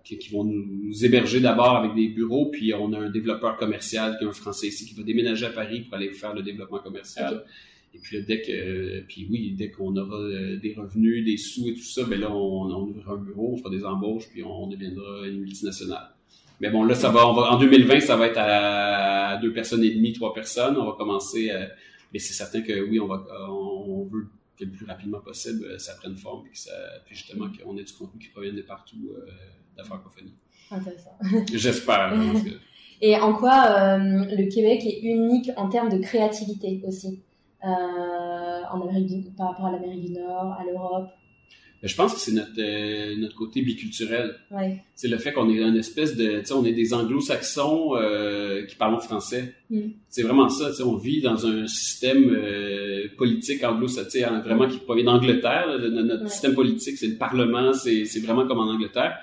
qui, 0.03 0.17
qui, 0.17 0.29
vont 0.29 0.43
nous, 0.43 1.05
héberger 1.05 1.39
d'abord 1.39 1.77
avec 1.77 1.95
des 1.95 2.09
bureaux, 2.09 2.47
puis 2.47 2.73
on 2.73 2.91
a 2.91 2.99
un 2.99 3.09
développeur 3.09 3.55
commercial 3.55 4.17
qui 4.17 4.25
est 4.25 4.27
un 4.27 4.33
Français 4.33 4.67
ici 4.67 4.85
qui 4.85 4.93
va 4.93 5.03
déménager 5.03 5.45
à 5.45 5.51
Paris 5.51 5.81
pour 5.81 5.95
aller 5.95 6.11
faire 6.11 6.33
le 6.33 6.43
développement 6.43 6.79
commercial. 6.79 7.45
Et 7.93 7.99
puis 7.99 8.17
là, 8.17 8.23
dès 8.27 8.41
que, 8.41 9.01
puis 9.01 9.27
oui, 9.29 9.53
dès 9.55 9.69
qu'on 9.69 9.95
aura 9.95 10.17
euh, 10.17 10.57
des 10.57 10.73
revenus, 10.73 11.23
des 11.23 11.37
sous 11.37 11.69
et 11.69 11.73
tout 11.73 11.83
ça, 11.83 12.03
ben 12.05 12.19
là, 12.19 12.31
on, 12.31 12.63
on 12.65 12.87
ouvrira 12.87 13.13
un 13.13 13.17
bureau, 13.17 13.53
on 13.53 13.57
fera 13.57 13.69
des 13.69 13.85
embauches, 13.85 14.29
puis 14.29 14.43
on, 14.43 14.67
deviendra 14.67 15.27
une 15.27 15.41
multinationale. 15.41 16.09
Mais 16.59 16.71
bon, 16.71 16.83
là, 16.83 16.95
ça 16.95 17.09
va, 17.09 17.27
on 17.27 17.33
va, 17.33 17.51
en 17.51 17.59
2020, 17.59 17.99
ça 17.99 18.15
va 18.15 18.27
être 18.27 18.39
à 18.39 19.37
deux 19.41 19.53
personnes 19.53 19.83
et 19.83 19.93
demie, 19.93 20.13
trois 20.13 20.33
personnes. 20.33 20.75
On 20.77 20.85
va 20.85 20.93
commencer, 20.93 21.51
euh, 21.51 21.67
mais 22.11 22.19
c'est 22.19 22.33
certain 22.33 22.61
que 22.61 22.89
oui, 22.89 22.99
on 22.99 23.07
va, 23.07 23.25
on 23.49 24.05
veut 24.05 24.27
que 24.57 24.65
le 24.65 24.71
plus 24.71 24.85
rapidement 24.85 25.19
possible, 25.19 25.65
euh, 25.65 25.77
ça 25.77 25.93
prenne 25.95 26.15
forme, 26.15 26.43
puis, 26.43 26.57
ça, 26.57 26.71
puis 27.05 27.15
justement 27.15 27.47
qu'on 27.51 27.77
ait 27.77 27.83
du 27.83 27.93
contenu 27.93 28.19
qui 28.19 28.29
provient 28.29 28.53
de 28.53 28.61
partout 28.61 29.11
euh, 29.11 29.25
de 29.25 29.77
la 29.77 29.83
francophonie. 29.83 30.33
Intéressant. 30.71 31.17
J'espère. 31.53 32.13
Et 33.01 33.17
en 33.17 33.33
quoi 33.33 33.97
le 33.97 34.49
Québec 34.49 34.81
est 34.85 35.01
unique 35.03 35.51
en 35.57 35.69
termes 35.69 35.89
de 35.89 36.01
créativité 36.01 36.81
aussi? 36.87 37.21
euh, 37.21 37.32
en 37.63 38.81
Amérique 38.81 39.35
par 39.35 39.49
rapport 39.49 39.67
à 39.67 39.71
l'Amérique 39.71 40.05
du 40.07 40.13
Nord, 40.13 40.57
à 40.59 40.63
l'Europe 40.65 41.09
je 41.83 41.95
pense 41.95 42.13
que 42.13 42.19
c'est 42.19 42.31
notre 42.31 42.51
euh, 42.59 43.15
notre 43.17 43.35
côté 43.35 43.61
biculturel. 43.61 44.35
Ouais. 44.51 44.81
C'est 44.95 45.09
le 45.09 45.17
fait 45.17 45.33
qu'on 45.33 45.49
est 45.49 45.61
une 45.61 45.75
espèce 45.75 46.15
de, 46.15 46.39
tu 46.39 46.45
sais, 46.45 46.53
on 46.53 46.63
est 46.63 46.71
des 46.71 46.93
Anglo-Saxons 46.93 47.95
euh, 47.95 48.65
qui 48.65 48.75
parlent 48.77 48.99
français. 49.01 49.53
Mm. 49.69 49.89
C'est 50.07 50.23
vraiment 50.23 50.47
ça. 50.47 50.69
Tu 50.69 50.77
sais, 50.77 50.83
on 50.83 50.95
vit 50.95 51.21
dans 51.21 51.45
un 51.45 51.67
système 51.67 52.33
euh, 52.33 53.07
politique 53.17 53.63
anglo-saxon, 53.65 54.39
vraiment 54.45 54.67
qui 54.67 54.77
provient 54.77 55.03
d'Angleterre. 55.03 55.77
Notre 55.77 56.29
système 56.29 56.53
politique, 56.53 56.97
c'est 56.97 57.07
le 57.07 57.17
Parlement, 57.17 57.73
c'est 57.73 58.19
vraiment 58.21 58.47
comme 58.47 58.59
en 58.59 58.71
Angleterre. 58.71 59.17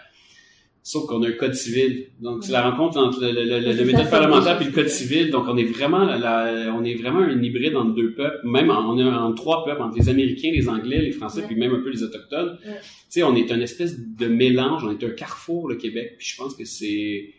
Sauf 0.83 1.07
qu'on 1.07 1.23
a 1.23 1.29
un 1.29 1.33
code 1.33 1.55
civil. 1.55 2.07
Donc, 2.21 2.43
c'est 2.43 2.53
la 2.53 2.69
rencontre 2.69 2.99
entre 2.99 3.21
le, 3.21 3.33
le, 3.33 3.73
le, 3.73 3.85
méthode 3.85 4.09
parlementaire 4.09 4.61
et 4.61 4.65
le 4.65 4.71
code 4.73 4.89
civil. 4.89 5.31
Donc, 5.31 5.45
on 5.47 5.57
est 5.59 5.65
vraiment 5.65 6.05
la, 6.05 6.75
on 6.75 6.83
est 6.85 6.95
vraiment 6.95 7.21
un 7.21 7.43
hybride 7.43 7.77
entre 7.77 7.95
deux 7.95 8.15
peuples. 8.15 8.41
Même, 8.45 8.71
on 8.71 8.99
est 8.99 9.05
entre 9.05 9.35
trois 9.35 9.65
peuples, 9.65 9.83
entre 9.83 9.99
les 9.99 10.09
Américains, 10.09 10.51
les 10.53 10.69
Anglais, 10.69 11.03
les 11.03 11.13
Français, 11.13 11.43
puis 11.47 11.55
même 11.55 11.75
un 11.75 11.81
peu 11.81 11.91
les 11.91 12.03
Autochtones. 12.03 12.59
Tu 12.65 12.71
sais, 13.11 13.23
on 13.23 13.37
est 13.37 13.53
un 13.53 13.61
espèce 13.61 13.99
de 13.99 14.27
mélange. 14.27 14.83
On 14.85 14.91
est 14.91 15.05
un 15.05 15.11
carrefour, 15.11 15.69
le 15.69 15.77
Québec. 15.77 16.15
Puis 16.19 16.29
je 16.31 16.37
pense 16.37 16.55
que 16.57 16.65
c'est, 16.65 17.35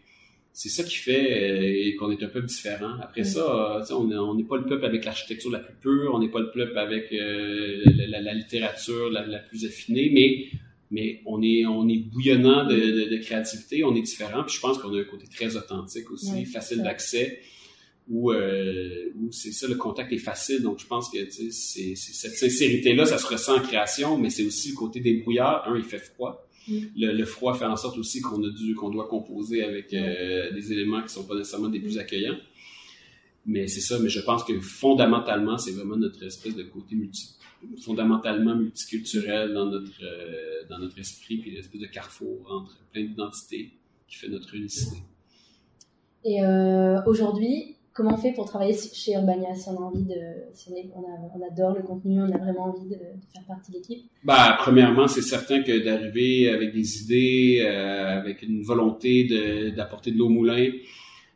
c'est 0.54 0.70
ça 0.70 0.84
qui 0.84 0.98
fait 0.98 1.94
euh, 1.94 1.98
qu'on 1.98 2.12
est 2.12 2.22
un 2.24 2.28
peuple 2.28 2.48
différent. 2.48 2.94
Après 3.02 3.24
ça, 3.24 3.82
on 3.92 4.36
n'est 4.36 4.44
pas 4.44 4.58
le 4.58 4.66
peuple 4.66 4.86
avec 4.86 5.06
l'architecture 5.06 5.50
la 5.50 5.60
plus 5.60 5.76
pure, 5.82 6.12
on 6.14 6.20
n'est 6.20 6.30
pas 6.30 6.42
le 6.42 6.52
peuple 6.52 6.78
avec 6.78 7.12
euh, 7.14 7.82
la, 8.08 8.22
la, 8.22 8.34
littérature 8.34 9.10
la, 9.10 9.26
la, 9.26 9.40
plus 9.40 9.66
affinée, 9.66 10.12
mais 10.14 10.60
mais 10.92 11.22
on 11.26 11.42
est 11.42 11.66
on 11.66 11.88
est 11.88 11.98
bouillonnant 11.98 12.66
de, 12.66 12.76
de, 12.76 13.16
de 13.16 13.18
créativité, 13.18 13.84
on 13.84 13.96
est 13.96 14.02
différent, 14.02 14.44
puis 14.44 14.56
je 14.56 14.60
pense 14.60 14.78
qu'on 14.78 14.94
a 14.94 15.00
un 15.00 15.06
côté 15.06 15.26
très 15.28 15.56
authentique 15.56 16.12
aussi, 16.12 16.46
facile 16.46 16.84
d'accès, 16.84 17.40
où, 18.10 18.32
euh, 18.32 19.10
où 19.18 19.32
c'est 19.32 19.54
ça, 19.54 19.68
le 19.68 19.76
contact 19.76 20.12
est 20.12 20.18
facile, 20.18 20.62
donc 20.62 20.80
je 20.80 20.86
pense 20.86 21.10
que 21.10 21.18
cette 21.30 22.36
sincérité-là, 22.36 23.06
ça 23.06 23.18
se 23.18 23.26
ressent 23.26 23.58
en 23.58 23.62
création, 23.62 24.18
mais 24.18 24.30
c'est 24.30 24.44
aussi 24.44 24.72
le 24.72 24.76
côté 24.76 25.00
débrouillard. 25.00 25.68
Un, 25.68 25.78
il 25.78 25.84
fait 25.84 26.00
froid. 26.00 26.46
Mm. 26.68 26.80
Le, 26.98 27.14
le, 27.14 27.26
froid 27.26 27.54
fait 27.54 27.66
en 27.66 27.78
sorte 27.78 27.98
aussi 27.98 28.22
qu'on 28.22 28.44
a 28.44 28.50
dû 28.50 28.76
qu'on 28.76 28.90
doit 28.90 29.08
composer 29.08 29.64
avec 29.64 29.94
euh, 29.94 30.52
des 30.52 30.74
éléments 30.74 31.02
qui 31.02 31.10
sont 31.10 31.24
pas 31.24 31.36
nécessairement 31.36 31.70
des 31.70 31.80
plus 31.80 31.98
accueillants. 31.98 32.38
Mais 33.46 33.68
c'est 33.68 33.82
ça, 33.82 33.98
mais 33.98 34.10
je 34.10 34.20
pense 34.20 34.44
que 34.44 34.60
fondamentalement, 34.60 35.58
c'est 35.58 35.72
vraiment 35.72 35.98
notre 35.98 36.24
espèce 36.24 36.56
de 36.56 36.64
côté 36.64 36.96
multi 36.96 37.30
fondamentalement 37.84 38.56
multiculturel 38.56 39.54
dans 39.54 39.66
notre, 39.66 39.92
euh, 40.04 40.64
dans 40.70 40.80
notre 40.80 41.00
esprit, 41.00 41.38
puis 41.38 41.52
l'espèce 41.52 41.82
de 41.82 41.88
carrefour 41.88 42.52
entre 42.52 42.78
plein 42.92 43.04
d'identités 43.04 43.72
qui 44.08 44.18
fait 44.18 44.28
notre 44.28 44.54
unicité. 44.56 44.98
Et 46.24 46.44
euh, 46.44 47.02
aujourd'hui, 47.06 47.78
comment 47.94 48.14
on 48.14 48.18
fait 48.18 48.34
pour 48.34 48.46
travailler 48.46 48.76
chez 48.76 49.14
Urbania 49.14 49.56
si 49.56 49.70
on 49.70 49.78
a 49.78 49.82
envie 49.82 50.04
de, 50.04 50.16
si 50.54 50.70
on, 50.96 51.04
on, 51.36 51.48
adore 51.48 51.76
le 51.76 51.84
contenu, 51.84 52.22
on 52.22 52.32
a 52.32 52.38
vraiment 52.38 52.66
envie 52.66 52.88
de, 52.88 52.98
faire 53.34 53.44
partie 53.48 53.72
de 53.72 53.78
l'équipe? 53.78 54.06
Bah, 54.24 54.58
premièrement, 54.60 55.08
c'est 55.08 55.22
certain 55.22 55.64
que 55.64 55.84
d'arriver 55.84 56.50
avec 56.50 56.74
des 56.74 57.04
idées, 57.04 57.64
euh, 57.66 58.20
avec 58.20 58.44
une 58.44 58.62
volonté 58.62 59.72
d'apporter 59.76 60.12
de, 60.12 60.18
l'eau 60.18 60.28
au 60.28 60.30
moulin, 60.30 60.70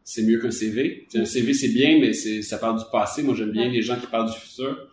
c'est 0.03 0.21
mieux 0.21 0.39
qu'un 0.39 0.51
CV. 0.51 1.07
un 1.15 1.25
CV, 1.25 1.53
c'est 1.53 1.69
bien, 1.69 1.99
mais 1.99 2.13
c'est 2.13 2.43
ça 2.43 2.59
parle 2.59 2.77
du 2.77 2.85
passé. 2.91 3.23
Moi, 3.23 3.33
j'aime 3.33 3.51
bien 3.51 3.67
les 3.69 3.81
gens 3.81 3.99
qui 3.99 4.05
parlent 4.05 4.29
du 4.29 4.37
futur. 4.37 4.87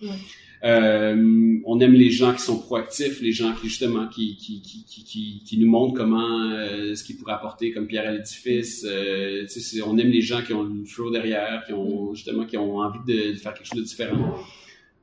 Euh, 0.64 1.58
on 1.64 1.80
aime 1.80 1.94
les 1.94 2.10
gens 2.10 2.32
qui 2.32 2.40
sont 2.40 2.58
proactifs, 2.58 3.20
les 3.20 3.32
gens 3.32 3.52
qui 3.52 3.68
justement 3.68 4.06
qui 4.06 4.36
qui 4.36 4.62
qui 4.62 4.84
qui, 4.84 5.42
qui, 5.44 5.58
nous 5.58 5.68
montrent 5.68 5.94
comment 5.94 6.52
euh, 6.52 6.94
ce 6.94 7.02
qu'ils 7.02 7.16
pourraient 7.16 7.32
apporter 7.32 7.72
comme 7.72 7.88
pierre 7.88 8.08
à 8.08 8.12
l'édifice. 8.12 8.86
Euh, 8.88 9.44
on 9.84 9.98
aime 9.98 10.10
les 10.10 10.20
gens 10.20 10.40
qui 10.42 10.52
ont 10.52 10.62
le 10.62 10.84
flow 10.84 11.10
derrière, 11.10 11.64
qui 11.66 11.72
ont 11.72 12.14
justement 12.14 12.44
qui 12.44 12.56
ont 12.56 12.76
envie 12.76 13.00
de, 13.06 13.34
faire 13.34 13.54
quelque 13.54 13.66
chose 13.66 13.80
de 13.80 13.84
différent. 13.84 14.36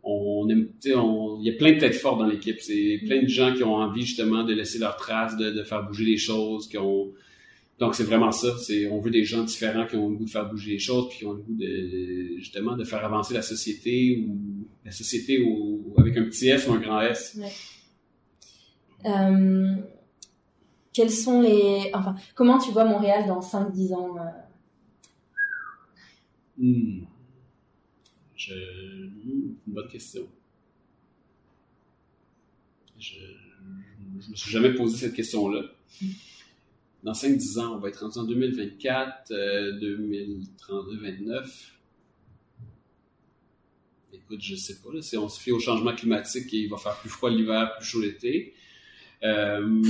On 0.01 0.47
aime, 0.47 0.70
il 0.86 1.43
y 1.43 1.49
a 1.49 1.53
plein 1.57 1.74
de 1.74 1.80
têtes 1.80 1.95
fortes 1.95 2.20
dans 2.20 2.28
l'équipe. 2.28 2.60
C'est 2.62 3.01
plein 3.05 3.22
de 3.22 3.28
gens 3.28 3.53
qui 3.53 3.64
ont 3.64 3.76
envie 3.76 4.03
justement 4.03 4.45
de 4.45 4.53
laisser 4.53 4.80
leur 4.80 4.95
trace, 4.95 5.36
de, 5.36 5.51
de 5.51 5.64
faire 5.64 5.84
bouger 5.84 6.05
les 6.05 6.18
choses, 6.18 6.70
qui 6.70 6.78
ont 6.78 7.12
donc 7.80 7.95
c'est 7.95 8.03
vraiment 8.03 8.32
ça. 8.32 8.57
C'est 8.57 8.88
on 8.88 8.99
veut 8.99 9.09
des 9.09 9.23
gens 9.23 9.43
différents 9.43 9.88
qui 9.88 9.95
ont 9.95 10.09
le 10.09 10.17
goût 10.17 10.25
de 10.25 10.30
faire 10.30 10.49
bouger 10.49 10.71
les 10.71 10.80
choses, 10.80 11.07
puis 11.09 11.19
qui 11.19 11.25
ont 11.25 11.34
le 11.34 11.41
goût 11.41 11.55
de 11.55 12.38
justement 12.38 12.75
de 12.75 12.84
faire 12.84 13.03
avancer 13.05 13.34
la 13.34 13.41
société 13.41 14.25
ou 14.27 14.67
la 14.84 14.91
société 14.91 15.41
ou, 15.41 15.93
avec 15.97 16.17
un 16.17 16.25
petit 16.25 16.49
S 16.49 16.67
ou 16.67 16.73
un 16.73 16.80
grand 16.80 17.01
S. 17.01 17.38
Ouais. 17.39 17.51
Euh, 19.05 19.75
quels 20.91 21.11
sont 21.11 21.41
les 21.41 21.89
enfin 21.93 22.15
comment 22.36 22.57
tu 22.57 22.71
vois 22.71 22.84
Montréal 22.84 23.25
dans 23.27 23.39
5-10 23.39 23.93
ans 23.93 24.17
euh? 24.17 24.21
hmm. 26.57 27.05
Je... 28.36 28.53
Une 28.53 29.55
bonne 29.67 29.88
question. 29.88 30.23
Je... 32.97 33.15
je 34.19 34.30
me 34.32 34.36
suis 34.36 34.51
jamais 34.51 34.73
posé 34.73 34.97
cette 34.97 35.13
question-là. 35.13 35.61
Dans 37.03 37.13
5-10 37.13 37.59
ans, 37.59 37.75
on 37.75 37.79
va 37.79 37.89
être 37.89 38.01
rendu 38.01 38.19
en 38.19 38.23
2024, 38.23 39.31
euh, 39.31 39.79
2032, 39.79 40.97
2029. 40.97 41.75
Écoute, 44.13 44.41
je 44.41 44.55
sais 44.55 44.81
pas, 44.81 44.93
là, 44.93 45.01
si 45.01 45.17
on 45.17 45.29
se 45.29 45.39
fait 45.39 45.51
au 45.51 45.59
changement 45.59 45.95
climatique, 45.95 46.51
il 46.51 46.67
va 46.67 46.77
faire 46.77 46.97
plus 46.99 47.09
froid 47.09 47.29
l'hiver, 47.29 47.73
plus 47.77 47.85
chaud 47.85 48.01
l'été. 48.01 48.53
Euh, 49.23 49.81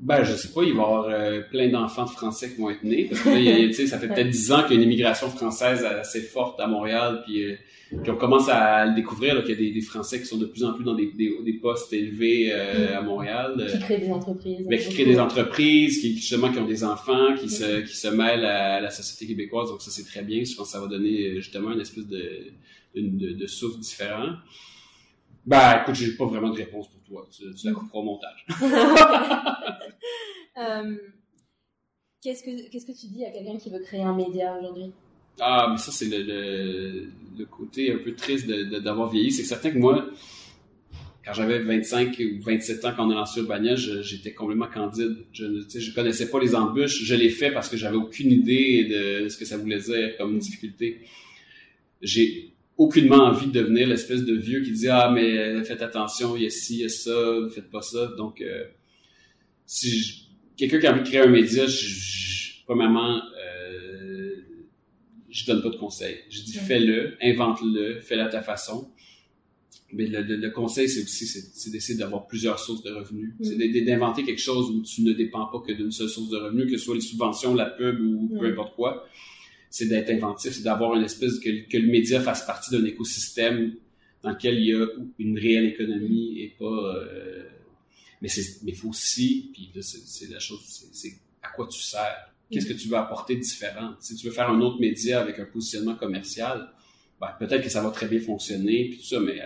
ben, 0.00 0.24
je 0.24 0.34
sais 0.34 0.48
pas, 0.48 0.62
il 0.62 0.72
va 0.72 0.80
y 0.80 0.84
avoir 0.84 1.04
euh, 1.08 1.40
plein 1.50 1.68
d'enfants 1.68 2.06
de 2.06 2.10
Français 2.10 2.50
qui 2.50 2.60
vont 2.60 2.70
être 2.70 2.82
nés. 2.82 3.04
Parce 3.04 3.20
que 3.20 3.28
là, 3.28 3.86
ça 3.86 3.98
fait 3.98 4.08
peut-être 4.08 4.30
dix 4.30 4.50
ans 4.50 4.62
qu'il 4.62 4.76
y 4.76 4.78
a 4.78 4.82
une 4.82 4.88
immigration 4.88 5.28
française 5.28 5.84
assez 5.84 6.22
forte 6.22 6.58
à 6.58 6.66
Montréal. 6.66 7.22
Puis, 7.26 7.44
euh, 7.44 7.56
puis 8.02 8.10
on 8.10 8.16
commence 8.16 8.48
à 8.48 8.86
le 8.86 8.94
découvrir 8.94 9.42
qu'il 9.42 9.50
y 9.50 9.52
a 9.52 9.56
des, 9.56 9.72
des, 9.72 9.80
Français 9.82 10.18
qui 10.20 10.26
sont 10.26 10.38
de 10.38 10.46
plus 10.46 10.64
en 10.64 10.72
plus 10.72 10.84
dans 10.84 10.94
des, 10.94 11.12
des, 11.12 11.34
des 11.44 11.52
postes 11.52 11.92
élevés 11.92 12.50
euh, 12.50 12.98
à 12.98 13.02
Montréal. 13.02 13.66
Qui 13.70 13.78
créent 13.78 13.98
des 13.98 14.10
entreprises. 14.10 14.66
Mais 14.70 14.78
qui 14.78 14.88
créent 14.88 15.04
des 15.04 15.20
entreprises, 15.20 16.00
qui 16.00 16.16
justement 16.16 16.50
qui 16.50 16.58
ont 16.58 16.66
des 16.66 16.82
enfants, 16.82 17.34
qui 17.38 17.50
se 17.50 17.80
qui 17.80 17.96
se 17.96 18.08
mêlent 18.08 18.46
à, 18.46 18.80
la 18.80 18.90
société 18.90 19.26
québécoise. 19.26 19.68
Donc 19.68 19.82
ça 19.82 19.90
c'est 19.90 20.06
très 20.06 20.22
bien. 20.22 20.42
Je 20.44 20.54
pense 20.54 20.68
que 20.68 20.72
ça 20.72 20.80
va 20.80 20.86
donner 20.86 21.36
justement 21.36 21.72
une 21.72 21.80
espèce 21.80 22.06
de 22.06 22.52
de, 22.94 23.32
de 23.32 23.46
souffle 23.46 23.78
différent. 23.80 24.30
Ben, 25.44 25.80
écoute, 25.82 25.94
j'ai 25.94 26.12
pas 26.16 26.26
vraiment 26.26 26.50
de 26.50 26.56
réponse 26.56 26.88
pour 26.88 26.99
toi. 27.10 27.28
Tu, 27.30 27.54
tu 27.54 27.66
la 27.66 27.72
couperas 27.72 27.98
au 27.98 28.02
montage. 28.02 28.46
euh, 30.58 30.96
qu'est-ce 32.22 32.42
que 32.42 32.70
qu'est-ce 32.70 32.86
que 32.86 32.98
tu 32.98 33.08
dis 33.08 33.24
à 33.24 33.30
quelqu'un 33.30 33.58
qui 33.58 33.70
veut 33.70 33.80
créer 33.80 34.02
un 34.02 34.14
média 34.14 34.56
aujourd'hui? 34.58 34.92
Ah, 35.40 35.68
mais 35.70 35.78
ça 35.78 35.90
c'est 35.90 36.06
le, 36.06 36.22
le, 36.22 37.10
le, 37.38 37.44
côté 37.46 37.92
un 37.92 37.98
peu 37.98 38.14
triste 38.14 38.46
d'avoir 38.48 39.08
de, 39.08 39.14
vieilli. 39.14 39.32
C'est 39.32 39.44
certain 39.44 39.70
que 39.70 39.78
moi, 39.78 40.06
quand 41.24 41.32
j'avais 41.32 41.60
25 41.60 42.18
ou 42.18 42.42
27 42.42 42.84
ans, 42.84 42.92
quand 42.96 43.06
on 43.06 43.10
est 43.10 43.14
lancé 43.14 43.40
Urbania, 43.40 43.74
j'étais 43.74 44.32
complètement 44.32 44.68
candide. 44.68 45.24
Je 45.32 45.46
ne 45.46 45.62
je 45.62 45.94
connaissais 45.94 46.28
pas 46.30 46.40
les 46.40 46.54
embûches. 46.54 47.02
Je 47.04 47.14
l'ai 47.14 47.30
fait 47.30 47.50
parce 47.52 47.68
que 47.68 47.76
j'avais 47.76 47.96
aucune 47.96 48.30
idée 48.30 48.84
de 48.84 49.28
ce 49.28 49.38
que 49.38 49.44
ça 49.44 49.56
voulait 49.56 49.80
dire 49.80 50.16
comme 50.18 50.38
difficulté. 50.38 51.00
J'ai 52.02 52.52
aucunement 52.80 53.24
envie 53.24 53.48
de 53.48 53.52
devenir 53.52 53.86
l'espèce 53.86 54.24
de 54.24 54.34
vieux 54.34 54.62
qui 54.62 54.72
dit 54.72 54.88
ah 54.88 55.10
mais 55.14 55.36
euh, 55.36 55.62
faites 55.64 55.82
attention 55.82 56.34
il 56.34 56.44
y 56.44 56.46
a 56.46 56.50
ci 56.50 56.76
il 56.76 56.80
y 56.80 56.84
a 56.84 56.88
ça 56.88 57.12
faites 57.54 57.70
pas 57.70 57.82
ça 57.82 58.06
donc 58.16 58.40
euh, 58.40 58.64
si 59.66 60.28
quelqu'un 60.56 60.80
qui 60.80 60.86
a 60.86 60.92
envie 60.92 61.02
de 61.02 61.06
créer 61.06 61.20
un 61.20 61.26
média 61.26 61.66
je, 61.66 61.86
je, 61.86 62.64
premièrement 62.64 63.16
euh, 63.16 64.36
je 65.28 65.46
donne 65.46 65.62
pas 65.62 65.70
de 65.70 65.76
conseils. 65.76 66.18
Je 66.28 66.42
dis 66.42 66.54
fais-le 66.54 67.16
invente-le 67.22 68.00
fais-le 68.00 68.22
à 68.22 68.28
ta 68.28 68.42
façon. 68.42 68.90
Mais 69.92 70.06
le, 70.06 70.22
le, 70.22 70.50
conseil 70.50 70.88
c'est 70.88 71.02
aussi 71.02 71.26
c'est 71.26 71.70
d'essayer 71.70 71.98
d'avoir 71.98 72.26
plusieurs 72.28 72.58
sources 72.60 72.82
de 72.82 72.92
revenus. 72.92 73.34
C'est 73.42 73.56
d'inventer 73.84 74.22
quelque 74.24 74.40
chose 74.40 74.70
où 74.70 74.82
tu 74.82 75.02
ne 75.02 75.12
dépends 75.12 75.46
pas 75.46 75.60
que 75.60 75.72
d'une 75.72 75.90
seule 75.90 76.08
source 76.08 76.30
de 76.30 76.36
revenus 76.36 76.66
que 76.70 76.78
ce 76.78 76.84
soit 76.84 76.94
les 76.94 77.00
subventions 77.00 77.54
la 77.54 77.66
pub 77.66 78.00
ou 78.00 78.28
peu 78.38 78.46
importe 78.46 78.74
quoi 78.74 79.06
c'est 79.70 79.86
d'être 79.86 80.10
inventif, 80.10 80.52
c'est 80.52 80.64
d'avoir 80.64 80.94
une 80.94 81.04
espèce 81.04 81.38
que, 81.38 81.68
que 81.68 81.78
le 81.78 81.86
média 81.86 82.20
fasse 82.20 82.44
partie 82.44 82.72
d'un 82.72 82.84
écosystème 82.84 83.74
dans 84.22 84.30
lequel 84.30 84.58
il 84.58 84.66
y 84.66 84.74
a 84.74 84.86
une 85.18 85.38
réelle 85.38 85.66
économie 85.66 86.40
et 86.40 86.54
pas. 86.58 86.64
Euh, 86.64 87.44
mais 88.20 88.28
c'est, 88.28 88.62
mais 88.64 88.72
faut 88.72 88.88
aussi, 88.88 89.50
puis 89.52 89.70
là 89.74 89.80
c'est, 89.80 90.28
la 90.28 90.40
chose, 90.40 90.60
c'est, 90.92 91.12
à 91.42 91.48
quoi 91.48 91.66
tu 91.68 91.80
sers. 91.80 92.34
Qu'est-ce 92.50 92.66
que 92.66 92.72
tu 92.72 92.88
veux 92.88 92.96
apporter 92.96 93.36
de 93.36 93.40
différent? 93.40 93.94
Si 94.00 94.16
tu 94.16 94.26
veux 94.26 94.32
faire 94.32 94.50
un 94.50 94.60
autre 94.60 94.80
média 94.80 95.20
avec 95.20 95.38
un 95.38 95.44
positionnement 95.44 95.94
commercial, 95.94 96.68
ben, 97.20 97.28
peut-être 97.38 97.62
que 97.62 97.70
ça 97.70 97.80
va 97.80 97.90
très 97.90 98.08
bien 98.08 98.18
fonctionner, 98.18 98.88
puis 98.88 98.98
tout 98.98 99.06
ça, 99.06 99.20
mais 99.20 99.40
euh, 99.40 99.44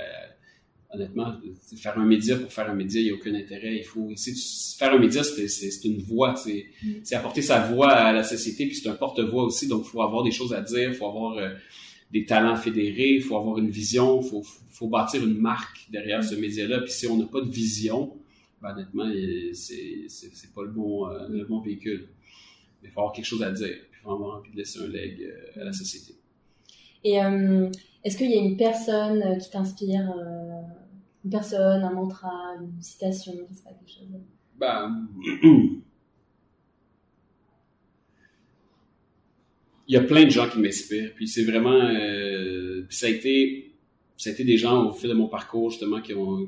honnêtement, 0.95 1.35
faire 1.77 1.99
un 1.99 2.05
média 2.05 2.37
pour 2.37 2.53
faire 2.53 2.71
un 2.71 2.75
média, 2.75 3.01
il 3.01 3.05
n'y 3.05 3.11
a 3.11 3.15
aucun 3.15 3.35
intérêt. 3.35 3.77
Il 3.77 3.85
faut 3.85 4.09
faire 4.79 4.93
un 4.93 4.99
média, 4.99 5.23
c'est 5.25 5.85
une 5.85 6.01
voix, 6.03 6.35
mm. 6.35 6.89
c'est 7.03 7.15
apporter 7.15 7.43
sa 7.43 7.61
voix 7.61 7.93
à 7.93 8.13
la 8.13 8.23
société, 8.23 8.67
puis 8.67 8.77
c'est 8.77 8.89
un 8.89 8.95
porte-voix 8.95 9.45
aussi. 9.45 9.69
Donc, 9.69 9.85
il 9.87 9.91
faut 9.91 10.03
avoir 10.03 10.23
des 10.23 10.31
choses 10.31 10.53
à 10.53 10.61
dire, 10.61 10.91
il 10.91 10.95
faut 10.95 11.07
avoir 11.07 11.37
euh, 11.39 11.51
des 12.11 12.25
talents 12.25 12.57
fédérés, 12.57 13.15
il 13.15 13.23
faut 13.23 13.37
avoir 13.37 13.59
une 13.59 13.71
vision, 13.71 14.21
il 14.21 14.29
faut, 14.29 14.43
faut, 14.71 14.89
bâtir 14.89 15.23
une 15.23 15.39
marque 15.39 15.87
derrière 15.91 16.21
mm. 16.21 16.25
ce 16.25 16.35
média-là. 16.35 16.81
Puis 16.81 16.93
si 16.93 17.07
on 17.07 17.17
n'a 17.17 17.27
pas 17.27 17.41
de 17.41 17.51
vision, 17.51 18.17
ben, 18.63 18.73
honnêtement, 18.73 19.11
c'est 19.53 20.55
pas 20.55 20.63
le 20.63 20.71
bon, 20.71 21.09
euh, 21.09 21.29
le 21.29 21.45
bon 21.45 21.61
véhicule. 21.61 22.09
il 22.83 22.91
faut 22.91 23.01
avoir 23.01 23.13
quelque 23.13 23.27
chose 23.27 23.43
à 23.43 23.51
dire, 23.51 23.69
il 23.69 24.03
faut 24.03 24.13
avoir 24.13 24.39
envie 24.39 24.51
de 24.51 24.57
laisser 24.57 24.81
un 24.81 24.89
leg 24.89 25.23
euh, 25.23 25.61
à 25.61 25.65
la 25.65 25.73
société. 25.73 26.15
Et 27.07 27.19
est-ce 28.05 28.17
qu'il 28.17 28.31
y 28.31 28.35
a 28.35 28.41
une 28.41 28.57
personne 28.57 29.39
qui 29.39 29.51
t'inspire 29.51 30.11
une 31.25 31.31
personne, 31.31 31.83
un 31.83 31.93
mantra, 31.93 32.55
une 32.61 32.81
citation, 32.83 33.33
je 33.33 33.55
sais 33.55 33.63
pas, 33.63 33.71
quelque 33.71 33.91
chose 33.91 34.09
Ben, 34.59 35.09
il 39.89 39.95
y 39.95 39.97
a 39.97 40.03
plein 40.03 40.25
de 40.25 40.31
gens 40.31 40.49
qui 40.49 40.59
m'inspirent. 40.59 41.15
Puis 41.15 41.29
c'est 41.29 41.45
vraiment, 41.45 41.81
euh, 41.81 42.85
ça 42.91 43.07
a 43.07 43.11
été, 43.11 43.75
ça 44.17 44.31
a 44.31 44.33
été 44.33 44.45
des 44.45 44.57
gens 44.57 44.89
au 44.89 44.93
fil 44.93 45.09
de 45.09 45.15
mon 45.15 45.29
parcours 45.29 45.71
justement 45.71 46.01
qui 46.01 46.15
ont, 46.15 46.47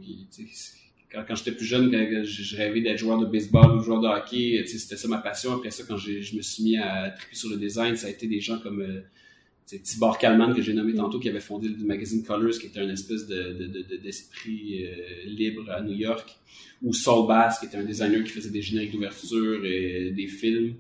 quand 1.11 1.35
j'étais 1.35 1.53
plus 1.53 1.65
jeune, 1.65 1.91
quand 1.91 2.25
je 2.25 2.57
rêvais 2.57 2.81
d'être 2.83 2.99
joueur 2.99 3.19
de 3.19 3.27
baseball 3.27 3.77
ou 3.77 3.81
joueur 3.81 4.01
de 4.01 4.09
hockey, 4.09 4.63
c'était 4.67 4.97
ça 4.97 5.09
ma 5.09 5.19
passion. 5.19 5.53
Après 5.55 5.71
ça, 5.71 5.85
quand 5.89 5.97
je 5.97 6.37
me 6.37 6.43
suis 6.43 6.63
mis 6.63 6.77
à 6.77 7.11
triper 7.11 7.35
sur 7.35 7.49
le 7.49 7.57
design, 7.57 7.97
ça 7.97 8.09
a 8.09 8.11
été 8.11 8.27
des 8.27 8.41
gens 8.41 8.59
comme 8.59 8.83
euh, 8.83 9.01
c'est 9.67 9.83
Tibor 9.83 10.17
Kalman 10.17 10.55
que 10.55 10.63
j'ai 10.63 10.73
nommé 10.73 10.93
mm. 10.93 10.97
tantôt 10.97 11.19
qui 11.19 11.29
avait 11.29 11.41
fondé 11.41 11.69
le 11.69 11.85
magazine 11.85 12.23
Colors 12.23 12.59
qui 12.59 12.67
était 12.67 12.79
un 12.79 12.89
espèce 12.89 13.27
de, 13.27 13.97
d'esprit 13.97 14.87
euh, 14.87 15.25
libre 15.27 15.69
à 15.71 15.83
New 15.83 15.95
York. 15.95 16.39
Ou 16.83 16.93
Saul 16.93 17.27
Bass 17.27 17.59
qui 17.59 17.67
était 17.67 17.77
un 17.77 17.85
designer 17.85 18.23
qui 18.23 18.31
faisait 18.31 18.51
des 18.51 18.63
génériques 18.63 18.93
d'ouverture 18.93 19.65
et 19.65 20.13
des 20.13 20.29
films. 20.29 20.77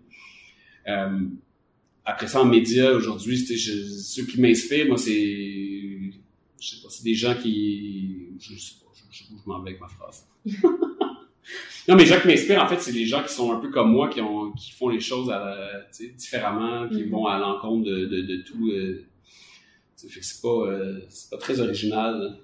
Euh, 0.87 1.20
après 2.05 2.28
ça 2.28 2.41
en 2.41 2.45
médias 2.45 2.93
aujourd'hui 2.93 3.39
ceux 3.39 4.24
qui 4.24 4.41
m'inspirent 4.41 4.87
moi 4.87 4.99
c'est 4.99 5.12
je 6.61 6.68
sais 6.68 6.76
pas 6.80 6.89
c'est 6.89 7.03
des 7.03 7.14
gens 7.14 7.34
qui 7.34 8.28
je 8.39 8.57
sais 8.57 8.74
pas 8.80 8.93
je, 9.11 9.18
sais 9.18 9.24
pas 9.24 9.34
où 9.34 9.39
je 9.45 9.49
m'en 9.49 9.61
vais 9.62 9.70
avec 9.70 9.80
ma 9.80 9.89
phrase 9.89 10.28
Non, 11.89 11.95
mais 11.95 12.03
les 12.03 12.09
gens 12.09 12.20
qui 12.20 12.26
m'inspirent, 12.26 12.62
en 12.62 12.66
fait, 12.66 12.80
c'est 12.80 12.93
les 12.93 13.07
gens 13.07 13.22
qui 13.22 13.32
sont 13.32 13.53
un 13.53 13.61
peu 13.61 13.70
comme 13.70 13.93
moi, 13.93 14.09
qui, 14.09 14.20
ont, 14.20 14.51
qui 14.53 14.72
font 14.72 14.89
les 14.89 14.99
choses 14.99 15.30
à, 15.30 15.87
différemment, 16.16 16.89
qui 16.89 17.03
mm-hmm. 17.03 17.11
vont 17.11 17.26
à 17.26 17.39
l'encontre 17.39 17.84
de, 17.84 18.07
de, 18.07 18.22
de 18.22 18.37
tout. 18.43 18.70
Euh, 18.70 19.07
fait 19.97 20.20
que 20.20 20.26
c'est 20.26 20.43
pas, 20.43 20.49
euh, 20.49 21.01
pas 21.30 21.39
très 21.39 21.61
original. 21.61 22.39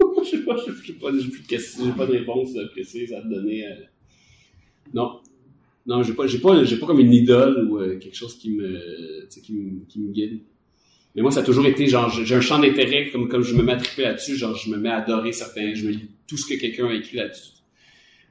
je 0.24 0.30
sais 0.30 0.38
pas, 0.44 0.54
pas, 0.54 0.60
j'ai 0.64 1.28
plus 1.28 1.42
de 1.42 1.46
questions, 1.46 1.84
j'ai 1.84 1.92
pas 1.92 2.06
de 2.06 2.12
réponse 2.12 2.50
précise 2.72 3.12
à 3.12 3.20
te 3.20 3.26
donner. 3.26 3.66
Euh. 3.66 3.74
Non. 4.94 5.20
Non, 5.86 6.02
j'ai 6.02 6.12
pas, 6.12 6.26
j'ai 6.26 6.38
pas, 6.38 6.62
j'ai 6.62 6.76
pas 6.76 6.86
comme 6.86 7.00
une 7.00 7.12
idole 7.12 7.68
ou 7.68 7.78
euh, 7.78 7.98
quelque 7.98 8.16
chose 8.16 8.38
qui 8.38 8.50
me, 8.52 9.26
qui 9.28 9.52
me, 9.52 9.84
qui 9.86 10.00
me 10.00 10.12
guide. 10.12 10.40
Mais 11.16 11.22
moi, 11.22 11.32
ça 11.32 11.40
a 11.40 11.42
toujours 11.42 11.66
été, 11.66 11.86
genre, 11.88 12.08
j'ai 12.08 12.34
un 12.34 12.40
champ 12.40 12.60
d'intérêt, 12.60 13.10
comme, 13.10 13.28
comme 13.28 13.42
je 13.42 13.54
me 13.56 13.62
mets 13.64 13.72
à 13.72 13.76
triper 13.76 14.02
là-dessus, 14.02 14.36
genre, 14.36 14.54
je 14.54 14.70
me 14.70 14.76
mets 14.76 14.90
à 14.90 14.98
adorer 14.98 15.32
certains, 15.32 15.74
je 15.74 15.86
me 15.86 15.90
lis 15.90 16.08
tout 16.28 16.36
ce 16.36 16.46
que 16.46 16.58
quelqu'un 16.60 16.86
a 16.86 16.94
écrit 16.94 17.16
là-dessus 17.16 17.59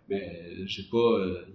mais 0.09 0.49
j'ai 0.65 0.83
pas, 0.83 0.97
euh, 0.97 1.45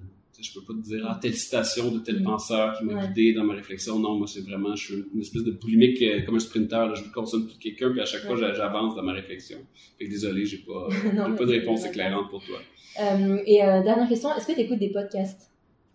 je 0.40 0.52
peux 0.52 0.64
pas 0.64 0.72
te 0.74 0.86
dire 0.86 1.06
ah, 1.08 1.18
telle 1.20 1.34
citation 1.34 1.90
de 1.90 1.98
tel 1.98 2.20
mm. 2.20 2.24
penseur 2.24 2.76
qui 2.76 2.84
m'a 2.84 3.06
guidé 3.06 3.32
dans 3.34 3.44
ma 3.44 3.54
réflexion. 3.54 3.98
Non, 3.98 4.16
moi 4.16 4.26
c'est 4.26 4.40
vraiment, 4.40 4.74
je 4.74 4.84
suis 4.84 5.04
une 5.14 5.20
espèce 5.20 5.44
de 5.44 5.52
polémique 5.52 6.00
euh, 6.02 6.22
comme 6.22 6.36
un 6.36 6.40
sprinter. 6.40 6.86
Là. 6.88 6.94
Je 6.94 7.10
consomme 7.12 7.46
tout 7.46 7.58
quelqu'un 7.58 7.90
puis 7.90 8.00
à 8.00 8.04
chaque 8.04 8.22
fois 8.22 8.36
j'avance 8.36 8.94
dans 8.94 9.02
ma 9.02 9.12
réflexion. 9.12 9.58
Fait 9.98 10.06
que 10.06 10.10
désolé, 10.10 10.44
j'ai 10.44 10.58
pas, 10.58 10.88
j'ai 11.02 11.36
pas 11.36 11.44
de 11.44 11.50
réponse 11.50 11.84
éclairante 11.84 12.30
pour 12.30 12.44
toi. 12.44 12.58
Euh, 13.00 13.38
et 13.46 13.62
euh, 13.62 13.82
dernière 13.82 14.08
question, 14.08 14.34
est-ce 14.36 14.46
que 14.46 14.52
tu 14.52 14.60
écoutes 14.60 14.78
des 14.78 14.90
podcasts? 14.90 15.50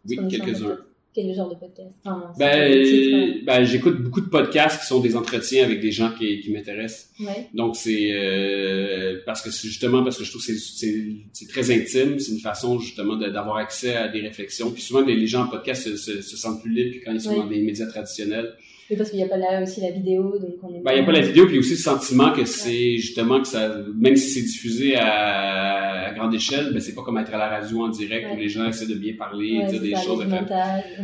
Oui, 0.08 0.18
quelques-uns. 0.30 0.80
Quel 1.14 1.34
genre 1.34 1.50
de 1.50 1.56
podcast? 1.56 1.90
Ben, 2.38 3.44
ben, 3.44 3.64
j'écoute 3.64 4.02
beaucoup 4.02 4.22
de 4.22 4.30
podcasts 4.30 4.82
qui 4.82 4.86
sont 4.86 5.00
des 5.00 5.16
entretiens 5.16 5.64
avec 5.64 5.82
des 5.82 5.92
gens 5.92 6.12
qui, 6.12 6.40
qui 6.40 6.52
m'intéressent. 6.52 7.10
Ouais. 7.20 7.48
Donc 7.54 7.76
c'est 7.76 8.12
euh, 8.12 9.20
parce 9.26 9.42
que 9.42 9.50
c'est 9.50 9.68
justement 9.68 10.04
parce 10.04 10.18
que 10.18 10.24
je 10.24 10.30
trouve 10.30 10.46
que 10.46 10.54
c'est 10.54 11.48
très 11.48 11.72
intime, 11.72 12.20
c'est 12.20 12.32
une 12.32 12.40
façon 12.40 12.80
justement 12.80 13.16
d'avoir 13.16 13.58
accès 13.58 13.96
à 13.96 14.08
des 14.08 14.22
réflexions. 14.22 14.72
Puis 14.72 14.84
souvent 14.84 15.02
les, 15.02 15.28
gens 15.28 15.46
en 15.46 15.48
podcast 15.48 15.84
se, 15.84 15.98
se, 15.98 16.22
se, 16.22 16.38
sentent 16.38 16.62
plus 16.62 16.72
libres 16.72 17.00
que 17.00 17.06
quand 17.06 17.14
ils 17.14 17.22
sont 17.22 17.36
dans 17.36 17.48
des 17.48 17.62
médias 17.62 17.88
traditionnels. 17.88 18.54
Oui, 18.90 18.98
parce 18.98 19.12
qu'il 19.12 19.20
n'y 19.20 19.26
a 19.26 19.28
pas 19.28 19.38
là 19.38 19.62
aussi 19.62 19.82
la 19.82 19.92
vidéo, 19.92 20.40
donc 20.40 20.56
on 20.64 20.74
est. 20.74 20.82
Ben, 20.82 20.94
il 20.94 20.96
n'y 20.96 21.02
a 21.02 21.04
pas 21.04 21.12
la 21.12 21.22
vidéo, 21.22 21.46
puis 21.46 21.60
aussi 21.60 21.72
le 21.72 21.78
sentiment 21.78 22.32
que 22.34 22.44
c'est 22.46 22.98
justement 22.98 23.40
que 23.40 23.48
ça, 23.48 23.84
même 23.96 24.16
si 24.16 24.30
c'est 24.30 24.42
diffusé 24.42 24.96
à, 24.96 26.08
à, 26.08 26.14
grande 26.14 26.34
échelle, 26.34 26.74
ben 26.74 26.80
c'est 26.80 26.96
pas 26.96 27.04
comme 27.04 27.20
être 27.20 27.32
à 27.32 27.38
la 27.38 27.50
radio 27.50 27.84
en 27.84 27.90
direct 27.90 28.30
où 28.34 28.38
les 28.38 28.50
gens 28.50 28.68
essaient 28.68 28.88
de 28.88 28.96
bien 28.96 29.14
parler, 29.14 29.64
dire 29.70 29.80
des 29.80 29.96
choses. 29.96 30.26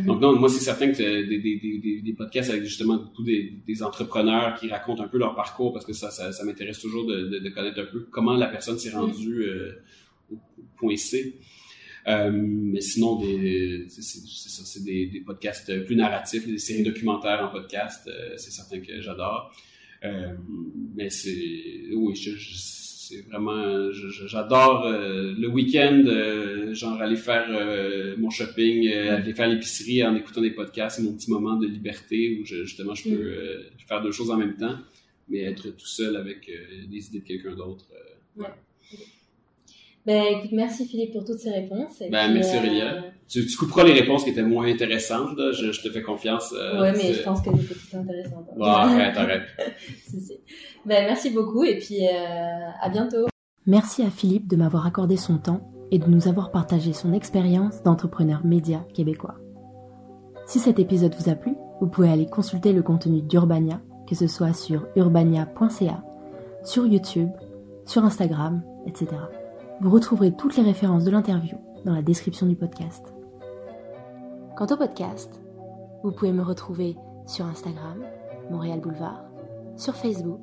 Donc 0.04 0.20
non, 0.20 0.34
moi 0.36 0.48
c'est 0.48 0.64
certain 0.64 0.90
que 0.90 0.96
des, 0.96 1.38
des, 1.38 1.60
des, 1.60 2.02
des, 2.02 2.12
podcasts 2.12 2.50
avec 2.50 2.64
justement 2.64 2.96
beaucoup 2.96 3.22
des, 3.22 3.52
des, 3.64 3.82
entrepreneurs 3.84 4.58
qui 4.58 4.68
racontent 4.68 5.04
un 5.04 5.08
peu 5.08 5.18
leur 5.18 5.36
parcours, 5.36 5.72
parce 5.72 5.86
que 5.86 5.92
ça, 5.92 6.10
ça, 6.10 6.32
ça 6.32 6.44
m'intéresse 6.44 6.80
toujours 6.80 7.06
de, 7.06 7.28
de, 7.28 7.38
de, 7.38 7.48
connaître 7.50 7.80
un 7.80 7.84
peu 7.84 8.00
comment 8.10 8.34
la 8.34 8.48
personne 8.48 8.78
s'est 8.78 8.90
rendue 8.90 9.42
euh, 9.42 9.80
au 10.32 10.36
point 10.76 10.96
C. 10.96 11.36
Euh, 12.06 12.30
mais 12.32 12.80
sinon, 12.80 13.20
des, 13.20 13.86
c'est, 13.88 14.02
ça, 14.02 14.62
c'est 14.64 14.84
des, 14.84 15.06
des, 15.06 15.20
podcasts 15.20 15.84
plus 15.84 15.96
narratifs, 15.96 16.46
des 16.46 16.58
séries 16.58 16.84
documentaires 16.84 17.42
en 17.42 17.48
podcast, 17.48 18.08
euh, 18.08 18.34
c'est 18.36 18.52
certain 18.52 18.78
que 18.80 19.00
j'adore. 19.00 19.52
Euh, 20.04 20.34
mais 20.94 21.10
c'est, 21.10 21.88
oui, 21.94 22.16
c'est 22.16 23.22
vraiment, 23.28 23.90
j'adore 23.92 24.86
euh, 24.86 25.34
le 25.38 25.48
week-end, 25.48 26.02
euh, 26.06 26.74
genre 26.74 27.00
aller 27.00 27.16
faire 27.16 27.48
mon 28.18 28.30
shopping, 28.30 28.88
aller 28.88 29.34
faire 29.34 29.48
l'épicerie 29.48 30.04
en 30.04 30.14
écoutant 30.14 30.40
des 30.40 30.50
podcasts, 30.50 30.96
c'est 30.96 31.02
mon 31.02 31.14
petit 31.14 31.30
moment 31.30 31.56
de 31.56 31.66
liberté 31.66 32.38
où 32.38 32.44
je, 32.44 32.64
justement 32.64 32.94
je 32.94 33.04
peux 33.04 33.16
mm. 33.16 33.86
faire 33.88 34.02
deux 34.02 34.12
choses 34.12 34.30
en 34.30 34.36
même 34.36 34.56
temps, 34.56 34.78
mais 35.28 35.40
être 35.40 35.70
tout 35.70 35.86
seul 35.86 36.16
avec 36.16 36.50
des 36.88 37.06
idées 37.08 37.20
de 37.20 37.24
quelqu'un 37.24 37.54
d'autre. 37.54 37.86
Ouais. 38.36 38.46
Ben, 40.06 40.22
écoute, 40.38 40.52
merci 40.52 40.86
Philippe 40.86 41.12
pour 41.14 41.24
toutes 41.24 41.40
ces 41.40 41.50
réponses. 41.50 41.98
ben, 41.98 42.32
merci 42.32 42.56
Aurélia. 42.56 42.94
Euh, 42.94 43.00
tu, 43.28 43.44
tu, 43.44 43.56
couperas 43.56 43.82
les 43.82 43.92
réponses 43.92 44.22
qui 44.22 44.30
étaient 44.30 44.42
moins 44.42 44.68
intéressantes, 44.68 45.36
là. 45.36 45.50
Je, 45.50 45.72
je 45.72 45.82
te 45.82 45.90
fais 45.90 46.00
confiance. 46.00 46.54
Euh, 46.56 46.80
ouais, 46.80 46.92
mais 46.92 47.12
je 47.12 47.22
pense 47.22 47.42
qu'elles 47.42 47.60
étaient 47.60 47.74
toutes 47.74 47.94
intéressantes. 47.94 48.46
Bon, 48.56 48.64
arrête, 48.64 49.16
arrête. 49.16 49.42
si, 50.06 50.20
si. 50.20 50.34
Ben, 50.84 51.06
merci 51.06 51.30
beaucoup 51.30 51.64
et 51.64 51.78
puis 51.78 52.06
euh, 52.06 52.70
à 52.80 52.88
bientôt. 52.88 53.26
Merci 53.66 54.04
à 54.04 54.10
Philippe 54.10 54.46
de 54.46 54.54
m'avoir 54.54 54.86
accordé 54.86 55.16
son 55.16 55.38
temps 55.38 55.72
et 55.90 55.98
de 55.98 56.06
nous 56.06 56.28
avoir 56.28 56.52
partagé 56.52 56.92
son 56.92 57.12
expérience 57.12 57.82
d'entrepreneur 57.82 58.46
média 58.46 58.86
québécois. 58.94 59.34
Si 60.46 60.60
cet 60.60 60.78
épisode 60.78 61.16
vous 61.18 61.28
a 61.28 61.34
plu, 61.34 61.56
vous 61.80 61.88
pouvez 61.88 62.08
aller 62.08 62.26
consulter 62.26 62.72
le 62.72 62.82
contenu 62.82 63.22
d'Urbania, 63.22 63.80
que 64.08 64.14
ce 64.14 64.28
soit 64.28 64.52
sur 64.52 64.86
urbania.ca, 64.94 66.04
sur 66.62 66.86
YouTube, 66.86 67.30
sur 67.84 68.04
Instagram, 68.04 68.62
etc. 68.86 69.16
Vous 69.80 69.90
retrouverez 69.90 70.32
toutes 70.32 70.56
les 70.56 70.62
références 70.62 71.04
de 71.04 71.10
l'interview 71.10 71.58
dans 71.84 71.92
la 71.92 72.00
description 72.00 72.46
du 72.46 72.56
podcast. 72.56 73.12
Quant 74.56 74.66
au 74.70 74.76
podcast, 74.76 75.38
vous 76.02 76.12
pouvez 76.12 76.32
me 76.32 76.42
retrouver 76.42 76.96
sur 77.26 77.44
Instagram, 77.44 78.02
Montréal 78.50 78.80
Boulevard, 78.80 79.24
sur 79.76 79.94
Facebook, 79.94 80.40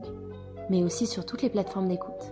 mais 0.70 0.84
aussi 0.84 1.08
sur 1.08 1.26
toutes 1.26 1.42
les 1.42 1.50
plateformes 1.50 1.88
d'écoute. 1.88 2.32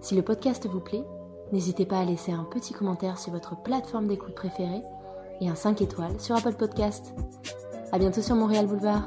Si 0.00 0.16
le 0.16 0.22
podcast 0.22 0.66
vous 0.66 0.80
plaît, 0.80 1.04
n'hésitez 1.52 1.86
pas 1.86 2.00
à 2.00 2.04
laisser 2.04 2.32
un 2.32 2.44
petit 2.44 2.74
commentaire 2.74 3.18
sur 3.18 3.32
votre 3.32 3.62
plateforme 3.62 4.08
d'écoute 4.08 4.34
préférée 4.34 4.82
et 5.40 5.48
un 5.48 5.54
5 5.54 5.80
étoiles 5.80 6.18
sur 6.18 6.34
Apple 6.34 6.54
Podcast. 6.54 7.14
À 7.92 8.00
bientôt 8.00 8.20
sur 8.20 8.34
Montréal 8.34 8.66
Boulevard. 8.66 9.06